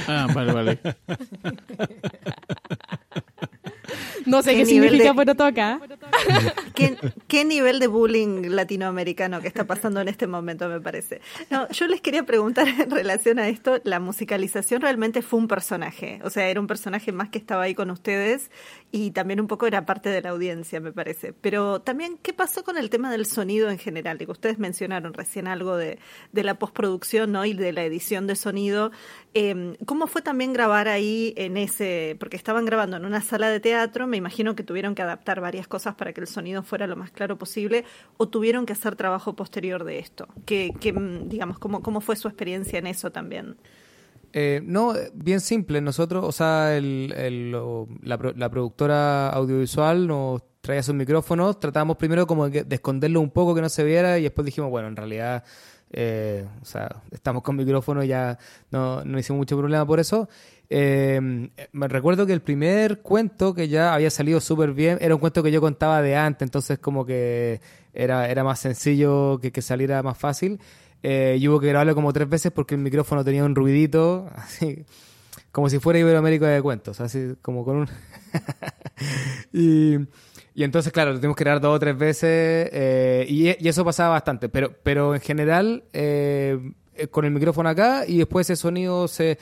Ah, 0.07 0.29
vale, 0.33 0.53
vale. 0.53 0.79
No 4.27 4.43
sé 4.43 4.53
qué, 4.53 4.59
qué 4.59 4.67
significa 4.67 5.05
de... 5.05 5.15
poroto 5.15 5.45
acá. 5.45 5.81
¿Qué, 6.75 6.97
¿Qué, 7.29 7.45
nivel 7.45 7.81
de 7.81 7.87
bullying 7.87 8.49
latinoamericano 8.49 9.41
que 9.41 9.49
está 9.49 9.65
pasando 9.65 10.01
en 10.01 10.09
este 10.09 10.27
momento, 10.27 10.69
me 10.69 10.81
parece? 10.81 11.21
No, 11.51 11.69
yo 11.71 11.87
les 11.87 12.01
quería 12.01 12.25
preguntar 12.25 12.67
en 12.69 12.91
relación 12.91 13.39
a 13.39 13.49
esto, 13.49 13.81
la 13.85 14.01
musicalización 14.01 14.81
realmente 14.81 15.23
fue 15.23 15.39
un 15.41 15.49
personaje, 15.49 16.21
o 16.25 16.31
sea, 16.31 16.49
era 16.49 16.61
un 16.61 16.67
personaje 16.67 17.13
más 17.13 17.29
que 17.29 17.39
estaba 17.39 17.63
ahí 17.63 17.75
con 17.75 17.91
ustedes 17.91 18.51
y 18.95 19.11
también 19.13 19.41
un 19.41 19.47
poco 19.47 19.67
era 19.67 19.87
parte 19.87 20.11
de 20.11 20.21
la 20.21 20.31
audiencia, 20.31 20.79
me 20.79 20.93
parece. 20.93 21.33
Pero 21.33 21.81
también, 21.81 22.19
¿qué 22.21 22.35
pasó 22.35 22.63
con 22.63 22.77
el 22.77 22.91
tema 22.91 23.11
del 23.11 23.25
sonido 23.25 23.71
en 23.71 23.79
general? 23.79 24.19
Digo, 24.19 24.33
ustedes 24.33 24.59
mencionaron 24.59 25.15
recién 25.15 25.49
algo 25.49 25.79
de, 25.79 25.99
de 26.33 26.45
la 26.45 26.59
postproducción 26.59 27.33
¿no? 27.33 27.47
y 27.47 27.55
de 27.55 27.73
la 27.73 27.85
edición 27.85 28.27
de 28.27 28.37
sonido. 28.37 28.93
Eh, 29.33 29.79
¿Cómo 29.87 30.07
fue 30.07 30.21
también 30.21 30.53
grabar 30.53 30.89
ahí 30.89 31.33
en 31.39 31.57
ese, 31.57 32.17
porque 32.21 32.37
estaban 32.37 32.67
grabando 32.67 32.99
en 32.99 33.07
una 33.07 33.23
sala 33.23 33.49
de 33.49 33.61
teatro, 33.61 34.07
me 34.07 34.19
imagino 34.19 34.55
que 34.55 34.63
tuvieron 34.63 34.95
que 34.95 35.01
adaptar 35.01 35.41
varias 35.41 35.67
cosas 35.67 35.95
para 35.95 36.13
que 36.13 36.21
el 36.21 36.27
sonido 36.27 36.63
fuera 36.63 36.87
lo 36.87 36.95
más 36.97 37.11
claro 37.11 37.39
posible, 37.39 37.87
o 38.19 38.29
tuvieron 38.29 38.67
que 38.67 38.75
hacer 38.75 38.95
trabajo 38.95 39.35
posterior 39.35 39.85
de 39.85 40.01
esto? 40.01 40.29
¿Qué, 40.45 40.71
qué 40.79 40.93
digamos, 41.25 41.59
cómo, 41.59 41.81
cómo 41.81 42.03
fue 42.03 42.15
su 42.17 42.29
experiencia 42.29 42.79
en 42.79 42.87
eso 42.87 43.11
también? 43.11 43.57
Eh, 44.33 44.61
no, 44.65 44.95
bien 45.15 45.41
simple. 45.41 45.81
Nosotros, 45.81 46.25
o 46.25 46.33
sea, 46.33 46.77
el, 46.77 47.53
la, 48.03 48.33
la, 48.37 48.49
productora 48.51 49.29
audiovisual 49.29 50.07
nos 50.07 50.43
traía 50.61 50.83
sus 50.83 50.95
micrófonos, 50.95 51.61
tratábamos 51.61 51.97
primero 51.97 52.27
como 52.27 52.49
de, 52.49 52.65
de 52.65 52.75
esconderlo 52.77 53.21
un 53.21 53.31
poco, 53.31 53.55
que 53.55 53.61
no 53.61 53.69
se 53.69 53.85
viera, 53.85 54.19
y 54.19 54.23
después 54.23 54.45
dijimos, 54.45 54.71
bueno, 54.71 54.89
en 54.89 54.97
realidad 54.97 55.45
eh, 55.95 56.47
o 56.61 56.65
sea, 56.65 57.03
estamos 57.11 57.43
con 57.43 57.55
micrófono, 57.55 58.03
ya 58.03 58.39
no, 58.71 59.05
no 59.05 59.19
hicimos 59.19 59.39
mucho 59.39 59.59
problema 59.59 59.87
por 59.87 60.01
eso. 60.01 60.29
Eh, 60.71 61.21
me 61.73 61.89
recuerdo 61.89 62.27
que 62.27 62.33
el 62.33 62.41
primer 62.41 63.03
cuento 63.03 63.53
que 63.55 63.69
ya 63.69 63.93
había 63.93 64.09
salido 64.09 64.41
súper 64.41 64.73
bien 64.73 64.97
era 65.03 65.15
un 65.15 65.21
cuento 65.21 65.43
que 65.43 65.53
yo 65.53 65.61
contaba 65.61 66.01
de 66.01 66.17
antes, 66.17 66.47
entonces 66.47 66.79
como 66.79 67.05
que 67.05 67.61
era, 67.93 68.29
era 68.31 68.43
más 68.43 68.59
sencillo 68.59 69.39
que, 69.41 69.53
que 69.53 69.61
saliera 69.61 70.03
más 70.03 70.17
fácil. 70.17 70.61
Eh, 71.03 71.37
y 71.41 71.49
hubo 71.49 71.59
que 71.59 71.69
grabarlo 71.69 71.95
como 71.95 72.13
tres 72.13 72.29
veces 72.29 72.53
porque 72.53 72.77
el 72.77 72.81
micrófono 72.81 73.25
tenía 73.25 73.45
un 73.45 73.55
ruidito, 73.55 74.31
así 74.35 74.85
como 75.53 75.69
si 75.69 75.79
fuera 75.79 75.99
Iberoamérica 75.99 76.49
de 76.49 76.63
cuentos, 76.63 77.01
así 77.01 77.35
como 77.43 77.65
con 77.65 77.77
un... 77.77 77.89
y, 79.53 79.97
y, 80.55 80.65
entonces, 80.65 80.93
claro, 80.93 81.13
lo 81.13 81.19
tuvimos 81.19 81.37
que 81.37 81.45
grabar 81.45 81.61
dos 81.61 81.77
o 81.77 81.79
tres 81.79 81.97
veces 81.97 82.71
eh, 82.73 83.27
y, 83.29 83.49
y, 83.49 83.69
eso 83.69 83.85
pasaba 83.85 84.11
bastante, 84.11 84.49
pero, 84.49 84.73
pero 84.83 85.15
en 85.15 85.21
general 85.21 85.85
eh, 85.93 86.73
con 87.11 87.25
el 87.25 87.31
micrófono 87.33 87.69
acá 87.69 88.05
y 88.07 88.19
después 88.19 88.49
ese 88.49 88.61
sonido 88.61 89.09
se... 89.09 89.39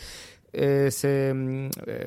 Eh, 0.52 0.88
se, 0.90 1.32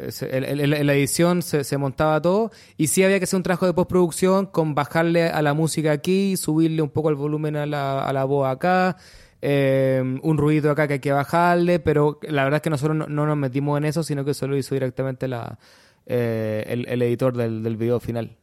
se 0.10 0.38
en, 0.38 0.43
en, 0.43 0.86
la 0.86 0.93
edición 0.93 1.41
se, 1.41 1.64
se, 1.64 1.78
montaba 1.78 2.22
todo 2.22 2.51
y 2.76 2.88
sí 2.88 3.01
había 3.01 3.18
que 3.18 3.24
hacer 3.24 3.38
un 3.38 3.43
trabajo 3.43 3.66
de 3.66 3.72
postproducción 3.72 4.47
con 4.47 4.76
bajarle 4.76 5.30
a 5.30 5.41
la 5.41 5.54
música 5.54 5.93
aquí, 5.93 6.36
subirle 6.36 6.82
un 6.82 6.89
poco 6.89 7.08
el 7.08 7.16
volumen 7.16 7.56
a 7.56 7.66
la, 7.66 8.04
a 8.04 8.12
la 8.12 8.26
voz 8.26 8.49
acá, 8.49 8.97
eh, 9.45 10.01
un 10.21 10.37
ruido 10.37 10.71
acá 10.71 10.87
que 10.87 10.93
hay 10.93 10.99
que 10.99 11.11
bajarle, 11.11 11.79
pero 11.79 12.17
la 12.21 12.45
verdad 12.45 12.57
es 12.57 12.61
que 12.61 12.69
nosotros 12.69 12.95
no, 12.95 13.07
no 13.07 13.25
nos 13.25 13.35
metimos 13.35 13.77
en 13.77 13.83
eso, 13.83 14.01
sino 14.01 14.23
que 14.23 14.33
solo 14.33 14.55
hizo 14.55 14.73
directamente 14.73 15.27
la, 15.27 15.59
eh, 16.05 16.63
el, 16.67 17.01
editor 17.01 17.35
del, 17.35 17.61
del 17.61 17.75
video 17.75 17.99
final. 17.99 18.37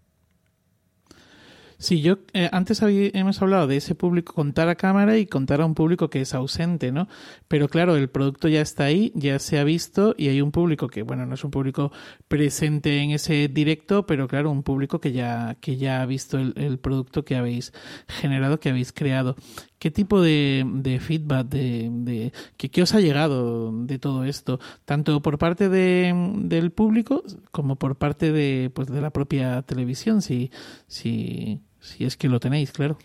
Sí, 1.79 2.03
yo 2.03 2.19
eh, 2.35 2.51
antes 2.53 2.83
había, 2.83 3.09
hemos 3.15 3.41
hablado 3.41 3.67
de 3.67 3.79
ese 3.79 3.95
público 3.95 4.35
contar 4.35 4.69
a 4.69 4.75
cámara 4.75 5.17
y 5.17 5.25
contar 5.25 5.63
a 5.63 5.65
un 5.65 5.75
público 5.75 6.11
que 6.11 6.21
es 6.21 6.35
ausente, 6.35 6.93
¿no? 6.93 7.09
Pero 7.49 7.71
claro, 7.71 7.97
el 7.97 8.11
producto 8.11 8.49
ya 8.49 8.61
está 8.61 8.85
ahí, 8.85 9.11
ya 9.15 9.39
se 9.39 9.59
ha 9.59 9.65
visto 9.65 10.15
y 10.19 10.29
hay 10.29 10.43
un 10.43 10.53
público 10.53 10.89
que, 10.89 11.01
bueno, 11.01 11.25
no 11.25 11.33
es 11.35 11.43
un 11.43 11.51
público 11.51 11.91
presente 12.29 12.99
en 12.99 13.13
ese 13.13 13.49
directo, 13.49 14.05
pero 14.05 14.29
claro, 14.29 14.51
un 14.51 14.63
público 14.63 15.01
que 15.01 15.13
ya, 15.13 15.57
que 15.63 15.79
ya 15.79 16.03
ha 16.03 16.07
visto 16.07 16.37
el 16.37 16.79
producto 16.79 17.25
que 17.25 17.37
habéis 17.37 17.73
generado, 18.09 18.61
que 18.61 18.69
habéis 18.69 18.93
creado. 18.93 19.37
¿Qué 19.81 19.91
tipo 19.91 20.21
de, 20.21 21.01
feedback, 21.01 21.49
de, 21.49 21.89
de 21.91 22.83
os 22.83 22.95
ha 22.95 23.01
llegado 23.01 23.73
de 23.73 23.99
todo 23.99 24.25
esto? 24.25 24.61
Tanto 24.85 25.23
por 25.23 25.39
parte 25.39 25.71
de, 25.71 26.13
del 26.37 26.71
público 26.71 27.25
como 27.51 27.77
por 27.77 27.97
parte 27.97 28.31
de, 28.31 28.71
pues, 28.75 28.89
de 28.89 29.01
la 29.01 29.09
propia 29.09 29.63
televisión, 29.63 30.21
si, 30.21 30.51
si, 30.87 31.63
si 31.81 32.05
es 32.05 32.19
que 32.19 32.29
lo 32.29 32.41
tenéis, 32.41 32.73
claro. 32.73 32.99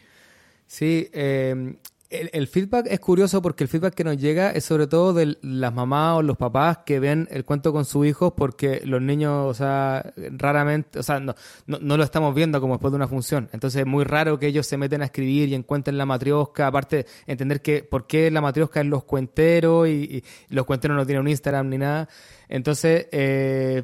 Sí, 0.68 1.08
eh, 1.14 1.78
el, 2.10 2.48
feedback 2.48 2.88
es 2.90 3.00
curioso 3.00 3.42
porque 3.42 3.64
el 3.64 3.68
feedback 3.68 3.94
que 3.94 4.04
nos 4.04 4.18
llega 4.18 4.52
es 4.52 4.64
sobre 4.64 4.88
todo 4.88 5.14
de 5.14 5.38
las 5.42 5.74
mamás 5.74 6.18
o 6.18 6.22
los 6.22 6.38
papás 6.38 6.80
que 6.86 7.00
ven 7.00 7.28
el 7.32 7.46
cuento 7.46 7.74
con 7.74 7.86
sus 7.86 8.06
hijos 8.06 8.34
porque 8.36 8.82
los 8.86 9.02
niños, 9.02 9.46
o 9.46 9.54
sea, 9.54 10.14
raramente, 10.16 11.00
o 11.00 11.04
sea, 11.04 11.20
no, 11.20 11.36
no, 11.66 11.80
no, 11.80 11.98
lo 11.98 12.04
estamos 12.04 12.34
viendo 12.36 12.62
como 12.62 12.76
después 12.76 12.92
de 12.92 12.98
una 12.98 13.08
función. 13.08 13.50
Entonces 13.54 13.82
es 13.82 13.88
muy 13.88 14.04
raro 14.04 14.38
que 14.38 14.48
ellos 14.48 14.68
se 14.68 14.78
meten 14.78 15.02
a 15.02 15.06
escribir 15.06 15.50
y 15.50 15.56
encuentren 15.56 15.98
la 15.98 16.06
matriosca, 16.06 16.68
aparte 16.68 17.06
entender 17.26 17.62
que 17.62 17.84
por 17.84 18.08
qué 18.08 18.30
la 18.30 18.42
matriosca 18.42 18.82
es 18.82 18.86
los 18.86 19.04
cuenteros 19.04 19.88
y, 19.88 20.24
y 20.50 20.56
los 20.56 20.66
cuenteros 20.66 20.96
no 20.96 21.06
tienen 21.06 21.22
un 21.22 21.30
Instagram 21.30 21.70
ni 21.70 21.78
nada. 21.78 22.08
Entonces, 22.48 23.08
eh, 23.12 23.84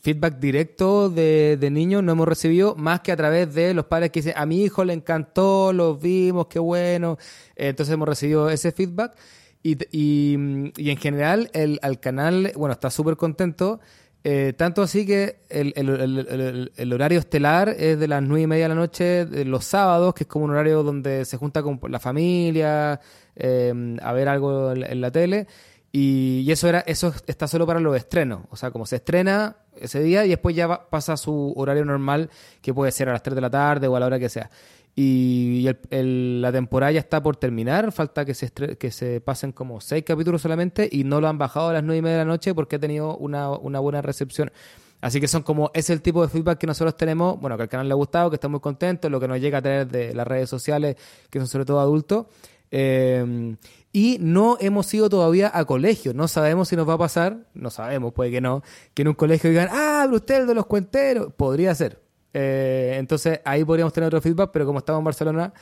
feedback 0.00 0.38
directo 0.38 1.10
de, 1.10 1.56
de, 1.60 1.70
niños 1.70 2.02
no 2.02 2.12
hemos 2.12 2.26
recibido 2.26 2.74
más 2.76 3.00
que 3.00 3.12
a 3.12 3.16
través 3.16 3.54
de 3.54 3.74
los 3.74 3.86
padres 3.86 4.10
que 4.10 4.20
dicen, 4.20 4.34
a 4.36 4.46
mi 4.46 4.62
hijo 4.62 4.84
le 4.84 4.94
encantó, 4.94 5.72
los 5.72 6.00
vimos, 6.00 6.46
qué 6.46 6.58
bueno. 6.58 7.18
entonces 7.56 7.92
hemos 7.92 8.08
recibido 8.08 8.50
ese 8.50 8.72
feedback. 8.72 9.14
Y, 9.62 9.76
y, 9.92 10.72
y 10.76 10.90
en 10.90 10.96
general, 10.96 11.50
el, 11.52 11.78
al 11.82 12.00
canal, 12.00 12.52
bueno, 12.56 12.72
está 12.72 12.90
súper 12.90 13.16
contento. 13.16 13.80
Eh, 14.22 14.52
tanto 14.54 14.82
así 14.82 15.06
que 15.06 15.40
el, 15.48 15.72
el, 15.76 16.70
el, 16.76 16.92
horario 16.92 17.18
estelar 17.18 17.70
es 17.70 17.98
de 17.98 18.06
las 18.06 18.22
nueve 18.22 18.42
y 18.42 18.46
media 18.46 18.64
de 18.64 18.68
la 18.68 18.74
noche 18.74 19.24
de 19.24 19.46
los 19.46 19.64
sábados, 19.64 20.12
que 20.12 20.24
es 20.24 20.28
como 20.28 20.44
un 20.44 20.50
horario 20.50 20.82
donde 20.82 21.24
se 21.24 21.38
junta 21.38 21.62
con 21.62 21.80
la 21.88 21.98
familia 21.98 23.00
eh, 23.34 23.96
a 24.02 24.12
ver 24.12 24.28
algo 24.28 24.72
en, 24.72 25.00
la 25.00 25.10
tele. 25.10 25.46
Y, 25.92 26.50
eso 26.50 26.68
era 26.68 26.80
eso 26.80 27.12
está 27.26 27.48
solo 27.48 27.66
para 27.66 27.80
los 27.80 27.96
estrenos. 27.96 28.42
O 28.50 28.56
sea, 28.56 28.70
como 28.70 28.86
se 28.86 28.96
estrena 28.96 29.56
ese 29.76 30.00
día 30.02 30.24
y 30.24 30.28
después 30.28 30.54
ya 30.54 30.88
pasa 30.88 31.16
su 31.16 31.52
horario 31.56 31.84
normal, 31.84 32.30
que 32.62 32.72
puede 32.74 32.92
ser 32.92 33.08
a 33.08 33.12
las 33.12 33.22
3 33.22 33.34
de 33.34 33.40
la 33.40 33.50
tarde 33.50 33.88
o 33.88 33.96
a 33.96 34.00
la 34.00 34.06
hora 34.06 34.18
que 34.18 34.28
sea. 34.28 34.50
Y, 34.94 35.66
la 35.90 36.52
temporada 36.52 36.92
ya 36.92 37.00
está 37.00 37.22
por 37.22 37.36
terminar, 37.36 37.90
falta 37.92 38.24
que 38.24 38.34
se, 38.34 38.50
que 38.50 38.90
se 38.90 39.20
pasen 39.20 39.52
como 39.52 39.80
seis 39.80 40.04
capítulos 40.04 40.42
solamente 40.42 40.88
y 40.90 41.04
no 41.04 41.20
lo 41.20 41.28
han 41.28 41.38
bajado 41.38 41.68
a 41.68 41.72
las 41.74 41.82
nueve 41.82 41.98
y 41.98 42.02
media 42.02 42.18
de 42.18 42.24
la 42.24 42.30
noche 42.30 42.54
porque 42.54 42.76
ha 42.76 42.78
tenido 42.78 43.16
una, 43.16 43.50
una 43.50 43.78
buena 43.78 44.02
recepción. 44.02 44.52
Así 45.00 45.20
que 45.20 45.28
son 45.28 45.42
como, 45.42 45.70
es 45.72 45.88
el 45.88 46.02
tipo 46.02 46.20
de 46.20 46.28
feedback 46.28 46.58
que 46.58 46.66
nosotros 46.66 46.96
tenemos, 46.96 47.40
bueno, 47.40 47.56
que 47.56 47.62
al 47.62 47.68
canal 47.68 47.88
le 47.88 47.92
ha 47.92 47.96
gustado, 47.96 48.28
que 48.28 48.34
estamos 48.34 48.54
muy 48.54 48.60
contentos, 48.60 49.10
lo 49.10 49.18
que 49.18 49.28
nos 49.28 49.40
llega 49.40 49.58
a 49.58 49.62
tener 49.62 49.88
de 49.88 50.12
las 50.12 50.26
redes 50.26 50.50
sociales, 50.50 50.96
que 51.30 51.38
son 51.38 51.48
sobre 51.48 51.64
todo 51.64 51.80
adultos. 51.80 52.26
Eh, 52.70 53.56
y 53.92 54.18
no 54.20 54.56
hemos 54.60 54.92
ido 54.94 55.08
todavía 55.08 55.50
a 55.52 55.64
colegio, 55.64 56.14
no 56.14 56.28
sabemos 56.28 56.68
si 56.68 56.76
nos 56.76 56.88
va 56.88 56.94
a 56.94 56.98
pasar, 56.98 57.46
no 57.54 57.70
sabemos, 57.70 58.12
puede 58.12 58.30
que 58.30 58.40
no, 58.40 58.62
que 58.94 59.02
en 59.02 59.08
un 59.08 59.14
colegio 59.14 59.50
digan, 59.50 59.68
ah, 59.70 60.08
usted 60.10 60.46
de 60.46 60.54
los 60.54 60.66
cuenteros, 60.66 61.32
podría 61.32 61.74
ser, 61.74 62.00
eh, 62.32 62.96
entonces 62.98 63.40
ahí 63.44 63.64
podríamos 63.64 63.92
tener 63.92 64.06
otro 64.06 64.20
feedback, 64.20 64.50
pero 64.52 64.66
como 64.66 64.78
estamos 64.78 65.00
en 65.00 65.04
Barcelona, 65.04 65.52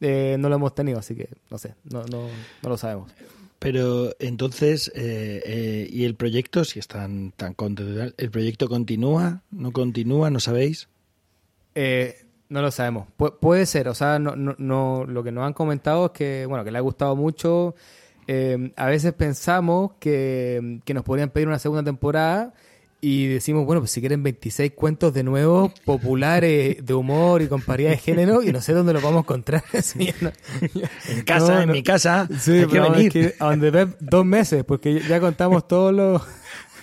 eh, 0.00 0.36
no 0.38 0.48
lo 0.48 0.56
hemos 0.56 0.74
tenido, 0.74 0.98
así 0.98 1.14
que 1.14 1.28
no 1.50 1.58
sé, 1.58 1.74
no, 1.84 2.04
no, 2.04 2.28
no 2.62 2.68
lo 2.68 2.76
sabemos. 2.76 3.10
Pero 3.58 4.14
entonces, 4.20 4.92
eh, 4.94 5.88
¿y 5.90 6.04
el 6.04 6.14
proyecto, 6.14 6.64
si 6.64 6.78
están 6.78 7.32
tan 7.36 7.54
contentos, 7.54 8.14
el 8.16 8.30
proyecto 8.30 8.68
continúa, 8.68 9.42
no 9.50 9.72
continúa, 9.72 10.30
no 10.30 10.38
sabéis? 10.38 10.88
No 12.48 12.62
lo 12.62 12.70
sabemos. 12.70 13.06
puede 13.40 13.66
ser, 13.66 13.88
o 13.88 13.94
sea, 13.94 14.18
no, 14.18 14.34
no, 14.36 15.04
lo 15.06 15.22
que 15.22 15.32
nos 15.32 15.46
han 15.46 15.52
comentado 15.52 16.06
es 16.06 16.12
que, 16.12 16.46
bueno, 16.46 16.64
que 16.64 16.70
le 16.70 16.78
ha 16.78 16.82
gustado 16.82 17.16
mucho. 17.16 17.74
a 18.76 18.86
veces 18.86 19.12
pensamos 19.12 19.92
que, 19.98 20.80
que 20.84 20.94
nos 20.94 21.04
podrían 21.04 21.30
pedir 21.30 21.48
una 21.48 21.58
segunda 21.58 21.82
temporada 21.82 22.54
y 23.00 23.28
decimos, 23.28 23.64
bueno, 23.64 23.80
pues 23.80 23.92
si 23.92 24.00
quieren 24.00 24.24
26 24.24 24.72
cuentos 24.72 25.14
de 25.14 25.22
nuevo, 25.22 25.72
populares, 25.84 26.84
de 26.84 26.94
humor 26.94 27.42
y 27.42 27.46
con 27.46 27.62
paridad 27.62 27.90
de 27.90 27.98
género, 27.98 28.42
y 28.42 28.52
no 28.52 28.60
sé 28.60 28.72
dónde 28.72 28.92
los 28.92 29.02
vamos 29.02 29.18
a 29.18 29.20
encontrar. 29.20 29.62
en 29.72 31.22
casa, 31.24 31.62
en 31.62 31.70
mi 31.70 31.84
casa. 31.84 32.28
Sí, 32.40 32.52
hay 32.52 32.66
que 32.66 32.80
venir. 32.80 33.34
a 33.38 33.50
donde 33.50 33.70
ves 33.70 33.88
dos 34.00 34.24
meses, 34.24 34.64
porque 34.64 35.00
ya 35.00 35.20
contamos 35.20 35.68
todos 35.68 35.94
los... 35.94 36.22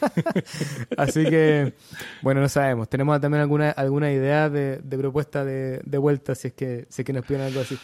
Así 0.97 1.23
que, 1.25 1.73
bueno, 2.21 2.41
no 2.41 2.49
sabemos. 2.49 2.89
Tenemos 2.89 3.19
también 3.19 3.41
alguna, 3.41 3.71
alguna 3.71 4.11
idea 4.11 4.49
de, 4.49 4.81
propuesta 4.97 5.43
de, 5.43 5.97
vuelta, 5.97 6.35
si 6.35 6.49
es, 6.49 6.53
que, 6.53 6.85
si 6.89 7.01
es 7.01 7.05
que 7.05 7.13
nos 7.13 7.25
piden 7.25 7.41
algo 7.41 7.61
así. 7.61 7.77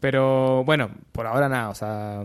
Pero 0.00 0.64
bueno, 0.64 0.90
por 1.12 1.26
ahora 1.26 1.48
nada, 1.48 1.70
o 1.70 1.74
sea, 1.74 2.24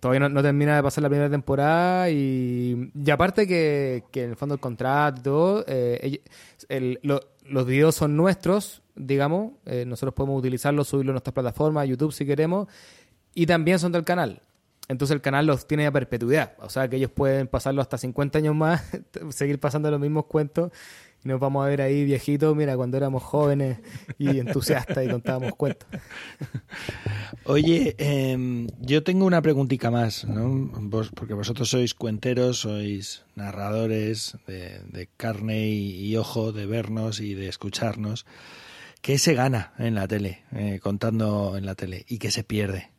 todavía 0.00 0.28
no, 0.28 0.42
termina 0.42 0.76
de 0.76 0.82
pasar 0.82 1.02
la 1.02 1.08
primera 1.08 1.30
temporada 1.30 2.10
y, 2.10 2.92
aparte 3.10 3.46
que, 3.46 4.04
que, 4.10 4.24
en 4.24 4.30
el 4.30 4.36
fondo 4.36 4.54
el 4.54 4.60
contrato 4.60 5.64
eh, 5.66 6.20
los 6.68 7.66
videos 7.66 7.94
son 7.94 8.16
nuestros, 8.16 8.82
digamos, 8.94 9.52
eh, 9.66 9.84
nosotros 9.86 10.14
podemos 10.14 10.38
utilizarlos, 10.38 10.88
subirlos 10.88 11.12
a 11.12 11.14
nuestras 11.14 11.34
plataformas, 11.34 11.88
YouTube 11.88 12.12
si 12.12 12.26
queremos, 12.26 12.68
y 13.34 13.46
también 13.46 13.78
son 13.78 13.92
del 13.92 14.04
canal. 14.04 14.42
Entonces 14.88 15.14
el 15.14 15.20
canal 15.20 15.46
los 15.46 15.66
tiene 15.66 15.86
a 15.86 15.92
perpetuidad, 15.92 16.54
o 16.60 16.68
sea 16.68 16.88
que 16.88 16.96
ellos 16.96 17.10
pueden 17.10 17.48
pasarlo 17.48 17.82
hasta 17.82 17.98
50 17.98 18.38
años 18.38 18.54
más, 18.54 18.82
seguir 19.30 19.58
pasando 19.58 19.90
los 19.90 20.00
mismos 20.00 20.26
cuentos 20.26 20.70
nos 21.26 21.40
vamos 21.40 21.64
a 21.64 21.68
ver 21.68 21.82
ahí 21.82 22.04
viejitos, 22.04 22.56
mira, 22.56 22.76
cuando 22.76 22.96
éramos 22.96 23.22
jóvenes 23.22 23.78
y 24.18 24.28
entusiastas 24.38 25.04
y 25.04 25.08
contábamos 25.08 25.54
cuentos. 25.56 25.88
Oye, 27.44 27.94
em, 27.98 28.68
yo 28.80 29.02
tengo 29.02 29.26
una 29.26 29.42
preguntita 29.42 29.90
más, 29.90 30.24
¿no? 30.24 30.70
porque 31.14 31.34
vosotros 31.34 31.68
sois 31.68 31.94
cuenteros, 31.94 32.60
sois 32.60 33.24
narradores 33.34 34.38
de, 34.46 35.08
carne 35.16 35.68
y, 35.68 36.16
ojo, 36.16 36.52
de 36.52 36.66
vernos 36.66 37.20
y 37.20 37.34
de 37.34 37.48
escucharnos. 37.48 38.24
¿Qué 39.02 39.18
se 39.18 39.34
gana 39.34 39.72
en 39.78 39.94
la 39.94 40.08
tele, 40.08 40.44
eh, 40.52 40.80
contando 40.82 41.56
en 41.56 41.66
la 41.66 41.74
tele, 41.74 42.04
y 42.08 42.18
qué 42.18 42.30
se 42.30 42.42
pierde? 42.42 42.90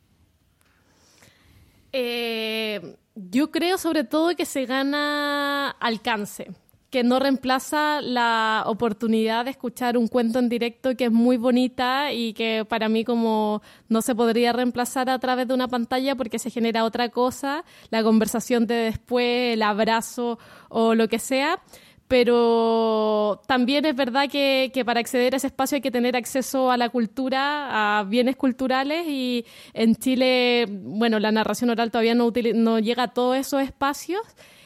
Eh, 1.92 2.96
yo 3.14 3.50
creo 3.50 3.78
sobre 3.78 4.04
todo 4.04 4.36
que 4.36 4.44
se 4.44 4.66
gana 4.66 5.70
alcance 5.70 6.48
que 6.90 7.02
no 7.02 7.18
reemplaza 7.18 8.00
la 8.00 8.62
oportunidad 8.66 9.44
de 9.44 9.50
escuchar 9.50 9.98
un 9.98 10.08
cuento 10.08 10.38
en 10.38 10.48
directo 10.48 10.96
que 10.96 11.06
es 11.06 11.12
muy 11.12 11.36
bonita 11.36 12.12
y 12.12 12.32
que 12.32 12.64
para 12.66 12.88
mí 12.88 13.04
como 13.04 13.60
no 13.88 14.00
se 14.00 14.14
podría 14.14 14.52
reemplazar 14.52 15.10
a 15.10 15.18
través 15.18 15.46
de 15.46 15.54
una 15.54 15.68
pantalla 15.68 16.14
porque 16.14 16.38
se 16.38 16.50
genera 16.50 16.84
otra 16.84 17.10
cosa, 17.10 17.64
la 17.90 18.02
conversación 18.02 18.66
de 18.66 18.74
después, 18.74 19.54
el 19.54 19.62
abrazo 19.62 20.38
o 20.70 20.94
lo 20.94 21.08
que 21.08 21.18
sea. 21.18 21.60
Pero 22.08 23.42
también 23.46 23.84
es 23.84 23.94
verdad 23.94 24.30
que, 24.30 24.72
para 24.86 25.00
acceder 25.00 25.34
a 25.34 25.36
ese 25.36 25.48
espacio 25.48 25.76
hay 25.76 25.82
que 25.82 25.90
tener 25.90 26.16
acceso 26.16 26.70
a 26.70 26.78
la 26.78 26.88
cultura, 26.88 27.98
a 28.00 28.04
bienes 28.04 28.34
culturales 28.36 29.06
y 29.06 29.44
en 29.74 29.94
Chile, 29.94 30.66
bueno, 30.68 31.18
la 31.18 31.30
narración 31.32 31.68
oral 31.68 31.90
todavía 31.90 32.14
no, 32.14 32.32
no 32.54 32.78
llega 32.78 33.02
a 33.04 33.08
todos 33.08 33.36
esos 33.36 33.62
espacios. 33.62 34.22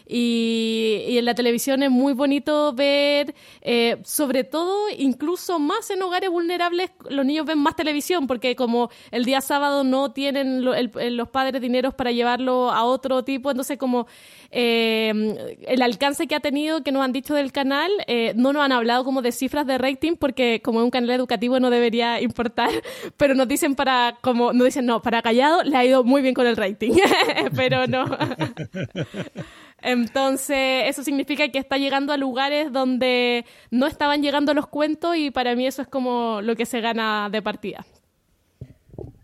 Y, 0.06 1.16
en 1.18 1.24
la 1.24 1.34
televisión 1.34 1.82
es 1.82 1.90
muy 1.90 2.12
bonito 2.12 2.72
ver, 2.72 3.34
eh, 3.60 3.98
sobre 4.04 4.44
todo, 4.44 4.88
incluso 4.96 5.58
más 5.58 5.90
en 5.90 6.02
hogares 6.02 6.30
vulnerables, 6.30 6.90
los 7.08 7.24
niños 7.24 7.46
ven 7.46 7.58
más 7.58 7.76
televisión, 7.76 8.26
porque 8.26 8.56
como 8.56 8.90
el 9.10 9.24
día 9.24 9.40
sábado 9.40 9.84
no 9.84 10.12
tienen 10.12 10.64
los 10.64 11.28
padres 11.28 11.60
dineros 11.60 11.94
para 11.94 12.12
llevarlo 12.12 12.70
a 12.70 12.84
otro 12.84 13.24
tipo, 13.24 13.50
entonces 13.50 13.78
como 13.78 14.06
eh, 14.50 15.56
el 15.66 15.82
alcance 15.82 16.26
que 16.26 16.34
ha 16.34 16.40
tenido, 16.40 16.82
que 16.82 16.92
nos 16.92 17.02
han 17.02 17.12
dicho 17.12 17.34
del 17.34 17.52
canal, 17.52 17.90
eh, 18.06 18.32
no 18.36 18.52
nos 18.52 18.62
han 18.62 18.72
hablado 18.72 19.04
como 19.04 19.22
de 19.22 19.32
cifras 19.32 19.66
de 19.66 19.78
rating, 19.78 20.16
porque 20.16 20.60
como 20.62 20.80
es 20.80 20.84
un 20.84 20.90
canal 20.90 21.10
educativo 21.10 21.58
no 21.60 21.70
debería 21.70 22.20
importar, 22.20 22.70
pero 23.16 23.34
nos 23.34 23.48
dicen 23.48 23.74
para, 23.74 24.18
como, 24.20 24.52
nos 24.52 24.66
dicen, 24.66 24.86
no, 24.86 25.00
para 25.00 25.22
callado 25.22 25.62
le 25.62 25.76
ha 25.76 25.84
ido 25.84 26.04
muy 26.04 26.22
bien 26.22 26.34
con 26.34 26.46
el 26.46 26.56
rating, 26.56 26.92
pero 27.56 27.86
no. 27.86 28.04
Entonces, 29.82 30.84
eso 30.86 31.02
significa 31.02 31.48
que 31.48 31.58
está 31.58 31.76
llegando 31.76 32.12
a 32.12 32.16
lugares 32.16 32.72
donde 32.72 33.44
no 33.70 33.86
estaban 33.86 34.22
llegando 34.22 34.54
los 34.54 34.66
cuentos 34.66 35.16
y 35.16 35.30
para 35.30 35.54
mí 35.56 35.66
eso 35.66 35.82
es 35.82 35.88
como 35.88 36.40
lo 36.40 36.56
que 36.56 36.66
se 36.66 36.80
gana 36.80 37.28
de 37.30 37.42
partida. 37.42 37.84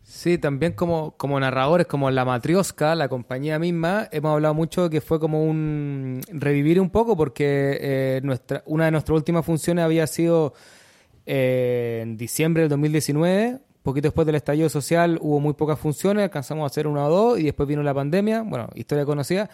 Sí, 0.03 0.39
también 0.39 0.73
como, 0.73 1.13
como 1.13 1.39
narradores, 1.39 1.87
como 1.87 2.11
La 2.11 2.25
Matrioska, 2.25 2.95
la 2.95 3.09
compañía 3.09 3.59
misma, 3.59 4.09
hemos 4.11 4.33
hablado 4.33 4.55
mucho 4.55 4.89
que 4.89 5.01
fue 5.01 5.21
como 5.21 5.45
un 5.45 6.23
revivir 6.29 6.81
un 6.81 6.91
poco 6.91 7.17
porque 7.17 7.79
eh, 7.81 8.21
nuestra, 8.25 8.63
una 8.67 8.87
de 8.87 8.91
nuestras 8.91 9.15
últimas 9.15 9.45
funciones 9.45 9.85
había 9.85 10.07
sido 10.07 10.55
eh, 11.27 12.01
en 12.03 12.17
diciembre 12.17 12.63
del 12.63 12.71
2019, 12.71 13.61
poquito 13.83 14.09
después 14.09 14.27
del 14.27 14.35
estallido 14.35 14.69
social 14.69 15.19
hubo 15.21 15.41
muy 15.41 15.55
pocas 15.55 15.79
funciones, 15.79 16.25
alcanzamos 16.25 16.65
a 16.65 16.67
hacer 16.67 16.87
una 16.87 17.07
o 17.07 17.11
dos 17.11 17.39
y 17.39 17.45
después 17.45 17.69
vino 17.69 17.83
la 17.83 17.95
pandemia, 17.95 18.43
bueno, 18.43 18.69
historia 18.75 19.05
conocida. 19.05 19.49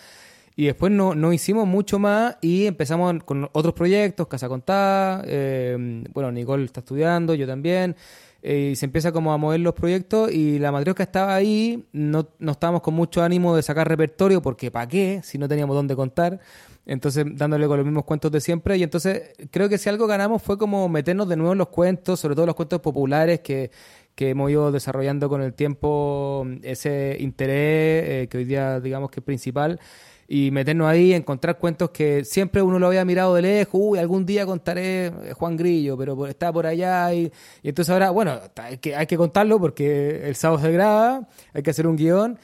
Y 0.57 0.66
después 0.66 0.92
no, 0.92 1.14
no 1.14 1.32
hicimos 1.32 1.66
mucho 1.66 1.98
más 1.98 2.36
y 2.40 2.66
empezamos 2.66 3.24
con 3.24 3.48
otros 3.52 3.74
proyectos, 3.74 4.28
Casa 4.28 4.48
Contada, 4.48 5.24
eh, 5.26 6.05
bueno, 6.12 6.30
Nicole 6.30 6.64
está 6.64 6.80
estudiando, 6.80 7.34
yo 7.34 7.46
también, 7.46 7.96
eh, 8.40 8.70
y 8.72 8.76
se 8.76 8.84
empieza 8.84 9.11
como 9.11 9.32
a 9.32 9.36
mover 9.36 9.61
los 9.61 9.74
proyectos 9.74 10.30
y 10.30 10.59
la 10.61 10.70
matriosca 10.70 11.02
estaba 11.02 11.34
ahí, 11.34 11.88
no, 11.92 12.28
no 12.38 12.52
estábamos 12.52 12.82
con 12.82 12.94
mucho 12.94 13.22
ánimo 13.22 13.57
de 13.57 13.62
sacar 13.62 13.88
repertorio 13.88 14.42
porque 14.42 14.70
¿para 14.70 14.86
qué? 14.86 15.20
Si 15.24 15.38
no 15.38 15.48
teníamos 15.48 15.74
dónde 15.74 15.96
contar. 15.96 16.40
Entonces, 16.86 17.24
dándole 17.32 17.66
con 17.66 17.78
los 17.78 17.86
mismos 17.86 18.05
cuentos 18.05 18.30
de 18.30 18.42
siempre. 18.42 18.76
Y 18.76 18.82
entonces, 18.82 19.32
creo 19.50 19.70
que 19.70 19.78
si 19.78 19.88
algo 19.88 20.07
ganamos 20.07 20.42
fue 20.42 20.59
como 20.59 20.86
meternos 20.90 21.26
de 21.28 21.36
nuevo 21.36 21.52
en 21.52 21.59
los 21.59 21.68
cuentos, 21.68 22.20
sobre 22.20 22.34
todo 22.34 22.44
los 22.44 22.55
cuentos 22.55 22.80
populares 22.80 23.40
que, 23.40 23.70
que 24.14 24.30
hemos 24.30 24.50
ido 24.50 24.70
desarrollando 24.70 25.30
con 25.30 25.40
el 25.40 25.55
tiempo, 25.55 26.46
ese 26.62 27.16
interés 27.20 28.05
eh, 28.07 28.28
que 28.30 28.38
hoy 28.38 28.44
día 28.44 28.80
digamos 28.80 29.11
que 29.11 29.20
es 29.20 29.24
principal 29.24 29.80
y 30.29 30.51
meternos 30.51 30.89
ahí, 30.89 31.12
encontrar 31.12 31.59
cuentos 31.59 31.91
que 31.91 32.25
siempre 32.25 32.62
uno 32.62 32.79
lo 32.79 32.87
había 32.87 33.05
mirado 33.05 33.35
de 33.35 33.43
lejos, 33.43 33.81
uy, 33.83 33.99
algún 33.99 34.25
día 34.25 34.47
contaré 34.47 35.12
Juan 35.35 35.57
Grillo, 35.57 35.97
pero 35.97 36.27
está 36.27 36.53
por 36.53 36.66
allá 36.66 37.12
y, 37.14 37.31
entonces 37.62 37.93
ahora, 37.93 38.11
bueno, 38.11 38.39
hay 38.57 38.79
que, 38.79 39.16
contarlo 39.16 39.59
porque 39.61 40.29
el 40.29 40.37
sábado 40.37 40.61
se 40.61 40.72
graba, 40.72 41.29
hay 41.53 41.62
que 41.62 41.70
hacer 41.70 41.87
un 41.87 41.97
guion 41.97 42.39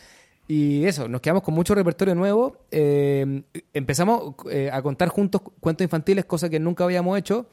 Y 0.49 0.85
eso, 0.85 1.09
nos 1.09 1.21
quedamos 1.21 1.43
con 1.43 1.55
mucho 1.55 1.75
repertorio 1.75 2.15
nuevo. 2.15 2.57
Eh, 2.71 3.43
empezamos 3.73 4.35
eh, 4.51 4.69
a 4.73 4.83
contar 4.83 5.09
juntos 5.09 5.43
cuentos 5.61 5.85
infantiles, 5.85 6.25
cosa 6.25 6.49
que 6.49 6.59
nunca 6.59 6.85
habíamos 6.85 7.17
hecho. 7.19 7.47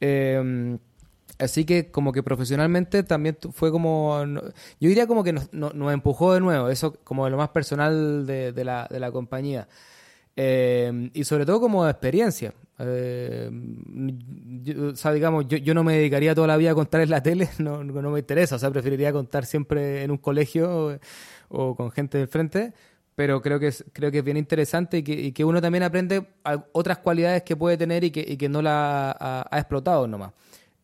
Eh, 0.00 0.78
así 1.38 1.64
que 1.64 1.90
como 1.90 2.12
que 2.12 2.22
profesionalmente 2.22 3.02
también 3.02 3.36
fue 3.52 3.70
como... 3.70 4.24
Yo 4.24 4.88
diría 4.88 5.06
como 5.06 5.24
que 5.24 5.32
nos, 5.32 5.52
nos 5.52 5.92
empujó 5.92 6.34
de 6.34 6.40
nuevo, 6.40 6.68
eso 6.68 6.94
como 7.04 7.28
lo 7.28 7.36
más 7.36 7.50
personal 7.50 8.26
de, 8.26 8.52
de, 8.52 8.64
la, 8.64 8.86
de 8.90 9.00
la 9.00 9.10
compañía. 9.12 9.68
y 10.36 11.24
sobre 11.24 11.46
todo 11.46 11.60
como 11.60 11.88
experiencia. 11.88 12.54
o 12.78 12.84
sea, 14.94 15.12
digamos, 15.12 15.46
yo, 15.48 15.58
yo, 15.58 15.74
no 15.74 15.84
me 15.84 15.96
dedicaría 15.96 16.34
toda 16.34 16.46
la 16.46 16.56
vida 16.56 16.72
a 16.72 16.74
contar 16.74 17.00
en 17.02 17.10
la 17.10 17.22
tele, 17.22 17.48
no, 17.58 17.84
no 17.84 18.10
me 18.10 18.18
interesa, 18.20 18.56
o 18.56 18.58
sea, 18.58 18.70
preferiría 18.70 19.12
contar 19.12 19.46
siempre 19.46 20.02
en 20.04 20.10
un 20.10 20.18
colegio 20.18 20.98
o 21.48 21.76
con 21.76 21.90
gente 21.90 22.18
del 22.18 22.28
frente, 22.28 22.72
pero 23.16 23.40
creo 23.40 23.58
que 23.58 23.68
es, 23.68 23.84
creo 23.92 24.12
que 24.12 24.18
es 24.18 24.24
bien 24.24 24.36
interesante 24.36 24.98
y 24.98 25.02
que, 25.02 25.12
y 25.12 25.32
que 25.32 25.44
uno 25.44 25.60
también 25.60 25.82
aprende 25.82 26.26
otras 26.72 26.98
cualidades 26.98 27.42
que 27.42 27.56
puede 27.56 27.78
tener 27.78 28.04
y 28.04 28.10
que, 28.10 28.20
y 28.20 28.36
que 28.36 28.48
no 28.48 28.60
la 28.60 29.10
ha, 29.18 29.46
ha 29.50 29.58
explotado 29.58 30.06
nomás. 30.06 30.32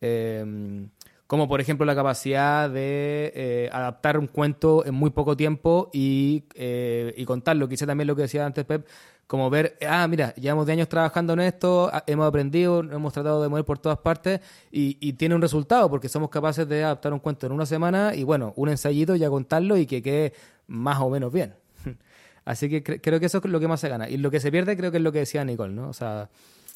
Eh, 0.05 0.87
como 1.27 1.47
por 1.47 1.61
ejemplo 1.61 1.85
la 1.85 1.95
capacidad 1.95 2.69
de 2.69 3.31
eh, 3.33 3.69
adaptar 3.71 4.19
un 4.19 4.27
cuento 4.27 4.85
en 4.85 4.93
muy 4.93 5.09
poco 5.09 5.35
tiempo 5.35 5.89
y, 5.93 6.43
eh, 6.53 7.13
y 7.17 7.25
contarlo. 7.25 7.67
Quizá 7.67 7.87
también 7.87 8.07
lo 8.07 8.15
que 8.15 8.23
decía 8.23 8.45
antes 8.45 8.65
Pep, 8.65 8.85
como 9.25 9.49
ver, 9.49 9.77
ah, 9.87 10.07
mira, 10.07 10.35
llevamos 10.35 10.67
de 10.67 10.73
años 10.73 10.89
trabajando 10.89 11.33
en 11.33 11.39
esto, 11.39 11.89
hemos 12.05 12.27
aprendido, 12.27 12.81
hemos 12.81 13.13
tratado 13.13 13.41
de 13.41 13.49
mover 13.49 13.65
por 13.65 13.79
todas 13.79 13.97
partes 13.97 14.41
y, 14.71 14.97
y, 14.99 15.13
tiene 15.13 15.33
un 15.33 15.41
resultado 15.41 15.89
porque 15.89 16.09
somos 16.09 16.29
capaces 16.29 16.67
de 16.67 16.83
adaptar 16.83 17.13
un 17.13 17.19
cuento 17.19 17.47
en 17.47 17.53
una 17.53 17.65
semana 17.65 18.13
y 18.13 18.23
bueno, 18.23 18.53
un 18.57 18.69
ensayito 18.69 19.15
ya 19.15 19.29
contarlo 19.29 19.77
y 19.77 19.87
que 19.87 20.03
quede 20.03 20.33
más 20.67 20.99
o 20.99 21.09
menos 21.09 21.31
bien. 21.31 21.55
Así 22.45 22.69
que 22.69 22.83
cre 22.83 23.01
creo 23.01 23.19
que 23.19 23.27
eso 23.27 23.39
es 23.39 23.45
lo 23.45 23.59
que 23.59 23.67
más 23.67 23.79
se 23.79 23.89
gana. 23.89 24.09
Y 24.09 24.17
lo 24.17 24.29
que 24.29 24.39
se 24.39 24.51
pierde 24.51 24.75
creo 24.75 24.91
que 24.91 24.97
es 24.97 25.03
lo 25.03 25.11
que 25.11 25.19
decía 25.19 25.43
Nicole, 25.45 25.73
¿no? 25.73 25.89
O 25.89 25.93
sea, 25.93 26.29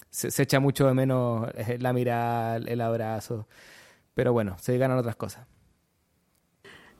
se, 0.09 0.41
echa 0.41 0.59
mucho 0.59 0.87
de 0.87 0.93
menos 0.93 1.47
eh, 1.55 1.77
la 1.79 1.93
mirada, 1.93 2.57
el 2.57 2.81
abrazo. 2.81 3.47
Pero 4.13 4.33
bueno, 4.33 4.57
se 4.59 4.77
ganan 4.77 4.97
otras 4.97 5.15
cosas. 5.15 5.47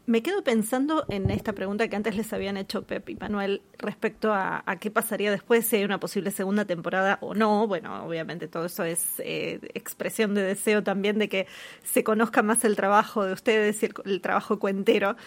Me 0.07 0.23
quedo 0.23 0.41
pensando 0.41 1.03
en 1.09 1.29
esta 1.31 1.51
pregunta 1.51 1.89
que 1.89 1.97
antes 1.97 2.15
les 2.15 2.31
habían 2.31 2.55
hecho 2.55 2.83
Pep 2.83 3.09
y 3.09 3.15
Manuel 3.15 3.61
respecto 3.77 4.33
a, 4.33 4.63
qué 4.79 4.89
pasaría 4.89 5.31
después, 5.31 5.65
si 5.65 5.75
hay 5.75 5.83
una 5.83 5.99
posible 5.99 6.31
segunda 6.31 6.63
temporada 6.63 7.17
o 7.19 7.33
no. 7.33 7.67
Bueno, 7.67 8.05
obviamente 8.05 8.47
todo 8.47 8.67
eso 8.67 8.85
es 8.85 9.19
eh, 9.19 9.59
expresión 9.73 10.33
de 10.33 10.43
deseo 10.43 10.81
también 10.81 11.19
de 11.19 11.27
que 11.27 11.45
se 11.83 12.05
conozca 12.05 12.41
más 12.41 12.63
el 12.63 12.77
trabajo 12.77 13.25
de 13.25 13.33
ustedes 13.33 13.83
y 13.83 13.87
el, 13.87 13.93
el 14.05 14.21
trabajo 14.21 14.59
cuentero 14.59 15.17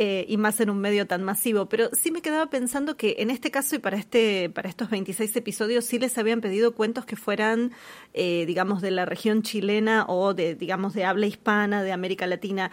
eh, 0.00 0.24
y 0.28 0.36
más 0.36 0.60
en 0.60 0.70
un 0.70 0.78
medio 0.78 1.08
tan 1.08 1.24
masivo. 1.24 1.68
Pero 1.68 1.90
sí 1.92 2.12
me 2.12 2.22
quedaba 2.22 2.48
pensando 2.48 2.96
que 2.96 3.16
en 3.18 3.30
este 3.30 3.50
caso 3.50 3.74
y 3.74 3.80
para, 3.80 3.96
este, 3.96 4.50
para 4.50 4.68
estos 4.68 4.88
26 4.88 5.34
episodios 5.34 5.84
sí 5.84 5.98
les 5.98 6.16
habían 6.16 6.40
pedido 6.40 6.76
cuentos 6.76 7.04
que 7.04 7.16
fueran, 7.16 7.72
eh, 8.14 8.44
digamos, 8.46 8.82
de 8.82 8.92
la 8.92 9.04
región 9.04 9.42
chilena 9.42 10.04
o 10.06 10.32
de, 10.32 10.54
digamos, 10.54 10.94
de 10.94 11.04
habla 11.04 11.26
hispana, 11.26 11.82
de 11.82 11.90
América 11.90 12.28
Latina. 12.28 12.70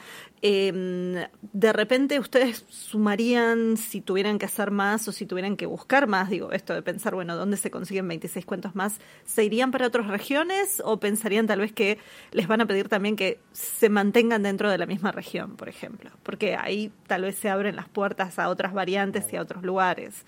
Eh, 0.47 1.27
de 1.41 1.73
repente 1.73 2.19
ustedes 2.19 2.65
sumarían 2.69 3.77
si 3.77 3.99
tuvieran 3.99 4.37
que 4.37 4.45
hacer 4.45 4.69
más 4.69 5.07
o 5.07 5.11
si 5.11 5.25
tuvieran 5.25 5.57
que 5.57 5.65
buscar 5.65 6.05
más, 6.05 6.29
digo, 6.29 6.51
esto 6.51 6.75
de 6.75 6.83
pensar, 6.83 7.15
bueno, 7.15 7.35
¿dónde 7.35 7.57
se 7.57 7.71
consiguen 7.71 8.07
26 8.07 8.45
cuentos 8.45 8.75
más? 8.75 8.99
¿Se 9.25 9.43
irían 9.43 9.71
para 9.71 9.87
otras 9.87 10.05
regiones 10.05 10.83
o 10.85 10.99
pensarían 10.99 11.47
tal 11.47 11.61
vez 11.61 11.73
que 11.73 11.97
les 12.29 12.47
van 12.47 12.61
a 12.61 12.67
pedir 12.67 12.89
también 12.89 13.15
que 13.15 13.39
se 13.53 13.89
mantengan 13.89 14.43
dentro 14.43 14.69
de 14.69 14.77
la 14.77 14.85
misma 14.85 15.11
región, 15.11 15.55
por 15.55 15.67
ejemplo? 15.67 16.11
Porque 16.21 16.55
ahí 16.55 16.91
tal 17.07 17.23
vez 17.23 17.37
se 17.37 17.49
abren 17.49 17.75
las 17.75 17.89
puertas 17.89 18.37
a 18.37 18.49
otras 18.49 18.71
variantes 18.71 19.33
y 19.33 19.37
a 19.37 19.41
otros 19.41 19.63
lugares. 19.63 20.25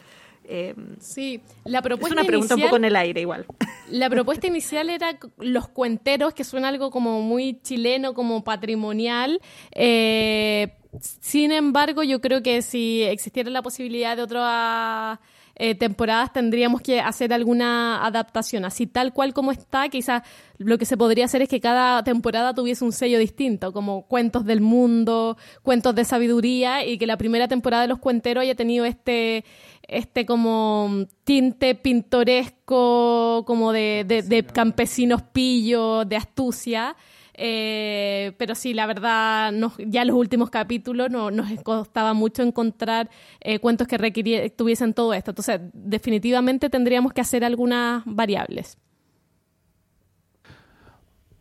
Eh, 0.49 0.73
sí, 0.99 1.41
la 1.65 1.81
propuesta 1.81 2.15
es 2.15 2.21
una 2.21 2.27
pregunta 2.27 2.53
inicial, 2.53 2.65
un 2.65 2.69
poco 2.69 2.77
en 2.77 2.85
el 2.85 2.95
aire 2.95 3.21
igual. 3.21 3.45
La 3.89 4.09
propuesta 4.09 4.47
inicial 4.47 4.89
era 4.89 5.17
los 5.37 5.69
cuenteros, 5.69 6.33
que 6.33 6.43
suena 6.43 6.67
algo 6.67 6.91
como 6.91 7.21
muy 7.21 7.61
chileno, 7.61 8.13
como 8.13 8.43
patrimonial. 8.43 9.39
Eh, 9.71 10.73
sin 11.21 11.53
embargo, 11.53 12.03
yo 12.03 12.19
creo 12.19 12.43
que 12.43 12.61
si 12.61 13.03
existiera 13.03 13.49
la 13.49 13.61
posibilidad 13.61 14.17
de 14.17 14.23
otras 14.23 15.19
eh, 15.59 15.73
temporadas 15.73 16.31
tendríamos 16.33 16.81
que 16.81 16.99
hacer 17.01 17.33
alguna 17.33 18.05
adaptación. 18.05 18.63
Así 18.63 18.85
tal 18.85 19.11
cual 19.11 19.33
como 19.33 19.51
está, 19.51 19.89
quizás 19.89 20.21
lo 20.59 20.77
que 20.77 20.85
se 20.85 20.97
podría 20.97 21.25
hacer 21.25 21.41
es 21.41 21.49
que 21.49 21.59
cada 21.59 22.03
temporada 22.03 22.53
tuviese 22.53 22.85
un 22.85 22.91
sello 22.91 23.17
distinto, 23.17 23.73
como 23.73 24.03
cuentos 24.03 24.45
del 24.45 24.61
mundo, 24.61 25.35
cuentos 25.63 25.95
de 25.95 26.05
sabiduría, 26.05 26.85
y 26.85 26.99
que 26.99 27.07
la 27.07 27.17
primera 27.17 27.47
temporada 27.47 27.81
de 27.83 27.87
Los 27.87 27.97
Cuenteros 27.97 28.43
haya 28.43 28.53
tenido 28.53 28.85
este 28.85 29.45
este 29.87 30.25
como 30.25 31.05
tinte 31.23 31.75
pintoresco, 31.75 33.43
como 33.45 33.71
de, 33.71 34.05
de, 34.07 34.21
de 34.21 34.43
campesinos 34.43 35.21
pillos, 35.21 36.07
de 36.07 36.15
astucia. 36.15 36.95
Eh, 37.39 38.33
pero 38.37 38.55
sí, 38.55 38.73
la 38.73 38.87
verdad, 38.87 39.51
nos, 39.51 39.73
ya 39.77 40.01
en 40.01 40.07
los 40.07 40.17
últimos 40.17 40.49
capítulos 40.49 41.11
no, 41.11 41.29
nos 41.29 41.47
costaba 41.61 42.13
mucho 42.13 42.41
encontrar 42.41 43.09
eh, 43.39 43.59
cuentos 43.59 43.87
que 43.87 44.51
tuviesen 44.55 44.93
todo 44.93 45.13
esto. 45.13 45.31
Entonces, 45.31 45.61
definitivamente 45.73 46.69
tendríamos 46.69 47.13
que 47.13 47.21
hacer 47.21 47.45
algunas 47.45 48.01
variables. 48.05 48.77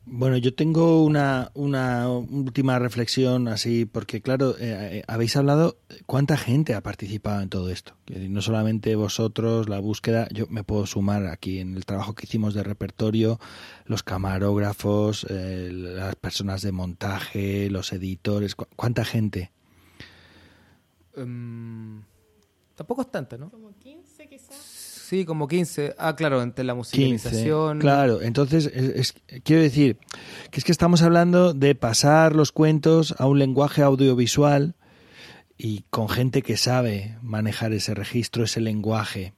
Bueno, 0.09 0.37
yo 0.37 0.55
tengo 0.55 1.03
una, 1.03 1.51
una 1.55 2.09
última 2.09 2.79
reflexión 2.79 3.49
así, 3.49 3.87
porque 3.87 4.23
claro, 4.23 4.55
eh, 4.61 5.03
habéis 5.09 5.35
hablado 5.35 5.79
cuánta 6.07 6.37
gente 6.37 6.75
ha 6.75 6.81
participado 6.81 7.43
en 7.43 7.49
todo 7.49 7.71
esto. 7.71 7.97
No 8.07 8.41
solamente 8.41 8.95
vosotros, 8.95 9.69
la 9.69 9.81
búsqueda, 9.81 10.29
yo 10.31 10.47
me 10.47 10.63
puedo 10.63 10.87
sumar 10.87 11.27
aquí 11.27 11.59
en 11.59 11.75
el 11.75 11.85
trabajo 11.85 12.15
que 12.15 12.25
hicimos 12.25 12.55
de 12.55 12.63
repertorio, 12.63 13.41
los 13.85 14.05
camarógrafos, 14.05 15.27
eh, 15.29 15.71
las 15.73 16.15
personas 16.15 16.63
de 16.63 16.71
montaje, 16.71 17.69
los 17.69 17.93
editores, 17.93 18.55
¿cu 18.55 18.67
¿cuánta 18.77 19.05
gente? 19.05 19.51
Um, 21.17 22.03
tampoco 22.77 23.03
es 23.03 23.11
tanta, 23.11 23.37
¿no? 23.37 23.51
Como 23.51 23.77
15 23.77 24.29
quizás. 24.29 24.86
Sí, 25.09 25.25
como 25.25 25.47
15. 25.47 25.95
Ah, 25.99 26.17
claro, 26.17 26.43
entre 26.43 26.65
la 26.65 26.75
musicalización. 26.75 27.79
15, 27.79 27.81
claro, 27.81 28.23
entonces 28.23 28.67
es, 28.75 29.15
es, 29.29 29.41
quiero 29.45 29.63
decir 29.63 29.99
que 30.51 30.59
es 30.59 30.65
que 30.65 30.73
estamos 30.73 31.01
hablando 31.03 31.55
de 31.55 31.77
pasar 31.77 32.35
los 32.35 32.51
cuentos 32.51 33.15
a 33.17 33.29
un 33.29 33.39
lenguaje 33.39 33.83
audiovisual 33.83 34.75
y 35.57 35.85
con 35.91 36.09
gente 36.09 36.43
que 36.43 36.57
sabe 36.57 37.19
manejar 37.23 37.73
ese 37.73 37.95
registro, 37.95 38.43
ese 38.43 38.61
lenguaje. 38.61 39.33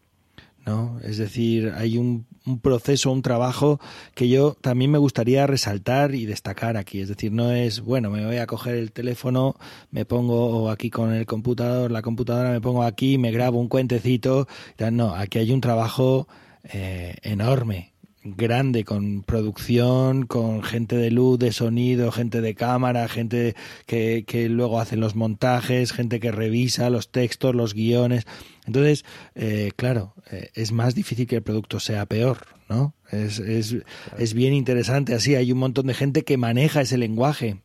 ¿No? 0.69 1.01
Es 1.03 1.17
decir, 1.17 1.73
hay 1.75 1.97
un, 1.97 2.27
un, 2.45 2.61
proceso, 2.61 3.11
un 3.11 3.23
trabajo 3.23 3.81
que 4.15 4.29
yo 4.29 4.55
también 4.61 4.91
me 4.91 4.99
gustaría 4.99 5.47
resaltar 5.47 6.15
y 6.15 6.27
destacar 6.27 6.77
aquí. 6.77 7.01
Es 7.01 7.09
decir, 7.09 7.33
no 7.33 7.53
es, 7.53 7.81
bueno, 7.81 8.11
me 8.11 8.27
voy 8.27 8.37
a 8.37 8.47
coger 8.47 8.75
el 8.75 8.93
teléfono, 8.93 9.57
me 9.91 10.05
pongo 10.05 10.71
aquí 10.71 10.91
con 10.91 11.15
el 11.15 11.25
computador, 11.25 11.91
la 11.91 12.03
computadora, 12.03 12.51
me 12.51 12.61
pongo 12.61 12.83
aquí, 12.83 13.17
me 13.17 13.31
grabo 13.31 13.59
un 13.59 13.69
cuentecito. 13.69 14.47
No, 14.93 15.15
aquí 15.15 15.39
hay 15.39 15.53
un 15.53 15.63
trabajo 15.63 16.29
eh, 16.65 17.17
enorme 17.23 17.95
grande 18.37 18.85
con 18.85 19.23
producción, 19.23 20.27
con 20.27 20.63
gente 20.63 20.97
de 20.97 21.11
luz, 21.11 21.39
de 21.39 21.53
sonido, 21.53 22.13
gente 22.13 22.41
de 22.41 22.55
cámara, 22.55 23.09
gente 23.09 23.55
que, 23.87 24.25
que 24.27 24.49
luego 24.49 24.81
hacen 24.81 25.01
los 25.01 25.15
montajes, 25.15 25.93
gente 25.93 26.21
que 26.21 26.33
revisa 26.33 26.91
los 26.91 27.11
textos, 27.11 27.55
los 27.55 27.75
guiones. 27.75 28.27
Entonces, 28.67 29.05
eh, 29.35 29.71
claro, 29.77 30.15
eh, 30.31 30.51
es 30.55 30.73
más 30.73 30.95
difícil 30.95 31.27
que 31.27 31.37
el 31.37 31.43
producto 31.43 31.81
sea 31.81 32.07
peor, 32.07 32.39
¿no? 32.69 32.95
Es, 33.11 33.39
es, 33.39 33.77
es 34.19 34.35
bien 34.35 34.53
interesante 34.53 35.15
así. 35.15 35.35
Hay 35.35 35.53
un 35.53 35.59
montón 35.59 35.87
de 35.87 35.95
gente 35.95 36.23
que 36.23 36.37
maneja 36.37 36.83
ese 36.83 36.99
lenguaje. 36.99 37.57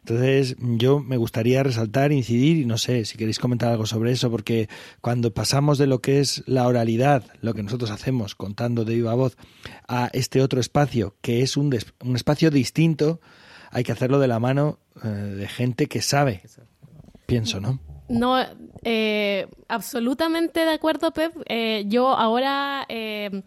Entonces, 0.00 0.56
yo 0.58 1.00
me 1.00 1.16
gustaría 1.16 1.62
resaltar, 1.62 2.12
incidir, 2.12 2.58
y 2.58 2.64
no 2.64 2.78
sé 2.78 3.04
si 3.04 3.18
queréis 3.18 3.38
comentar 3.38 3.70
algo 3.70 3.86
sobre 3.86 4.12
eso, 4.12 4.30
porque 4.30 4.68
cuando 5.00 5.32
pasamos 5.32 5.78
de 5.78 5.86
lo 5.86 6.00
que 6.00 6.20
es 6.20 6.42
la 6.46 6.66
oralidad, 6.66 7.24
lo 7.40 7.54
que 7.54 7.62
nosotros 7.62 7.90
hacemos 7.90 8.34
contando 8.34 8.84
de 8.84 8.94
viva 8.94 9.14
voz, 9.14 9.36
a 9.86 10.10
este 10.12 10.40
otro 10.40 10.60
espacio, 10.60 11.16
que 11.20 11.42
es 11.42 11.56
un, 11.56 11.76
un 12.04 12.16
espacio 12.16 12.50
distinto, 12.50 13.20
hay 13.70 13.84
que 13.84 13.92
hacerlo 13.92 14.18
de 14.18 14.28
la 14.28 14.38
mano 14.38 14.78
eh, 15.04 15.08
de 15.08 15.48
gente 15.48 15.86
que 15.86 16.02
sabe. 16.02 16.42
Pienso, 17.26 17.60
¿no? 17.60 17.80
No, 18.08 18.38
eh, 18.84 19.46
absolutamente 19.68 20.64
de 20.64 20.72
acuerdo, 20.72 21.12
Pep. 21.12 21.34
Eh, 21.46 21.84
yo 21.86 22.08
ahora 22.08 22.86
eh, 22.88 23.42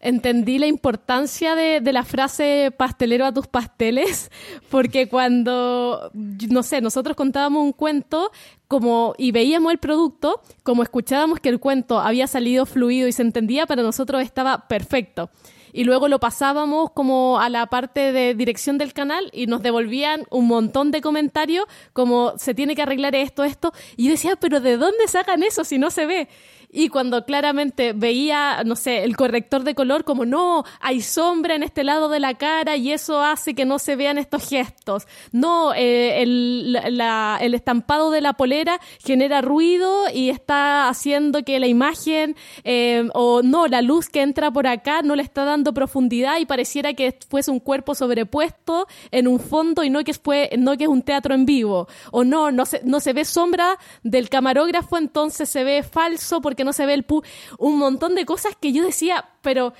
entendí 0.00 0.58
la 0.58 0.66
importancia 0.66 1.54
de, 1.54 1.80
la 1.92 2.04
frase 2.04 2.72
pastelero 2.76 3.26
a 3.26 3.32
tus 3.32 3.46
pasteles, 3.46 4.30
porque 4.70 5.08
cuando, 5.08 6.10
no 6.14 6.62
sé, 6.62 6.80
nosotros 6.80 7.16
contábamos 7.16 7.62
un 7.62 7.72
cuento 7.72 8.30
como 8.68 9.14
y 9.16 9.32
veíamos 9.32 9.72
el 9.72 9.78
producto, 9.78 10.42
como 10.62 10.82
escuchábamos 10.82 11.40
que 11.40 11.48
el 11.48 11.58
cuento 11.58 12.00
había 12.00 12.26
salido 12.26 12.66
fluido 12.66 13.08
y 13.08 13.12
se 13.12 13.22
entendía, 13.22 13.66
para 13.66 13.82
nosotros 13.82 14.22
estaba 14.22 14.68
perfecto. 14.68 15.30
Y 15.72 15.84
luego 15.84 16.08
lo 16.08 16.18
pasábamos 16.20 16.90
como 16.92 17.40
a 17.40 17.48
la 17.48 17.66
parte 17.66 18.12
de 18.12 18.34
dirección 18.34 18.78
del 18.78 18.92
canal 18.92 19.30
y 19.32 19.46
nos 19.46 19.62
devolvían 19.62 20.24
un 20.30 20.46
montón 20.46 20.90
de 20.90 21.00
comentarios 21.00 21.66
como 21.92 22.34
se 22.38 22.54
tiene 22.54 22.74
que 22.74 22.82
arreglar 22.82 23.14
esto, 23.14 23.44
esto. 23.44 23.72
Y 23.96 24.06
yo 24.06 24.10
decía, 24.12 24.36
pero 24.36 24.60
¿de 24.60 24.76
dónde 24.76 25.08
sacan 25.08 25.42
eso 25.42 25.64
si 25.64 25.78
no 25.78 25.90
se 25.90 26.06
ve? 26.06 26.28
y 26.70 26.88
cuando 26.88 27.24
claramente 27.24 27.92
veía, 27.94 28.62
no 28.64 28.76
sé, 28.76 29.04
el 29.04 29.16
corrector 29.16 29.64
de 29.64 29.74
color 29.74 30.04
como 30.04 30.26
no, 30.26 30.64
hay 30.80 31.00
sombra 31.00 31.54
en 31.54 31.62
este 31.62 31.82
lado 31.82 32.08
de 32.08 32.20
la 32.20 32.34
cara 32.34 32.76
y 32.76 32.92
eso 32.92 33.22
hace 33.22 33.54
que 33.54 33.64
no 33.64 33.78
se 33.78 33.96
vean 33.96 34.18
estos 34.18 34.48
gestos. 34.48 35.06
No, 35.32 35.72
eh, 35.74 36.22
el, 36.22 36.78
el, 36.84 37.54
estampado 37.54 38.10
de 38.10 38.20
la 38.20 38.34
polera 38.34 38.80
genera 39.02 39.40
ruido 39.40 40.04
y 40.12 40.28
está 40.28 40.88
haciendo 40.88 41.42
que 41.42 41.58
la 41.58 41.66
imagen, 41.66 42.36
eh, 42.64 43.08
o 43.14 43.42
no, 43.42 43.66
la 43.66 43.80
luz 43.80 44.08
que 44.08 44.20
entra 44.20 44.50
por 44.50 44.66
acá 44.66 45.00
no 45.02 45.16
le 45.16 45.22
está 45.22 45.44
dando 45.44 45.57
profundidad 45.64 46.38
y 46.38 46.46
pareciera 46.46 46.92
que 46.92 47.18
fuese 47.28 47.50
un 47.50 47.60
cuerpo 47.60 47.94
sobrepuesto 47.94 48.86
en 49.10 49.28
un 49.28 49.40
fondo 49.40 49.84
y 49.84 49.90
no 49.90 50.02
que, 50.04 50.14
fue, 50.14 50.50
no 50.58 50.76
que 50.76 50.84
es 50.84 50.90
un 50.90 51.02
teatro 51.02 51.34
en 51.34 51.46
vivo. 51.46 51.88
O 52.10 52.24
no, 52.24 52.50
no 52.50 52.66
se, 52.66 52.82
no 52.84 53.00
se 53.00 53.12
ve 53.12 53.24
sombra 53.24 53.78
del 54.02 54.28
camarógrafo, 54.28 54.98
entonces 54.98 55.48
se 55.48 55.64
ve 55.64 55.82
falso 55.82 56.40
porque 56.40 56.58
que 56.58 56.64
no 56.64 56.72
se 56.72 56.84
ve 56.86 56.94
el 56.94 57.04
pu 57.04 57.22
un 57.58 57.78
montón 57.78 58.16
de 58.16 58.26
cosas 58.26 58.56
que 58.60 58.72
yo 58.72 58.84
decía, 58.84 59.24
pero 59.42 59.72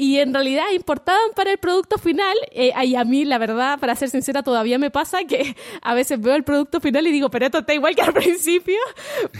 y 0.00 0.18
en 0.18 0.32
realidad 0.32 0.64
importaban 0.72 1.32
para 1.36 1.50
el 1.50 1.58
producto 1.58 1.98
final. 1.98 2.34
Eh, 2.52 2.72
y 2.84 2.94
a 2.94 3.04
mí, 3.04 3.26
la 3.26 3.36
verdad, 3.36 3.78
para 3.78 3.94
ser 3.94 4.08
sincera, 4.08 4.42
todavía 4.42 4.78
me 4.78 4.90
pasa 4.90 5.24
que 5.24 5.54
a 5.82 5.92
veces 5.92 6.18
veo 6.18 6.34
el 6.36 6.42
producto 6.42 6.80
final 6.80 7.06
y 7.06 7.12
digo, 7.12 7.30
pero 7.30 7.44
esto 7.44 7.58
está 7.58 7.74
igual 7.74 7.94
que 7.94 8.00
al 8.00 8.12
principio, 8.14 8.78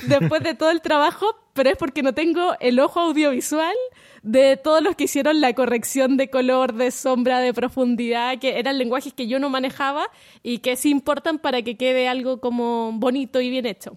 después 0.06 0.42
de 0.42 0.54
todo 0.54 0.70
el 0.70 0.82
trabajo, 0.82 1.34
pero 1.54 1.70
es 1.70 1.78
porque 1.78 2.02
no 2.02 2.12
tengo 2.12 2.56
el 2.60 2.78
ojo 2.78 3.00
audiovisual 3.00 3.74
de 4.22 4.56
todos 4.56 4.82
los 4.82 4.96
que 4.96 5.04
hicieron 5.04 5.40
la 5.40 5.54
corrección 5.54 6.16
de 6.16 6.28
color, 6.28 6.74
de 6.74 6.90
sombra, 6.90 7.40
de 7.40 7.54
profundidad, 7.54 8.38
que 8.38 8.58
eran 8.58 8.78
lenguajes 8.78 9.12
que 9.14 9.26
yo 9.26 9.38
no 9.38 9.48
manejaba 9.48 10.06
y 10.42 10.58
que 10.58 10.76
sí 10.76 10.90
importan 10.90 11.38
para 11.38 11.62
que 11.62 11.76
quede 11.76 12.08
algo 12.08 12.40
como 12.40 12.92
bonito 12.92 13.40
y 13.40 13.50
bien 13.50 13.66
hecho. 13.66 13.96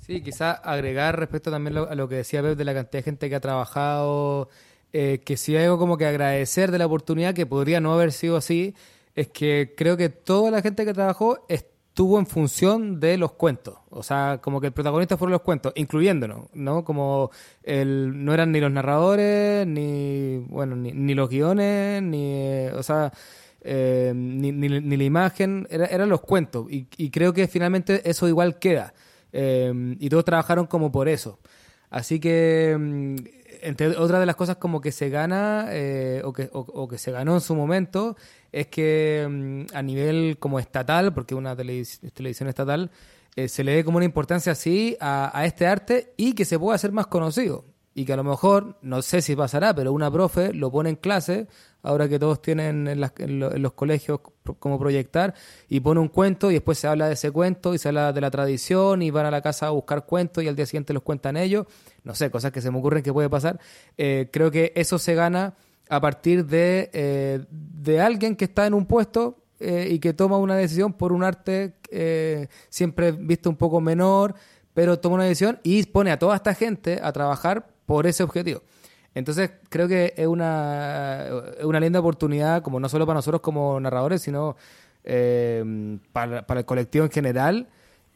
Sí, 0.00 0.22
quizá 0.22 0.52
agregar 0.52 1.18
respecto 1.18 1.50
también 1.50 1.76
a 1.76 1.94
lo 1.94 2.08
que 2.08 2.16
decía 2.16 2.42
Pep 2.42 2.56
de 2.56 2.64
la 2.64 2.74
cantidad 2.74 3.00
de 3.00 3.02
gente 3.02 3.28
que 3.28 3.34
ha 3.34 3.40
trabajado, 3.40 4.48
eh, 4.92 5.20
que 5.24 5.36
hay 5.48 5.56
algo 5.56 5.78
como 5.78 5.98
que 5.98 6.06
agradecer 6.06 6.70
de 6.70 6.78
la 6.78 6.86
oportunidad, 6.86 7.34
que 7.34 7.46
podría 7.46 7.80
no 7.80 7.92
haber 7.92 8.12
sido 8.12 8.36
así, 8.36 8.74
es 9.14 9.28
que 9.28 9.74
creo 9.76 9.96
que 9.96 10.08
toda 10.08 10.50
la 10.50 10.62
gente 10.62 10.84
que 10.84 10.94
trabajó 10.94 11.44
estuvo 11.94 12.18
en 12.18 12.26
función 12.26 12.98
de 12.98 13.16
los 13.16 13.34
cuentos. 13.34 13.76
O 13.90 14.02
sea, 14.02 14.40
como 14.42 14.60
que 14.60 14.66
el 14.66 14.72
protagonista 14.72 15.16
fueron 15.16 15.30
los 15.30 15.42
cuentos, 15.42 15.72
incluyéndonos, 15.76 16.48
¿no? 16.52 16.84
Como 16.84 17.30
el, 17.62 18.24
no 18.24 18.34
eran 18.34 18.50
ni 18.50 18.58
los 18.58 18.72
narradores, 18.72 19.64
ni, 19.64 20.38
bueno, 20.48 20.74
ni, 20.74 21.14
los 21.14 21.28
guiones, 21.28 22.02
ni, 22.02 22.32
eh, 22.34 22.72
o 22.76 22.82
sea... 22.82 23.12
Eh, 23.66 24.12
ni, 24.14 24.52
ni, 24.52 24.68
la 24.98 25.04
imagen, 25.04 25.66
eran 25.70 26.10
los 26.10 26.20
cuentos. 26.20 26.66
Y, 26.68 27.10
creo 27.10 27.32
que 27.32 27.48
finalmente 27.48 28.02
eso 28.10 28.28
igual 28.28 28.58
queda. 28.58 28.92
Em, 29.32 29.96
y 29.98 30.10
todos 30.10 30.24
trabajaron 30.24 30.66
como 30.66 30.92
por 30.92 31.08
eso. 31.08 31.38
Así 31.88 32.20
que, 32.20 32.76
mm, 32.78 33.16
entre 33.62 33.96
otras 33.96 34.20
de 34.20 34.26
las 34.26 34.36
cosas 34.36 34.56
como 34.56 34.82
que 34.82 34.92
se 34.92 35.08
gana 35.08 35.68
eh, 35.70 36.20
o, 36.24 36.32
que, 36.34 36.50
o, 36.52 36.88
que 36.88 36.98
se 36.98 37.10
ganó 37.10 37.34
en 37.34 37.40
su 37.40 37.54
momento, 37.54 38.16
es 38.54 38.68
que 38.68 39.26
mm, 39.28 39.76
a 39.76 39.82
nivel 39.82 40.36
como 40.38 40.58
estatal, 40.58 41.12
porque 41.12 41.34
una 41.34 41.56
televisión 41.56 42.48
estatal, 42.48 42.90
eh, 43.36 43.48
se 43.48 43.64
le 43.64 43.74
dé 43.74 43.84
como 43.84 43.96
una 43.96 44.04
importancia 44.04 44.52
así 44.52 44.96
a, 45.00 45.42
este 45.44 45.66
arte 45.66 46.14
y 46.16 46.34
que 46.34 46.44
se 46.44 46.58
pueda 46.58 46.76
hacer 46.76 46.92
más 46.92 47.08
conocido. 47.08 47.64
Y 47.96 48.04
que 48.04 48.12
a 48.12 48.16
lo 48.16 48.24
mejor, 48.24 48.76
no 48.82 49.02
sé 49.02 49.22
si 49.22 49.36
pasará, 49.36 49.74
pero 49.74 49.92
una 49.92 50.10
profe 50.10 50.52
lo 50.52 50.70
pone 50.70 50.90
en 50.90 50.96
clase 50.96 51.46
ahora 51.82 52.08
que 52.08 52.18
todos 52.18 52.40
tienen 52.40 52.88
en, 52.88 53.62
los 53.62 53.72
colegios 53.74 54.20
como 54.58 54.78
proyectar, 54.78 55.34
y 55.68 55.80
pone 55.80 56.00
un 56.00 56.08
cuento 56.08 56.50
y 56.50 56.54
después 56.54 56.78
se 56.78 56.88
habla 56.88 57.08
de 57.08 57.14
ese 57.14 57.30
cuento 57.30 57.74
y 57.74 57.78
se 57.78 57.88
habla 57.88 58.12
de 58.12 58.20
la 58.20 58.30
tradición 58.30 59.02
y 59.02 59.10
van 59.10 59.26
a 59.26 59.30
la 59.30 59.42
casa 59.42 59.66
a 59.66 59.70
buscar 59.70 60.06
cuentos 60.06 60.42
y 60.42 60.48
al 60.48 60.56
día 60.56 60.64
siguiente 60.64 60.94
los 60.94 61.02
cuentan 61.02 61.36
ellos, 61.36 61.66
no 62.02 62.14
sé, 62.14 62.30
cosas 62.30 62.52
que 62.52 62.62
se 62.62 62.70
me 62.70 62.78
ocurren 62.78 63.02
que 63.02 63.12
puede 63.12 63.28
pasar. 63.28 63.60
Eh, 63.98 64.28
creo 64.32 64.50
que 64.50 64.72
eso 64.74 64.98
se 64.98 65.14
gana 65.14 65.54
a 65.88 66.00
partir 66.00 66.46
de, 66.46 66.90
eh, 66.92 67.44
de 67.50 68.00
alguien 68.00 68.36
que 68.36 68.46
está 68.46 68.66
en 68.66 68.74
un 68.74 68.86
puesto 68.86 69.38
eh, 69.60 69.88
y 69.90 69.98
que 69.98 70.12
toma 70.12 70.38
una 70.38 70.56
decisión 70.56 70.92
por 70.92 71.12
un 71.12 71.22
arte 71.22 71.74
siempre 72.68 73.12
visto 73.12 73.48
un 73.48 73.56
poco 73.56 73.80
menor, 73.80 74.34
pero 74.72 74.98
toma 74.98 75.16
una 75.16 75.24
decisión 75.24 75.60
y 75.62 75.84
pone 75.86 76.10
a 76.10 76.18
toda 76.18 76.34
esta 76.34 76.54
gente 76.54 76.98
a 77.02 77.12
trabajar 77.12 77.68
por 77.86 78.06
ese 78.06 78.22
objetivo. 78.22 78.62
Entonces 79.14 79.52
creo 79.68 79.86
que 79.86 80.12
es 80.16 80.26
una, 80.26 81.28
una 81.62 81.78
linda 81.78 82.00
oportunidad, 82.00 82.62
como 82.62 82.80
no 82.80 82.88
solo 82.88 83.06
para 83.06 83.18
nosotros 83.18 83.40
como 83.40 83.78
narradores, 83.78 84.22
sino 84.22 84.56
eh, 85.04 85.98
para, 86.12 86.44
el 86.48 86.64
colectivo 86.64 87.04
en 87.04 87.10
general 87.10 87.68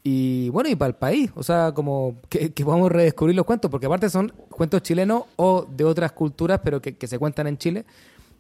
y 0.03 0.49
bueno, 0.51 0.69
y 0.69 0.77
para 0.77 0.91
el 0.91 0.95
país. 0.95 1.31
O 1.35 1.43
sea, 1.43 1.73
como 1.73 2.17
que, 2.29 2.53
que, 2.53 2.65
podamos 2.65 2.91
redescubrir 2.91 3.37
los 3.37 3.45
cuentos, 3.45 3.71
porque 3.71 3.87
aparte 3.87 4.09
son 4.11 4.33
cuentos 4.51 4.83
chilenos 4.83 5.25
o 5.37 5.67
de 5.69 5.85
otras 5.85 6.13
culturas, 6.13 6.61
pero 6.63 6.81
que, 6.81 6.95
se 7.07 7.19
cuentan 7.19 7.47
en 7.47 7.59
Chile. 7.59 7.85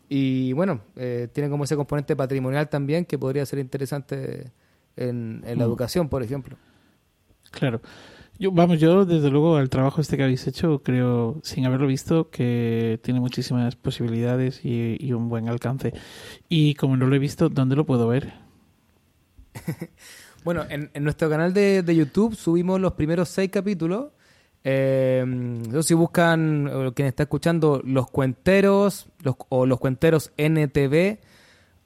Y 0.08 0.52
bueno, 0.54 0.80
eh, 0.96 1.28
tienen 1.32 1.50
como 1.50 1.64
ese 1.64 1.76
componente 1.76 2.16
patrimonial 2.16 2.68
también 2.68 3.04
que 3.04 3.18
podría 3.18 3.44
ser 3.44 3.58
interesante 3.58 4.52
en, 4.96 5.42
en 5.44 5.58
la 5.58 5.64
mm. 5.64 5.68
educación, 5.68 6.08
por 6.08 6.22
ejemplo. 6.22 6.56
Claro. 7.50 7.80
Yo, 8.40 8.52
vamos, 8.52 8.78
yo 8.78 9.04
desde 9.04 9.30
luego 9.30 9.58
el 9.58 9.68
trabajo 9.68 10.00
este 10.00 10.16
que 10.16 10.22
habéis 10.22 10.46
hecho 10.46 10.80
creo, 10.84 11.40
sin 11.42 11.66
haberlo 11.66 11.88
visto, 11.88 12.30
que 12.30 13.00
tiene 13.02 13.18
muchísimas 13.18 13.74
posibilidades 13.74 14.64
y, 14.64 15.12
un 15.12 15.28
buen 15.28 15.48
alcance. 15.48 15.92
Y 16.48 16.74
como 16.74 16.96
no 16.96 17.06
lo 17.06 17.16
he 17.16 17.18
visto, 17.18 17.48
¿dónde 17.48 17.74
lo 17.74 17.84
puedo 17.84 18.06
ver? 18.06 18.34
bueno, 20.44 20.64
en, 20.68 20.90
nuestro 21.02 21.28
canal 21.28 21.52
de, 21.52 21.84
YouTube 21.94 22.34
subimos 22.34 22.80
los 22.80 22.92
primeros 22.94 23.28
seis 23.28 23.50
capítulos. 23.50 24.08
Eh, 24.64 25.24
si 25.82 25.94
buscan, 25.94 26.68
eh, 26.70 26.92
quien 26.94 27.08
está 27.08 27.24
escuchando, 27.24 27.80
los 27.84 28.10
cuenteros 28.10 29.06
los, 29.22 29.36
o 29.48 29.66
los 29.66 29.78
cuenteros 29.78 30.32
NTV 30.36 31.18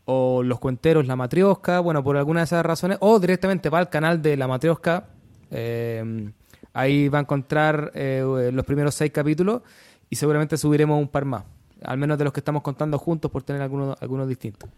o 0.06 0.42
los 0.42 0.58
cuenteros 0.58 1.06
La 1.06 1.14
Matriosca, 1.14 1.80
bueno, 1.80 2.02
por 2.02 2.16
alguna 2.16 2.40
de 2.40 2.44
esas 2.44 2.64
razones, 2.64 2.98
o 3.00 3.20
directamente 3.20 3.68
va 3.68 3.78
al 3.78 3.90
canal 3.90 4.20
de 4.22 4.36
La 4.36 4.48
Matriosca. 4.48 5.06
Eh, 5.50 6.32
Ahí 6.74 7.08
va 7.08 7.18
a 7.18 7.22
encontrar 7.22 7.92
eh, 7.94 8.50
los 8.52 8.64
primeros 8.64 8.94
seis 8.94 9.12
capítulos 9.12 9.62
y 10.08 10.16
seguramente 10.16 10.56
subiremos 10.56 10.98
un 10.98 11.08
par 11.08 11.24
más, 11.24 11.44
al 11.82 11.98
menos 11.98 12.16
de 12.16 12.24
los 12.24 12.32
que 12.32 12.40
estamos 12.40 12.62
contando 12.62 12.98
juntos 12.98 13.30
por 13.30 13.42
tener 13.42 13.60
algunos, 13.60 14.00
algunos 14.00 14.26
distintos. 14.26 14.70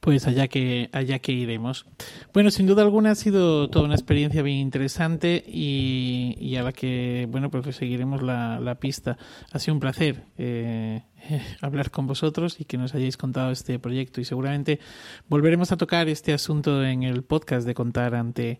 Pues 0.00 0.26
allá 0.26 0.48
que, 0.48 0.88
allá 0.92 1.18
que 1.18 1.32
iremos. 1.32 1.84
Bueno, 2.32 2.50
sin 2.50 2.66
duda 2.66 2.82
alguna 2.82 3.10
ha 3.10 3.14
sido 3.14 3.68
toda 3.68 3.84
una 3.84 3.94
experiencia 3.94 4.42
bien 4.42 4.56
interesante 4.56 5.44
y, 5.46 6.56
a 6.56 6.62
la 6.62 6.72
que, 6.72 7.28
bueno, 7.30 7.50
pues 7.50 7.76
seguiremos 7.76 8.22
la, 8.22 8.76
pista. 8.80 9.18
Ha 9.52 9.58
sido 9.58 9.74
un 9.74 9.80
placer 9.80 10.24
eh, 10.38 11.02
hablar 11.60 11.90
con 11.90 12.06
vosotros 12.06 12.60
y 12.60 12.64
que 12.64 12.78
nos 12.78 12.94
hayáis 12.94 13.18
contado 13.18 13.50
este 13.50 13.78
proyecto 13.78 14.22
y 14.22 14.24
seguramente 14.24 14.80
volveremos 15.28 15.70
a 15.72 15.76
tocar 15.76 16.08
este 16.08 16.32
asunto 16.32 16.82
en 16.82 17.02
el 17.02 17.22
podcast 17.22 17.66
de 17.66 17.74
contar 17.74 18.14
ante 18.14 18.58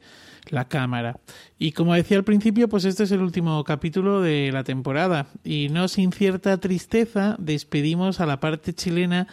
la 0.49 0.67
cámara. 0.67 1.19
Y 1.59 1.73
como 1.73 1.95
decía 1.95 2.17
al 2.17 2.25
principio, 2.25 2.69
pues 2.69 2.85
este 2.85 3.05
es 3.05 3.13
el 3.13 3.21
último 3.21 3.63
capítulo 3.65 4.21
de 4.21 4.51
la 4.53 4.65
temporada 4.65 5.27
y 5.45 5.69
no 5.71 5.89
sin 5.89 6.13
cierta 6.13 6.59
tristeza 6.59 7.37
despedimos 7.39 8.21
a 8.21 8.27
la 8.27 8.41
parte 8.41 8.73
chilena 8.73 9.27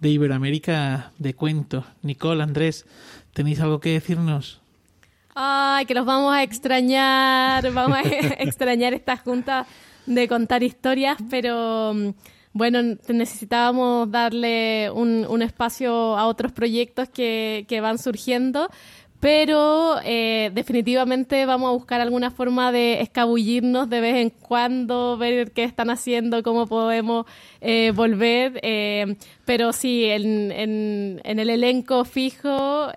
de 0.00 0.08
Iberoamérica 0.10 1.12
de 1.18 1.34
cuento. 1.34 1.84
Nicole, 2.02 2.42
Andrés, 2.42 2.86
¿tenéis 3.32 3.60
algo 3.60 3.80
que 3.80 3.92
decirnos? 3.92 4.60
Ay, 5.34 5.86
que 5.86 5.94
los 5.94 6.04
vamos 6.04 6.34
a 6.34 6.42
extrañar, 6.42 7.70
vamos 7.72 7.98
a 7.98 8.02
extrañar 8.42 8.94
esta 8.94 9.16
junta 9.16 9.66
de 10.06 10.26
contar 10.26 10.62
historias, 10.62 11.18
pero 11.30 11.92
mm, 11.94 12.08
bueno, 12.52 12.96
necesitábamos 13.08 14.10
darle 14.10 14.90
un, 14.90 15.26
un 15.28 15.42
espacio 15.42 16.18
a 16.18 16.26
otros 16.26 16.50
proyectos 16.50 17.08
que, 17.08 17.66
que 17.68 17.80
van 17.80 17.98
surgiendo, 17.98 18.68
pero 19.20 19.96
eh, 20.04 20.50
definitivamente 20.54 21.44
vamos 21.44 21.68
a 21.68 21.72
buscar 21.72 22.00
alguna 22.00 22.30
forma 22.30 22.70
de 22.70 23.00
escabullirnos 23.00 23.90
de 23.90 24.00
vez 24.00 24.16
en 24.16 24.30
cuando, 24.30 25.16
ver 25.16 25.50
qué 25.50 25.64
están 25.64 25.90
haciendo, 25.90 26.42
cómo 26.42 26.66
podemos 26.66 27.26
eh, 27.60 27.92
volver. 27.94 28.60
Eh, 28.62 29.16
pero 29.44 29.72
sí, 29.72 30.04
en, 30.04 30.52
en, 30.52 31.20
en, 31.24 31.38
el 31.40 31.50
elenco 31.50 32.04
fijo 32.04 32.92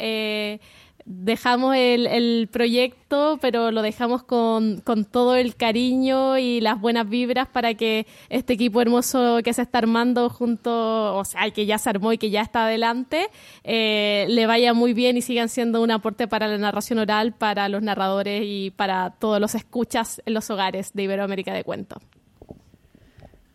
dejamos 1.06 1.76
el, 1.76 2.08
el, 2.08 2.48
proyecto, 2.52 3.38
pero 3.42 3.72
lo 3.72 3.82
dejamos 3.82 4.24
con, 4.24 4.82
con, 4.82 5.06
todo 5.06 5.36
el 5.36 5.56
cariño 5.56 6.38
y 6.38 6.62
las 6.62 6.80
buenas 6.80 7.08
vibras 7.10 7.48
para 7.48 7.74
que 7.74 8.06
este 8.30 8.54
equipo 8.54 8.82
hermoso 8.82 9.40
que 9.44 9.54
se 9.54 9.62
está 9.62 9.80
armando 9.80 10.30
junto, 10.30 11.16
o 11.16 11.26
sea, 11.26 11.50
que 11.52 11.66
ya 11.66 11.78
se 11.78 11.90
armó 11.90 12.14
y 12.14 12.18
que 12.18 12.30
ya 12.30 12.42
está 12.42 12.66
adelante, 12.66 13.30
eh, 13.64 14.26
le 14.30 14.46
vaya 14.46 14.74
muy 14.74 14.94
bien 14.94 15.18
y 15.18 15.22
sigan 15.22 15.50
siendo 15.50 15.82
un 15.82 15.92
aporte 15.92 16.28
para 16.28 16.48
la 16.48 16.58
narración 16.58 17.00
oral, 17.00 17.34
para 17.34 17.70
los 17.70 17.82
narradores 17.82 18.44
y 18.46 18.72
para 18.72 19.12
todos 19.12 19.40
los 19.40 19.56
escuchas 19.56 20.22
en 20.26 20.34
los 20.34 20.50
hogares 20.50 20.92
de 20.94 21.04
Iberoamérica 21.04 21.54
de 21.54 21.64
Cuento. 21.64 22.00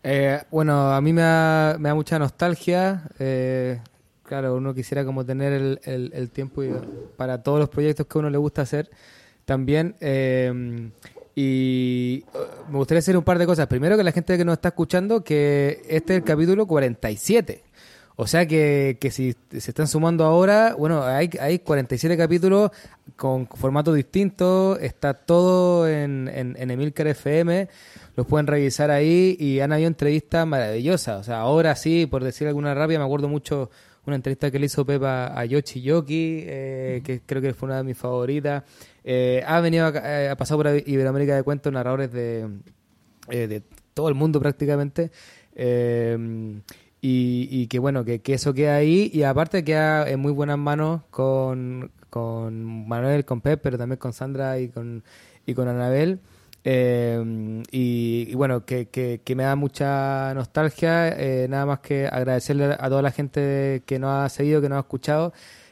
Eh, 0.03 0.41
bueno, 0.51 0.93
a 0.93 1.01
mí 1.01 1.11
me 1.11 1.21
da, 1.21 1.75
me 1.79 1.89
da 1.89 1.95
mucha 1.95 2.17
nostalgia. 2.17 3.03
Eh, 3.19 3.79
claro, 4.27 4.55
uno 4.55 4.73
quisiera 4.73 5.05
como 5.05 5.25
tener 5.25 5.53
el, 5.53 5.79
el, 6.13 6.29
tiempo 6.29 6.63
y- 6.63 6.71
para 7.15 7.41
todos 7.41 7.59
los 7.59 7.69
proyectos 7.69 8.05
que 8.07 8.17
a 8.17 8.19
uno 8.19 8.29
le 8.29 8.37
gusta 8.37 8.61
hacer 8.63 8.89
también. 9.45 9.95
eh, 10.01 10.91
y 11.39 12.23
eh, 12.33 12.39
me 12.71 12.77
gustaría 12.79 12.97
hacer 12.99 13.15
un 13.15 13.23
par 13.23 13.37
de 13.37 13.45
cosas. 13.45 13.67
Primero, 13.67 13.95
que 13.95 14.03
la 14.03 14.11
gente 14.11 14.35
que 14.37 14.43
nos 14.45 14.53
está 14.53 14.69
escuchando, 14.69 15.23
que 15.23 15.81
este 15.87 16.13
es 16.13 16.17
el 16.17 16.23
capítulo 16.23 16.65
47. 16.65 17.63
O 18.15 18.25
sea 18.25 18.47
que, 18.47 18.97
que 18.99 19.11
si 19.11 19.35
se 19.51 19.57
están 19.69 19.87
sumando 19.87 20.23
ahora, 20.25 20.73
bueno, 20.75 21.03
hay, 21.03 21.29
hay 21.39 21.59
47 21.59 22.17
capítulos 22.17 22.71
con 23.15 23.45
formatos 23.45 23.93
distintos, 23.93 24.79
está 24.81 25.13
todo 25.13 25.87
en, 25.87 26.27
en, 26.33 26.55
en 26.57 26.71
Emilcar 26.71 27.05
FM, 27.05 27.69
los 28.15 28.25
pueden 28.25 28.47
revisar 28.47 28.89
ahí 28.89 29.37
y 29.39 29.59
han 29.59 29.71
habido 29.71 29.89
entrevistas 29.89 30.47
maravillosas. 30.47 31.21
O 31.21 31.23
sea, 31.23 31.41
ahora 31.41 31.75
sí, 31.75 32.07
por 32.07 32.23
decir 32.23 32.47
alguna 32.47 32.73
rápida, 32.73 32.97
me 32.97 33.05
acuerdo 33.05 33.27
mucho 33.27 33.69
una 34.11 34.15
entrevista 34.15 34.49
que 34.49 34.59
le 34.59 34.67
hizo 34.67 34.85
Pepa 34.85 35.39
a 35.39 35.45
Yoshi 35.45 35.81
Yoki, 35.81 36.43
eh, 36.45 37.01
que 37.03 37.21
creo 37.25 37.41
que 37.41 37.53
fue 37.53 37.67
una 37.67 37.77
de 37.77 37.83
mis 37.83 37.97
favoritas. 37.97 38.63
Eh, 39.03 39.43
ha 39.45 39.59
venido, 39.61 39.85
a, 39.85 39.91
eh, 39.95 40.29
ha 40.29 40.35
pasado 40.35 40.63
por 40.63 40.67
Iberoamérica 40.85 41.35
de 41.35 41.43
Cuentos, 41.43 41.71
narradores 41.71 42.11
de, 42.11 42.47
eh, 43.29 43.47
de 43.47 43.63
todo 43.93 44.09
el 44.09 44.15
mundo 44.15 44.39
prácticamente. 44.39 45.11
Y, 46.99 47.47
y 47.51 47.67
que 47.67 47.79
bueno, 47.79 48.03
que, 48.03 48.19
que 48.19 48.33
eso 48.33 48.53
queda 48.53 48.75
ahí 48.75 49.09
y 49.13 49.23
aparte 49.23 49.63
queda 49.63 50.09
en 50.09 50.19
muy 50.19 50.31
buenas 50.31 50.57
manos 50.57 51.01
con, 51.11 51.91
con 52.09 52.87
Manuel, 52.87 53.23
con 53.23 53.41
Pep, 53.41 53.59
pero 53.61 53.77
también 53.77 53.99
con 53.99 54.13
Sandra 54.13 54.59
y 54.59 54.69
con, 54.69 55.03
y 55.45 55.53
con 55.53 55.67
Anabel. 55.67 56.19
Eh, 56.69 57.63
y, 57.71 58.35
bueno, 58.35 58.65
que, 58.65 58.89
que, 58.89 59.21
que 59.23 59.35
me 59.35 59.43
da 59.43 59.55
mucha 59.55 60.33
nostalgia. 60.33 61.07
eh, 61.17 61.47
nada 61.49 61.65
más 61.65 61.79
que 61.79 62.07
agradecerle 62.07 62.75
a 62.77 62.89
toda 62.89 63.01
la 63.01 63.11
gente 63.11 63.83
que 63.85 63.99
nos 63.99 64.11
ha 64.11 64.27
seguido, 64.27 64.61
que 64.61 64.67
nos 64.67 64.75
ha 64.77 64.79
escuchado. 64.81 65.31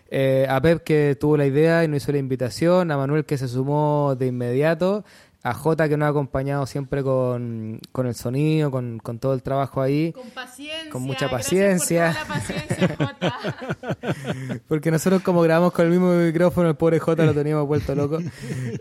Eh, 0.10 0.48
a 0.50 0.62
Pep 0.62 0.84
que 0.84 1.18
tuvo 1.20 1.36
la 1.36 1.46
idea 1.46 1.84
y 1.84 1.90
nos 1.90 1.98
hizo 1.98 2.14
la 2.14 2.20
invitación. 2.20 2.92
A 2.92 2.98
Manuel 2.98 3.26
que 3.26 3.38
se 3.38 3.50
sumó 3.50 4.16
de 4.18 4.28
inmediato. 4.28 5.04
A 5.46 5.54
Jota 5.54 5.88
que 5.88 5.96
nos 5.96 6.08
ha 6.08 6.10
acompañado 6.10 6.66
siempre 6.66 7.04
con, 7.04 7.80
con 7.92 8.08
el 8.08 8.16
sonido, 8.16 8.72
con, 8.72 8.98
con 8.98 9.20
todo 9.20 9.36
el 9.36 9.44
trabajo 9.44 9.80
ahí. 9.80 10.12
Con 10.12 10.32
paciencia. 10.32 10.90
Con 10.92 11.04
mucha 11.04 11.28
gracias 11.28 11.30
por 11.30 11.40
paciencia. 11.40 12.12
toda 12.12 12.24
la 12.24 12.34
paciencia, 12.34 12.96
Jota. 12.98 14.62
Porque 14.68 14.90
nosotros 14.90 15.22
como 15.22 15.44
grabamos 15.44 15.72
con 15.72 15.86
el 15.86 15.92
mismo 15.92 16.14
micrófono, 16.14 16.70
el 16.70 16.76
pobre 16.76 17.00
Jota 17.00 17.26
lo 17.26 17.34
teníamos 17.36 17.68
vuelto 17.68 17.94
loco. 17.94 18.20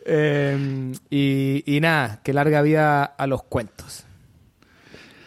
Eh, 0.06 0.92
y, 1.10 1.62
y 1.66 1.80
nada, 1.80 2.20
que 2.22 2.32
larga 2.32 2.62
vida 2.62 3.04
a 3.04 3.26
los 3.26 3.42
cuentos. 3.42 4.04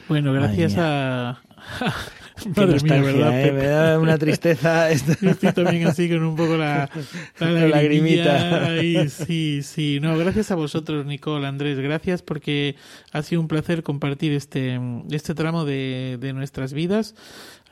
Bueno, 0.08 0.34
gracias 0.34 0.76
a... 0.78 1.42
Madre 2.56 2.80
mía, 2.82 3.02
¿verdad, 3.02 3.42
¿eh? 3.46 3.52
Me 3.52 3.66
da 3.66 4.00
una 4.00 4.18
tristeza. 4.18 4.88
Yo 5.22 5.32
estoy 5.32 5.52
también 5.54 5.88
así 5.88 6.10
con 6.10 6.24
un 6.24 6.36
poco 6.36 6.58
la, 6.58 6.90
la 7.40 7.52
La 7.52 7.68
lagrimita. 7.68 8.70
sí, 9.10 9.62
sí. 9.64 10.00
No, 10.02 10.18
gracias 10.18 10.52
a 10.52 10.56
vosotros, 10.56 11.06
Nicole, 11.06 11.48
Andrés. 11.48 11.80
Gracias 11.80 12.22
porque 12.22 12.76
ha 13.12 13.22
sido 13.24 13.42
un 13.42 13.48
placer 13.48 13.84
compartir 13.84 14.32
este, 14.34 14.80
este 15.12 15.34
tramo 15.36 15.66
de, 15.66 16.18
de 16.20 16.34
nuestras 16.34 16.74
vidas. 16.74 17.16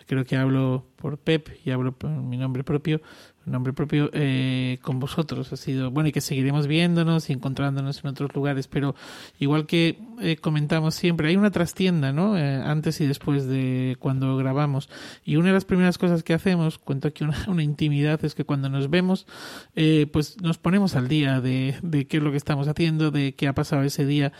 Creo 0.07 0.24
que 0.24 0.36
hablo 0.36 0.86
por 0.97 1.18
Pep 1.18 1.49
y 1.66 1.72
hablo 1.72 1.91
por 1.91 2.11
mi 2.11 2.38
nombre 2.38 2.63
propio, 2.63 3.01
nombre 3.46 3.74
propio 3.74 4.10
eh, 4.14 4.80
con 4.82 5.00
vosotros. 5.00 5.52
Ha 5.54 5.58
sido 5.58 5.91
bueno 5.91 6.10
y 6.10 6.12
que 6.12 6.22
seguiremos 6.22 6.68
viéndonos 6.68 7.30
y 7.30 7.34
encontrándonos 7.34 8.04
en 8.04 8.10
otros 8.10 8.34
lugares, 8.36 8.68
pero 8.68 8.96
igual 9.39 9.66
que 9.66 10.00
eh, 10.22 10.38
comentamos 10.38 10.96
siempre, 10.96 11.28
hay 11.28 11.36
una 11.36 11.52
trastienda, 11.52 12.14
¿no? 12.14 12.38
Eh, 12.38 12.62
antes 12.64 13.02
y 13.02 13.08
después 13.08 13.48
de 13.48 13.98
cuando 14.00 14.38
grabamos. 14.38 14.89
Y 15.24 15.36
una 15.36 15.48
de 15.48 15.54
las 15.54 15.66
primeras 15.66 15.98
cosas 15.98 16.24
que 16.24 16.34
hacemos, 16.34 16.78
cuento 16.78 17.08
aquí 17.08 17.24
una, 17.24 17.64
intimidad, 17.64 18.24
es 18.24 18.36
que 18.36 18.46
cuando 18.46 18.70
nos 18.70 18.89
vemos, 18.89 19.28
eh, 19.76 20.08
pues 20.12 20.41
nos 20.41 20.58
ponemos 20.58 20.96
al 20.96 21.08
día 21.08 21.41
de, 21.41 21.76
de 21.82 22.08
qué 22.08 22.18
es 22.18 22.24
lo 22.24 22.32
que 22.32 22.38
estamos 22.38 22.68
haciendo, 22.68 23.12
de 23.12 23.36
qué 23.36 23.48
ha 23.48 23.54
pasado 23.54 23.84
ese 23.84 24.06
día 24.06 24.32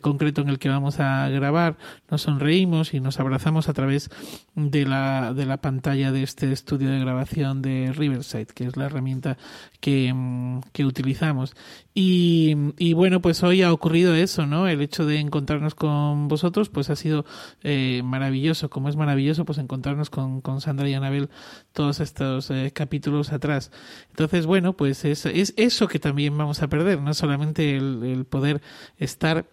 concreto 0.00 0.42
en 0.42 0.48
el 0.48 0.58
que 0.58 0.68
vamos 0.68 1.00
a 1.00 1.28
grabar, 1.28 1.76
nos 2.10 2.22
sonreímos 2.22 2.94
y 2.94 3.00
nos 3.00 3.20
abrazamos 3.20 3.68
a 3.68 3.72
través 3.72 4.10
de 4.54 4.84
la, 4.84 5.32
de 5.34 5.46
la 5.46 5.58
pantalla 5.58 6.12
de 6.12 6.22
este 6.22 6.52
estudio 6.52 6.90
de 6.90 7.00
grabación 7.00 7.62
de 7.62 7.92
Riverside, 7.94 8.46
que 8.52 8.64
es 8.64 8.76
la 8.76 8.86
herramienta 8.86 9.36
que, 9.80 10.12
mm, 10.14 10.60
que 10.72 10.84
utilizamos. 10.84 11.54
Y, 11.94 12.56
y 12.78 12.94
bueno, 12.94 13.20
pues 13.20 13.42
hoy 13.42 13.62
ha 13.62 13.72
ocurrido 13.72 14.14
eso, 14.14 14.46
¿no? 14.46 14.68
El 14.68 14.80
hecho 14.80 15.04
de 15.04 15.18
encontrarnos 15.18 15.74
con 15.74 16.28
vosotros, 16.28 16.68
pues 16.68 16.90
ha 16.90 16.96
sido 16.96 17.24
eh, 17.62 18.02
maravilloso. 18.04 18.70
Como 18.70 18.88
es 18.88 18.96
maravilloso, 18.96 19.44
pues 19.44 19.58
encontrarnos 19.58 20.10
con, 20.10 20.40
con 20.40 20.60
Sandra 20.60 20.88
y 20.88 20.94
Anabel 20.94 21.30
todos 21.72 22.00
estos 22.00 22.50
eh, 22.50 22.72
capítulos 22.74 23.32
atrás. 23.32 23.70
Entonces, 24.10 24.46
bueno, 24.46 24.74
pues 24.74 25.04
es, 25.04 25.26
es 25.26 25.54
eso 25.56 25.88
que 25.88 25.98
también 25.98 26.36
vamos 26.36 26.62
a 26.62 26.68
perder, 26.68 27.00
no 27.00 27.14
solamente 27.14 27.76
el, 27.76 28.02
el 28.04 28.24
poder 28.24 28.62
estar 28.98 29.46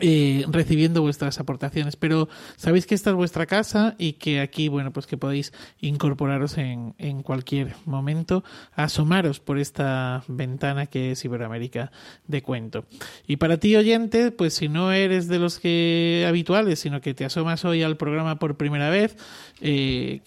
eh, 0.00 0.44
recibiendo 0.48 1.02
vuestras 1.02 1.38
aportaciones. 1.40 1.96
Pero 1.96 2.28
sabéis 2.56 2.86
que 2.86 2.94
esta 2.94 3.10
es 3.10 3.16
vuestra 3.16 3.46
casa 3.46 3.94
y 3.98 4.14
que 4.14 4.40
aquí, 4.40 4.68
bueno, 4.68 4.92
pues 4.92 5.06
que 5.06 5.16
podéis 5.16 5.52
incorporaros 5.80 6.58
en, 6.58 6.94
en 6.98 7.22
cualquier 7.22 7.74
momento, 7.84 8.44
asomaros 8.74 9.40
por 9.40 9.58
esta 9.58 10.22
ventana 10.28 10.86
que 10.86 11.12
es 11.12 11.24
Iberoamérica 11.24 11.90
de 12.26 12.42
cuento. 12.42 12.84
Y 13.26 13.36
para 13.36 13.58
ti, 13.58 13.76
oyente, 13.76 14.30
pues 14.30 14.54
si 14.54 14.68
no 14.68 14.92
eres 14.92 15.28
de 15.28 15.38
los 15.38 15.58
que 15.58 16.24
habituales, 16.28 16.80
sino 16.80 17.00
que 17.00 17.14
te 17.14 17.24
asomas 17.24 17.64
hoy 17.64 17.82
al 17.82 17.96
programa 17.96 18.38
por 18.38 18.56
primera 18.56 18.90
vez, 18.90 19.16
eh, 19.60 20.20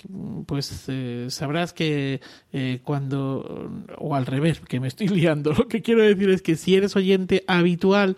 pues 0.45 0.85
eh, 0.87 1.27
sabrás 1.29 1.73
que 1.73 2.21
cuando, 2.83 3.69
o 3.97 4.15
al 4.15 4.25
revés, 4.25 4.59
que 4.61 4.79
me 4.79 4.87
estoy 4.87 5.07
liando, 5.09 5.53
lo 5.53 5.67
que 5.67 5.81
quiero 5.81 6.01
decir 6.01 6.29
es 6.29 6.41
que 6.41 6.55
si 6.55 6.75
eres 6.75 6.95
oyente 6.95 7.43
habitual, 7.47 8.15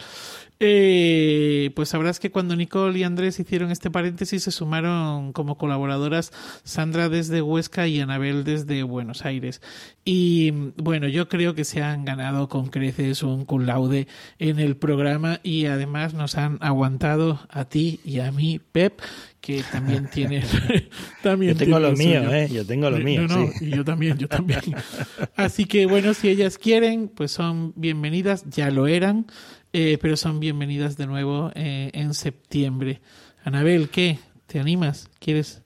eh, 0.63 1.71
pues 1.75 1.89
sabrás 1.89 2.19
que 2.19 2.29
cuando 2.29 2.55
Nicole 2.55 2.99
y 2.99 3.03
Andrés 3.03 3.39
hicieron 3.39 3.71
este 3.71 3.89
paréntesis 3.89 4.43
se 4.43 4.51
sumaron 4.51 5.33
como 5.33 5.57
colaboradoras 5.57 6.31
Sandra 6.63 7.09
desde 7.09 7.41
Huesca 7.41 7.87
y 7.87 7.99
Anabel 7.99 8.43
desde 8.43 8.83
Buenos 8.83 9.25
Aires. 9.25 9.59
Y 10.05 10.51
bueno, 10.77 11.07
yo 11.07 11.27
creo 11.27 11.55
que 11.55 11.65
se 11.65 11.81
han 11.81 12.05
ganado 12.05 12.47
con 12.47 12.67
creces 12.67 13.23
un 13.23 13.45
cum 13.45 13.65
laude 13.65 14.07
en 14.39 14.59
el 14.59 14.77
programa 14.77 15.39
y 15.41 15.65
además 15.65 16.13
nos 16.13 16.37
han 16.37 16.57
aguantado 16.61 17.39
a 17.49 17.65
ti 17.65 17.99
y 18.05 18.19
a 18.19 18.31
mí, 18.31 18.59
Pep, 18.71 19.01
que 19.41 19.63
también 19.63 20.07
tiene 20.13 20.43
también 21.23 21.53
Yo 21.53 21.57
tengo 21.57 21.79
lo 21.79 21.93
mío. 21.93 22.31
¿eh? 22.31 22.49
Yo 22.51 22.65
tengo 22.65 22.89
lo 22.89 22.97
Eh, 22.97 23.03
mío, 23.03 23.27
No, 23.27 23.27
no, 23.27 23.51
sí. 23.51 23.65
y 23.65 23.69
yo 23.71 23.83
también, 23.83 24.17
yo 24.19 24.27
también. 24.27 24.61
Así 25.35 25.65
que 25.65 25.87
bueno, 25.87 26.13
si 26.13 26.29
ellas 26.29 26.57
quieren, 26.59 27.07
pues 27.07 27.31
son 27.31 27.73
bienvenidas, 27.75 28.45
ya 28.49 28.69
lo 28.69 28.87
eran, 28.87 29.25
eh, 29.73 29.97
pero 30.01 30.17
son 30.17 30.39
bienvenidas 30.39 30.97
de 30.97 31.07
nuevo 31.07 31.51
eh, 31.55 31.91
en 31.93 32.13
septiembre. 32.13 33.01
Anabel, 33.43 33.89
¿qué? 33.89 34.19
¿Te 34.47 34.59
animas? 34.59 35.09
¿Quieres? 35.19 35.61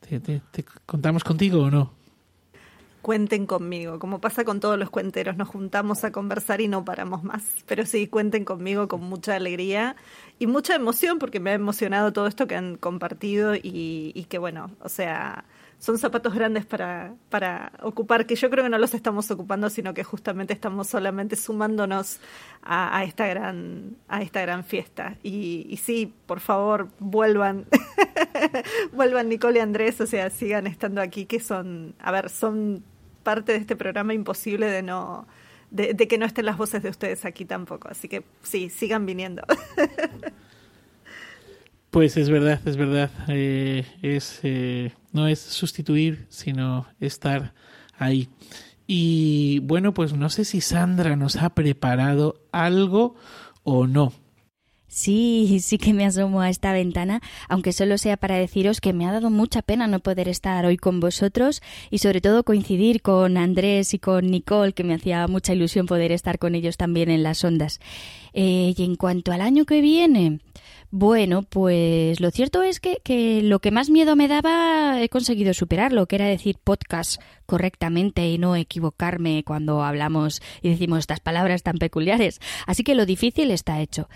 ¿Te, 0.00 0.40
contamos 0.86 1.24
contigo 1.24 1.62
o 1.62 1.70
no? 1.70 1.92
Cuenten 3.02 3.46
conmigo, 3.46 3.98
como 3.98 4.20
pasa 4.20 4.44
con 4.44 4.60
todos 4.60 4.78
los 4.78 4.90
cuenteros, 4.90 5.36
nos 5.36 5.48
juntamos 5.48 6.04
a 6.04 6.12
conversar 6.12 6.60
y 6.60 6.68
no 6.68 6.84
paramos 6.84 7.24
más. 7.24 7.42
Pero 7.66 7.84
sí, 7.84 8.06
cuenten 8.06 8.44
conmigo 8.44 8.86
con 8.88 9.02
mucha 9.02 9.34
alegría 9.34 9.96
y 10.38 10.46
mucha 10.46 10.74
emoción, 10.74 11.18
porque 11.18 11.40
me 11.40 11.50
ha 11.50 11.54
emocionado 11.54 12.12
todo 12.12 12.26
esto 12.26 12.46
que 12.46 12.56
han 12.56 12.76
compartido 12.76 13.54
y, 13.54 14.12
y 14.14 14.24
que 14.24 14.38
bueno, 14.38 14.70
o 14.80 14.88
sea, 14.88 15.44
son 15.78 15.98
zapatos 15.98 16.34
grandes 16.34 16.66
para, 16.66 17.14
para 17.28 17.72
ocupar, 17.82 18.26
que 18.26 18.34
yo 18.34 18.50
creo 18.50 18.64
que 18.64 18.70
no 18.70 18.78
los 18.78 18.94
estamos 18.94 19.30
ocupando, 19.30 19.70
sino 19.70 19.94
que 19.94 20.02
justamente 20.02 20.52
estamos 20.52 20.88
solamente 20.88 21.36
sumándonos 21.36 22.18
a, 22.62 23.04
esta 23.04 23.26
gran, 23.28 23.96
a 24.08 24.22
esta 24.22 24.40
gran 24.40 24.64
fiesta. 24.64 25.16
Y, 25.22 25.78
sí, 25.82 26.12
por 26.26 26.40
favor, 26.40 26.88
vuelvan, 26.98 27.66
vuelvan 28.92 29.28
Nicole 29.28 29.60
y 29.60 29.62
Andrés, 29.62 30.00
o 30.00 30.06
sea, 30.06 30.30
sigan 30.30 30.66
estando 30.66 31.00
aquí, 31.00 31.26
que 31.26 31.38
son, 31.38 31.94
a 32.00 32.10
ver, 32.10 32.28
son 32.28 32.82
parte 33.22 33.52
de 33.52 33.58
este 33.58 33.76
programa 33.76 34.14
imposible 34.14 34.66
de 34.66 34.82
no, 34.82 35.28
de, 35.70 35.94
de 35.94 36.08
que 36.08 36.18
no 36.18 36.26
estén 36.26 36.46
las 36.46 36.56
voces 36.56 36.82
de 36.82 36.88
ustedes 36.88 37.24
aquí 37.24 37.44
tampoco. 37.44 37.88
Así 37.88 38.08
que 38.08 38.24
sí, 38.42 38.68
sigan 38.68 39.06
viniendo. 39.06 39.42
Pues 41.90 42.18
es 42.18 42.28
verdad, 42.28 42.60
es 42.66 42.76
verdad. 42.76 43.10
Eh, 43.28 43.84
es 44.02 44.40
eh, 44.42 44.92
no 45.12 45.28
es 45.28 45.40
sustituir, 45.40 46.26
sino 46.28 46.86
estar 47.00 47.54
ahí. 47.96 48.28
Y 48.86 49.60
bueno, 49.60 49.92
pues 49.92 50.14
no 50.14 50.30
sé 50.30 50.44
si 50.44 50.60
Sandra 50.60 51.14
nos 51.16 51.36
ha 51.36 51.50
preparado 51.50 52.42
algo 52.52 53.16
o 53.62 53.86
no. 53.86 54.12
Sí, 54.90 55.60
sí 55.60 55.76
que 55.76 55.92
me 55.92 56.06
asomo 56.06 56.40
a 56.40 56.48
esta 56.48 56.72
ventana, 56.72 57.20
aunque 57.46 57.74
solo 57.74 57.98
sea 57.98 58.16
para 58.16 58.36
deciros 58.36 58.80
que 58.80 58.94
me 58.94 59.06
ha 59.06 59.12
dado 59.12 59.28
mucha 59.28 59.60
pena 59.60 59.86
no 59.86 60.00
poder 60.00 60.28
estar 60.28 60.64
hoy 60.64 60.78
con 60.78 60.98
vosotros 60.98 61.60
y 61.90 61.98
sobre 61.98 62.22
todo 62.22 62.42
coincidir 62.42 63.02
con 63.02 63.36
Andrés 63.36 63.92
y 63.92 63.98
con 63.98 64.30
Nicole, 64.30 64.72
que 64.72 64.84
me 64.84 64.94
hacía 64.94 65.28
mucha 65.28 65.52
ilusión 65.52 65.84
poder 65.84 66.10
estar 66.10 66.38
con 66.38 66.54
ellos 66.54 66.78
también 66.78 67.10
en 67.10 67.22
las 67.22 67.44
ondas. 67.44 67.80
Eh, 68.32 68.74
y 68.74 68.82
en 68.82 68.96
cuanto 68.96 69.30
al 69.30 69.42
año 69.42 69.66
que 69.66 69.82
viene, 69.82 70.40
Bueno, 70.90 71.42
pues 71.42 72.18
lo 72.18 72.30
cierto 72.30 72.62
es 72.62 72.80
que, 72.80 73.02
que, 73.04 73.42
lo 73.42 73.58
que 73.58 73.70
más 73.70 73.90
miedo 73.90 74.16
me 74.16 74.26
daba 74.26 75.02
he 75.02 75.10
conseguido 75.10 75.52
superarlo, 75.52 76.06
que 76.06 76.16
era 76.16 76.24
decir 76.24 76.56
podcast 76.64 77.20
correctamente 77.44 78.26
y 78.26 78.38
no 78.38 78.56
equivocarme 78.56 79.44
cuando 79.44 79.82
hablamos 79.82 80.40
y 80.62 80.70
decimos 80.70 81.00
estas 81.00 81.20
palabras 81.20 81.62
tan 81.62 81.76
peculiares. 81.76 82.40
Así 82.66 82.84
que 82.84 82.94
lo 82.94 83.04
difícil 83.04 83.50
está 83.50 83.80
hecho. 83.80 84.08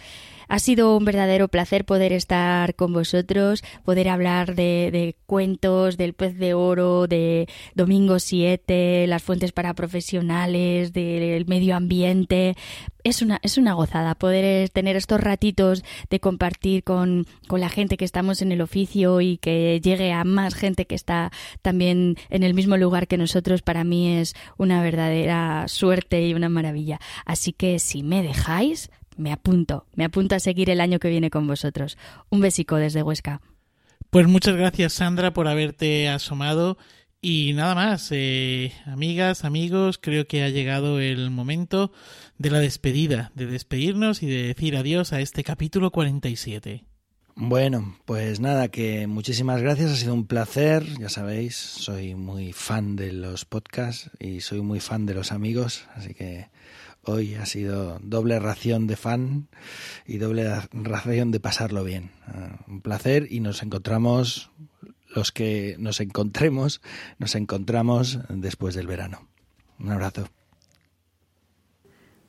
Ha 0.53 0.59
sido 0.59 0.98
un 0.98 1.07
verdadero 1.07 1.48
placer 1.48 1.86
poder 1.86 2.12
estar 2.12 2.74
con 2.74 2.92
vosotros, 2.92 3.64
poder 3.86 4.11
hablar 4.11 4.55
de, 4.55 5.16
cuentos, 5.24 5.96
del 5.96 6.12
pez 6.12 6.36
de 6.36 6.53
oro, 6.53 7.07
de 7.07 7.48
Domingo 7.74 8.18
7, 8.18 9.07
las 9.07 9.22
fuentes 9.22 9.53
para 9.53 9.72
profesionales, 9.72 10.92
del 10.92 11.46
medio 11.46 11.74
ambiente. 11.74 12.55
Es 13.03 13.22
una, 13.22 13.40
es 13.42 13.57
una 13.57 13.72
gozada 13.72 14.14
poder 14.14 14.68
tener 14.68 14.94
estos 14.94 15.22
ratitos 15.22 15.84
de 16.11 16.20
compartir 16.20 16.84
con, 16.84 17.26
con 17.48 17.61
la 17.61 17.70
gente 17.70 17.96
que 17.96 18.05
estamos 18.05 18.42
en 18.42 18.53
el 18.53 18.61
oficio 18.61 19.22
y 19.22 19.38
que 19.38 19.80
llegue 19.82 20.12
a 20.12 20.22
más 20.22 20.55
gente 20.55 20.84
que 20.84 20.94
está 20.94 21.32
también 21.62 22.18
en 22.28 22.42
el 22.42 22.53
mismo 22.53 22.76
lugar 22.76 23.09
que 23.09 23.16
nosotros. 23.16 23.62
Para 23.62 23.84
mí 23.84 24.18
es 24.18 24.34
una 24.59 24.82
verdadera 24.82 25.66
suerte 25.68 26.28
y 26.28 26.34
una 26.34 26.50
maravilla. 26.50 27.00
Así 27.24 27.55
que 27.55 27.78
si 27.78 28.03
me 28.03 28.22
dejáis, 28.22 28.90
me 29.16 29.32
apunto, 29.32 29.86
me 29.94 30.04
apunto 30.04 30.34
a 30.34 30.40
seguir 30.40 30.70
el 30.70 30.80
año 30.80 30.98
que 30.98 31.08
viene 31.08 31.30
con 31.30 31.46
vosotros. 31.46 31.98
Un 32.30 32.40
besico 32.40 32.76
desde 32.76 33.02
Huesca. 33.02 33.40
Pues 34.10 34.26
muchas 34.26 34.56
gracias 34.56 34.92
Sandra 34.92 35.32
por 35.32 35.48
haberte 35.48 36.08
asomado 36.08 36.76
y 37.24 37.52
nada 37.54 37.76
más, 37.76 38.08
eh, 38.10 38.72
amigas, 38.84 39.44
amigos, 39.44 39.96
creo 39.96 40.26
que 40.26 40.42
ha 40.42 40.48
llegado 40.48 40.98
el 40.98 41.30
momento 41.30 41.92
de 42.36 42.50
la 42.50 42.58
despedida, 42.58 43.30
de 43.36 43.46
despedirnos 43.46 44.24
y 44.24 44.26
de 44.26 44.42
decir 44.42 44.76
adiós 44.76 45.12
a 45.12 45.20
este 45.20 45.44
capítulo 45.44 45.92
47. 45.92 46.84
Bueno, 47.36 47.96
pues 48.06 48.40
nada, 48.40 48.68
que 48.68 49.06
muchísimas 49.06 49.62
gracias, 49.62 49.92
ha 49.92 49.96
sido 49.96 50.14
un 50.14 50.26
placer, 50.26 50.84
ya 50.98 51.08
sabéis, 51.08 51.54
soy 51.54 52.16
muy 52.16 52.52
fan 52.52 52.96
de 52.96 53.12
los 53.12 53.44
podcasts 53.44 54.10
y 54.18 54.40
soy 54.40 54.60
muy 54.60 54.80
fan 54.80 55.06
de 55.06 55.14
los 55.14 55.30
amigos, 55.30 55.86
así 55.94 56.14
que 56.14 56.48
hoy 57.05 57.34
ha 57.34 57.46
sido 57.46 57.98
doble 58.03 58.38
ración 58.38 58.86
de 58.86 58.96
fan 58.96 59.48
y 60.07 60.18
doble 60.18 60.48
ración 60.72 61.30
de 61.30 61.40
pasarlo 61.40 61.84
bien. 61.84 62.11
Uh, 62.28 62.72
un 62.72 62.80
placer 62.80 63.28
y 63.30 63.40
nos 63.40 63.62
encontramos, 63.62 64.50
los 65.14 65.32
que 65.32 65.76
nos 65.78 66.00
encontremos, 66.00 66.80
nos 67.18 67.34
encontramos 67.34 68.18
después 68.28 68.74
del 68.74 68.86
verano. 68.86 69.28
Un 69.78 69.90
abrazo. 69.90 70.28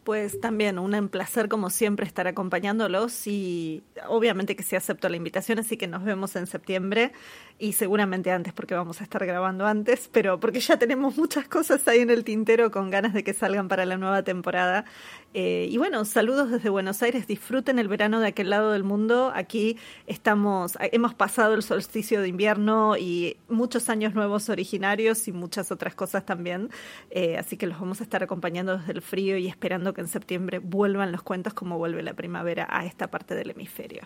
Pues 0.04 0.42
también 0.42 0.80
un 0.80 1.08
placer 1.08 1.48
como 1.48 1.70
siempre 1.70 2.06
estar 2.06 2.28
acompañándolos 2.28 3.26
y 3.26 3.84
obviamente 4.08 4.56
que 4.56 4.64
sí 4.64 4.76
acepto 4.76 5.08
la 5.08 5.16
invitación, 5.16 5.60
así 5.60 5.78
que 5.78 5.88
nos 5.88 6.04
vemos 6.04 6.36
en 6.36 6.46
septiembre 6.46 7.14
y 7.58 7.74
seguramente 7.74 8.30
antes 8.32 8.52
porque 8.52 8.76
vamos 8.76 9.00
a 9.00 9.06
estar 9.06 9.26
grabando 9.26 9.66
antes, 9.66 10.10
pero 10.12 10.42
porque 10.42 10.60
ya 10.60 10.78
tenemos 10.78 11.16
muchas 11.18 11.48
cosas 11.48 11.88
ahí 11.88 12.00
en 12.00 12.10
el 12.10 12.26
tintero 12.26 12.70
con 12.70 12.90
ganas 12.90 13.14
de 13.14 13.24
que 13.24 13.34
salgan 13.34 13.70
para 13.70 13.86
la 13.86 13.96
nueva 13.96 14.24
temporada. 14.24 14.84
Eh, 15.34 15.68
y 15.72 15.78
bueno, 15.78 16.06
saludos 16.06 16.52
desde 16.52 16.70
Buenos 16.70 17.02
Aires, 17.02 17.26
disfruten 17.26 17.80
el 17.80 17.88
verano 17.88 18.20
de 18.20 18.28
aquel 18.28 18.52
lado 18.52 18.72
del 18.72 18.84
mundo. 18.84 19.32
Aquí 19.34 19.78
estamos, 20.06 20.78
hemos 20.80 21.16
pasado 21.16 21.56
el 21.56 21.64
solsticio 21.64 22.22
de 22.22 22.28
invierno 22.28 22.98
y 22.98 23.38
muchos 23.50 23.90
años 23.90 24.14
nuevos 24.14 24.50
originarios 24.50 25.28
y 25.28 25.32
muchas 25.32 25.72
otras 25.72 25.96
cosas 25.96 26.26
también, 26.26 26.70
eh, 27.10 27.38
así 27.38 27.58
que 27.58 27.66
los 27.66 27.80
vamos 27.80 28.00
a 28.02 28.04
estar 28.04 28.22
acompañando 28.22 28.78
desde 28.78 28.94
el 28.94 29.02
frío 29.02 29.38
y 29.38 29.48
esperando 29.48 29.94
que 29.94 30.02
en 30.02 30.08
septiembre 30.08 30.60
vuelvan 30.60 31.12
los 31.12 31.24
cuentos 31.24 31.56
como 31.56 31.80
vuelve 31.80 32.04
la 32.04 32.14
primavera 32.14 32.68
a 32.70 32.86
esta 32.86 33.10
parte 33.10 33.34
del 33.34 33.52
hemisferio. 33.52 34.04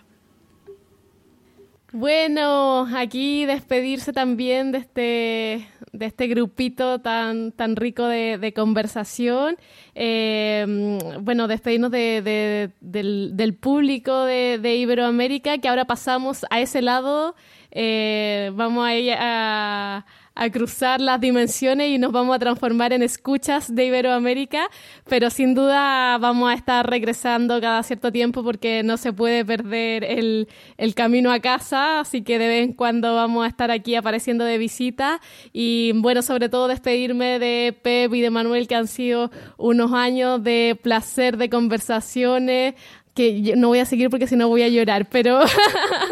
Bueno, 1.93 2.85
aquí 2.95 3.45
despedirse 3.45 4.11
también 4.11 4.73
de 4.73 4.77
este, 4.77 5.67
de 5.91 6.05
este 6.05 6.27
grupito 6.27 6.99
tan, 6.99 7.51
tan 7.51 7.75
rico 7.75 8.05
de, 8.05 8.53
conversación. 8.55 9.57
Eh, 9.95 10.97
bueno, 11.21 11.47
despedirnos 11.47 11.91
de, 11.91 12.71
del, 12.81 13.53
público 13.55 14.25
de, 14.25 14.75
Iberoamérica, 14.75 15.57
que 15.57 15.69
ahora 15.69 15.85
pasamos 15.85 16.45
a 16.49 16.59
ese 16.59 16.81
lado. 16.81 17.35
Eh, 17.71 18.51
vamos 18.53 18.87
a 18.87 18.91
a 19.19 20.05
a 20.37 20.49
cruzar 20.51 21.01
las 21.01 21.19
dimensiones 21.19 21.89
y 21.89 21.97
nos 21.97 22.11
vamos 22.11 22.35
a 22.35 22.39
transformar 22.39 22.93
en 22.93 23.01
escuchas 23.01 23.73
de 23.73 23.85
Iberoamérica, 23.85 24.69
pero 25.09 25.31
sin 25.31 25.55
duda 25.55 26.17
vamos 26.19 26.51
a 26.51 26.53
estar 26.53 26.87
regresando 26.87 27.59
cada 27.59 27.81
cierto 27.81 28.11
tiempo 28.11 28.43
porque 28.43 28.83
no 28.83 28.97
se 28.97 29.13
puede 29.13 29.43
perder 29.43 30.03
el, 30.03 30.47
el 30.77 30.93
camino 30.93 31.31
a 31.31 31.39
casa, 31.39 32.01
así 32.01 32.21
que 32.21 32.37
de 32.37 32.47
vez 32.47 32.63
en 32.65 32.73
cuando 32.73 33.15
vamos 33.15 33.45
a 33.45 33.47
estar 33.47 33.71
aquí 33.71 33.95
apareciendo 33.95 34.45
de 34.45 34.59
visita 34.59 35.21
y 35.53 35.91
bueno, 35.95 36.21
sobre 36.21 36.49
todo 36.49 36.67
despedirme 36.67 37.39
de 37.39 37.75
Pep 37.81 38.13
y 38.13 38.21
de 38.21 38.29
Manuel 38.29 38.67
que 38.67 38.75
han 38.75 38.87
sido 38.87 39.31
unos 39.57 39.91
años 39.93 40.43
de 40.43 40.77
placer 40.81 41.37
de 41.37 41.49
conversaciones, 41.49 42.75
que 43.17 43.55
no 43.57 43.69
voy 43.69 43.79
a 43.79 43.85
seguir 43.85 44.11
porque 44.11 44.27
si 44.27 44.35
no 44.35 44.47
voy 44.47 44.61
a 44.61 44.69
llorar, 44.69 45.07
pero, 45.09 45.39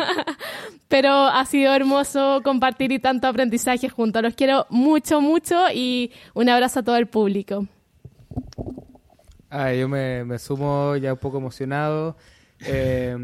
pero 0.88 1.12
ha 1.12 1.46
sido 1.46 1.72
hermoso 1.72 2.42
compartir 2.44 2.92
y 2.92 2.98
tanto 2.98 3.28
aprendizaje 3.28 3.90
juntos. 3.90 4.24
Los 4.24 4.34
quiero 4.34 4.66
mucho, 4.72 5.22
mucho 5.22 5.56
y 5.72 6.12
un 6.34 6.50
abrazo 6.50 6.80
a 6.80 6.84
todo 6.84 6.98
el 6.98 7.06
público. 7.06 7.68
Ah, 9.52 9.72
yo 9.72 9.88
me, 9.88 10.40
sumo 10.40 10.96
ya 10.96 11.14
un 11.14 11.20
poco 11.20 11.38
emocionado. 11.38 12.18
Eh, 12.66 13.16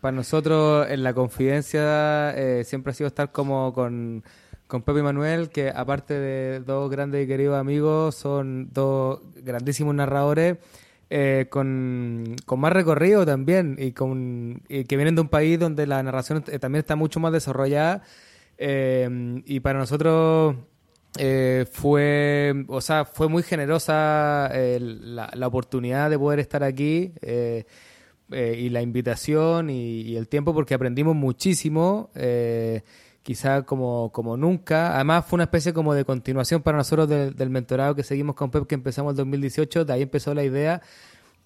para 0.00 0.16
nosotros 0.16 0.88
en 0.88 1.02
la 1.02 1.12
confidencia 1.12 2.30
eh, 2.34 2.62
siempre 2.64 2.92
ha 2.92 2.94
sido 2.94 3.08
estar 3.08 3.30
como 3.30 3.74
con, 3.74 4.24
con 4.66 4.80
Pepe 4.80 5.00
y 5.00 5.02
Manuel, 5.02 5.50
que 5.50 5.68
aparte 5.68 6.14
de 6.14 6.60
dos 6.60 6.90
grandes 6.90 7.24
y 7.24 7.28
queridos 7.28 7.58
amigos, 7.58 8.14
son 8.14 8.70
dos 8.72 9.20
grandísimos 9.42 9.94
narradores 9.94 10.56
eh, 11.10 11.46
con, 11.48 12.36
más 12.58 12.72
recorrido 12.72 13.24
también 13.24 13.76
y, 13.78 13.92
con, 13.92 14.62
que 14.68 14.96
vienen 14.96 15.14
de 15.14 15.22
un 15.22 15.28
país 15.28 15.58
donde 15.58 15.86
la 15.86 16.02
narración 16.02 16.44
eh, 16.48 16.58
también 16.58 16.80
está 16.80 16.96
mucho 16.96 17.18
más 17.18 17.32
desarrollada 17.32 18.02
eh, 18.58 19.42
y 19.46 19.60
para 19.60 19.78
nosotros 19.78 20.56
fue, 21.72 22.64
o 22.68 22.80
sea, 22.82 23.06
fue 23.06 23.28
muy 23.28 23.42
generosa 23.42 24.50
la, 24.52 25.46
oportunidad 25.46 26.10
de 26.10 26.18
poder 26.18 26.40
estar 26.40 26.62
aquí 26.62 27.14
y 28.30 28.68
la 28.68 28.82
invitación 28.82 29.70
y, 29.70 30.14
el 30.14 30.28
tiempo 30.28 30.52
porque 30.52 30.74
aprendimos 30.74 31.16
muchísimo 31.16 32.10
quizá 33.28 33.60
como, 33.60 34.10
como 34.10 34.38
nunca. 34.38 34.94
Además 34.94 35.26
fue 35.26 35.36
una 35.36 35.44
especie 35.44 35.74
como 35.74 35.92
de 35.92 36.06
continuación 36.06 36.62
para 36.62 36.78
nosotros 36.78 37.06
del 37.10 37.50
mentorado 37.50 37.94
que 37.94 38.02
seguimos 38.02 38.34
con 38.34 38.50
Pep 38.50 38.66
que 38.66 38.74
empezamos 38.74 39.10
en 39.12 39.16
2018, 39.18 39.84
de 39.84 39.92
ahí 39.92 40.00
empezó 40.00 40.32
la 40.32 40.44
idea 40.44 40.80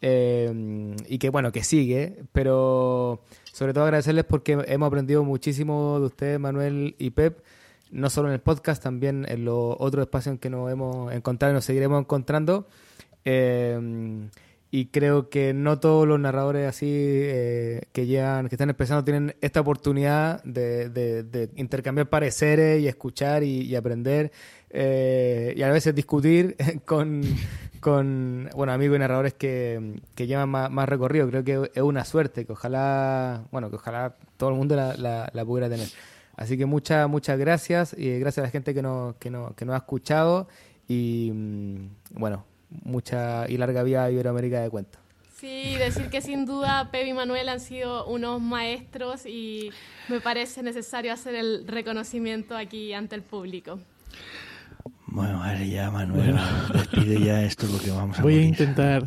eh, 0.01 0.95
y 1.09 1.19
que 1.19 1.29
bueno, 1.31 1.51
que 1.51 1.65
sigue, 1.65 2.23
pero 2.31 3.25
sobre 3.53 3.73
todo 3.73 3.83
agradecerles 3.83 4.25
porque 4.27 4.53
hemos 4.65 4.87
aprendido 4.87 5.25
muchísimo 5.25 5.99
de 5.99 6.07
ustedes, 6.07 6.39
Manuel 6.39 6.95
y 7.01 7.11
Pep, 7.11 7.43
no 7.91 8.11
solo 8.11 8.29
en 8.29 8.35
el 8.35 8.41
podcast, 8.41 8.81
también 8.81 9.27
en 9.29 9.45
los 9.45 9.75
otros 9.81 10.03
espacios 10.05 10.35
en 10.35 10.39
que 10.39 10.51
nos 10.51 10.71
hemos 10.71 11.13
encontrado 11.13 11.53
y 11.53 11.57
nos 11.57 11.65
seguiremos 11.65 12.01
encontrando. 12.01 12.69
Eh, 13.25 14.29
y 14.75 14.87
creo 14.87 15.29
que 15.29 15.53
no 15.53 15.79
todos 15.81 16.09
los 16.09 16.19
narradores 16.19 16.67
así 16.67 16.89
eh, 16.89 17.83
que 17.93 18.07
llegan, 18.07 18.49
que 18.49 18.55
están 18.55 18.71
empezando 18.71 19.05
tienen 19.05 19.37
esta 19.43 19.61
oportunidad 19.61 20.43
de, 20.45 20.89
de, 20.89 21.51
intercambiar 21.57 22.09
pareceres 22.09 22.81
y 22.81 22.89
escuchar 22.89 23.45
y, 23.45 23.77
aprender 23.77 24.33
eh, 24.71 25.53
y 25.55 25.61
a 25.61 25.71
veces 25.71 25.95
discutir 25.95 26.57
con, 26.87 27.23
con 27.81 28.49
bueno 28.57 28.73
amigos 28.73 28.97
y 28.97 29.01
narradores 29.01 29.35
que, 29.35 30.01
que 30.15 30.27
llevan 30.27 30.49
más, 30.49 30.89
recorrido. 30.89 31.29
Creo 31.29 31.45
que 31.45 31.71
es 31.75 31.83
una 31.83 32.07
suerte 32.07 32.47
que 32.47 32.53
ojalá, 32.53 33.45
bueno, 33.53 33.69
que 33.69 33.77
ojalá 33.77 34.17
todo 34.39 34.49
el 34.49 34.57
mundo 34.57 34.75
la, 34.75 34.97
la, 35.31 35.45
pudiera 35.45 35.69
tener. 35.69 35.89
Así 36.35 36.57
que 36.57 36.65
muchas, 36.65 37.07
muchas 37.11 37.39
gracias 37.39 37.95
y 37.99 38.19
gracias 38.19 38.45
a 38.45 38.47
la 38.47 38.51
gente 38.51 38.73
que 38.73 38.81
nos, 38.81 39.17
que 39.17 39.29
nos, 39.29 39.53
que 39.53 39.67
nos 39.67 39.75
ha 39.75 39.79
escuchado 39.79 40.49
y 40.89 41.31
mm, 41.31 41.89
bueno, 42.15 42.47
mucha 42.85 43.49
y 43.49 43.57
larga 43.57 43.83
vida 43.83 44.05
a 44.05 44.11
Iberoamérica 44.11 44.61
de 44.61 44.71
Cuento. 44.71 44.99
Sí, 45.37 45.75
decir 45.77 46.09
que 46.09 46.21
sin 46.21 46.47
duda 46.47 46.91
Pepe 46.93 47.09
y 47.09 47.13
Manuel 47.13 47.49
han 47.49 47.59
sido 47.59 48.07
unos 48.07 48.41
maestros 48.41 49.27
y 49.27 49.71
me 50.09 50.21
parece 50.21 50.63
necesario 50.63 51.13
hacer 51.13 51.35
el 51.35 51.67
reconocimiento 51.67 52.57
aquí 52.57 52.93
ante 52.93 53.17
el 53.17 53.23
público. 53.23 53.81
Bueno, 55.07 55.43
a 55.43 55.55
ya, 55.59 55.91
Manuel, 55.91 56.39
despide 56.73 57.21
ya 57.21 57.43
esto 57.43 57.67
lo 57.67 57.79
que 57.79 57.91
vamos 57.91 58.19
a 58.19 58.23
Voy 58.23 58.39
a 58.39 58.45
intentar, 58.45 59.05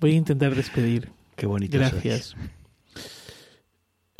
voy 0.00 0.12
a 0.12 0.16
intentar 0.16 0.54
despedir. 0.54 1.08
Qué 1.36 1.46
bonito. 1.46 1.78
Gracias. 1.78 2.34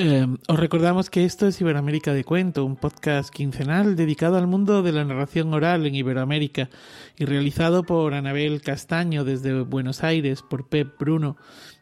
Eh, 0.01 0.29
os 0.47 0.61
recordamos 0.61 1.11
que 1.11 1.25
esto 1.25 1.49
es 1.49 1.61
Iberoamérica 1.61 2.15
de 2.15 2.23
Cuento, 2.23 2.65
un 2.65 2.77
podcast 2.77 3.31
quincenal 3.31 3.97
dedicado 3.97 4.37
al 4.37 4.47
mundo 4.47 4.85
de 4.85 4.93
la 4.93 5.05
narración 5.05 5.53
oral 5.53 5.87
en 5.87 5.97
Iberoamérica 5.97 6.71
y 7.17 7.25
realizado 7.25 7.83
por 7.83 8.15
Anabel 8.15 8.63
Castaño 8.63 9.25
desde 9.25 9.63
Buenos 9.63 10.05
Aires, 10.05 10.43
por 10.49 10.69
Pep 10.69 10.97
Bruno 11.01 11.37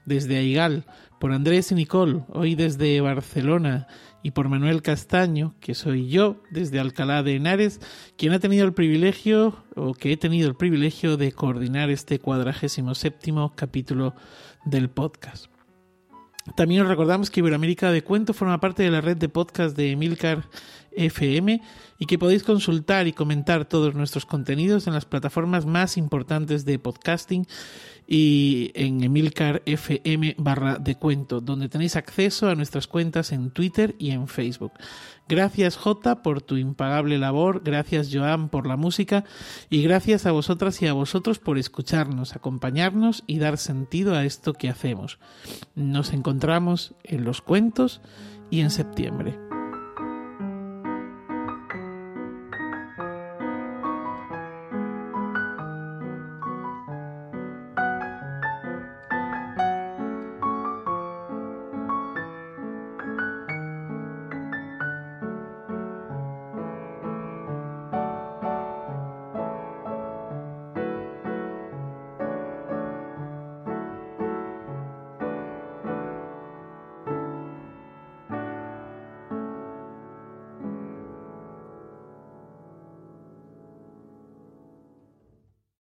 desde 0.06 0.38
Aigal, 0.38 0.86
por 1.20 1.34
Andrés 1.34 1.70
y 1.72 1.74
Nicole, 1.74 2.22
hoy 2.28 2.54
desde 2.54 3.02
Barcelona, 3.02 3.86
y 4.22 4.30
por 4.30 4.48
Manuel 4.48 4.80
Castaño, 4.80 5.54
que 5.60 5.74
soy 5.74 6.08
yo, 6.08 6.42
desde 6.50 6.80
Alcalá 6.80 7.22
de 7.22 7.36
Henares, 7.36 7.82
quien 8.16 8.32
ha 8.32 8.38
tenido 8.38 8.64
el 8.64 8.72
privilegio, 8.72 9.62
o 9.74 9.92
que 9.92 10.12
he 10.12 10.16
tenido 10.16 10.48
el 10.48 10.56
privilegio 10.56 11.18
de 11.18 11.32
coordinar 11.32 11.90
este 11.90 12.18
cuadragésimo 12.18 12.94
séptimo 12.94 13.52
capítulo 13.54 14.14
del 14.64 14.88
podcast. 14.88 15.55
También 16.54 16.82
os 16.82 16.88
recordamos 16.88 17.30
que 17.30 17.40
Iberoamérica 17.40 17.90
de 17.90 18.04
Cuento 18.04 18.32
forma 18.32 18.60
parte 18.60 18.82
de 18.82 18.90
la 18.90 19.00
red 19.00 19.16
de 19.16 19.28
podcast 19.28 19.76
de 19.76 19.90
Emilcar 19.90 20.44
FM 20.96 21.60
y 21.98 22.06
que 22.06 22.18
podéis 22.18 22.42
consultar 22.42 23.06
y 23.06 23.12
comentar 23.12 23.64
todos 23.66 23.94
nuestros 23.94 24.26
contenidos 24.26 24.86
en 24.86 24.94
las 24.94 25.04
plataformas 25.04 25.66
más 25.66 25.96
importantes 25.96 26.64
de 26.64 26.78
podcasting 26.78 27.46
y 28.06 28.70
en 28.74 29.02
Emilcar 29.02 29.62
FM 29.66 30.36
barra 30.38 30.76
de 30.76 30.94
cuento, 30.94 31.40
donde 31.40 31.68
tenéis 31.68 31.96
acceso 31.96 32.48
a 32.48 32.54
nuestras 32.54 32.86
cuentas 32.86 33.32
en 33.32 33.50
Twitter 33.50 33.96
y 33.98 34.10
en 34.10 34.28
Facebook. 34.28 34.72
Gracias 35.28 35.76
J 35.76 36.22
por 36.22 36.40
tu 36.40 36.56
impagable 36.56 37.18
labor, 37.18 37.62
gracias 37.64 38.10
Joan 38.12 38.48
por 38.48 38.66
la 38.66 38.76
música 38.76 39.24
y 39.70 39.82
gracias 39.82 40.24
a 40.24 40.32
vosotras 40.32 40.80
y 40.82 40.86
a 40.86 40.92
vosotros 40.92 41.40
por 41.40 41.58
escucharnos, 41.58 42.36
acompañarnos 42.36 43.24
y 43.26 43.38
dar 43.38 43.58
sentido 43.58 44.14
a 44.14 44.24
esto 44.24 44.52
que 44.52 44.68
hacemos. 44.68 45.18
Nos 45.74 46.12
encontramos 46.12 46.94
en 47.02 47.24
los 47.24 47.42
cuentos 47.42 48.00
y 48.50 48.60
en 48.60 48.70
septiembre. 48.70 49.55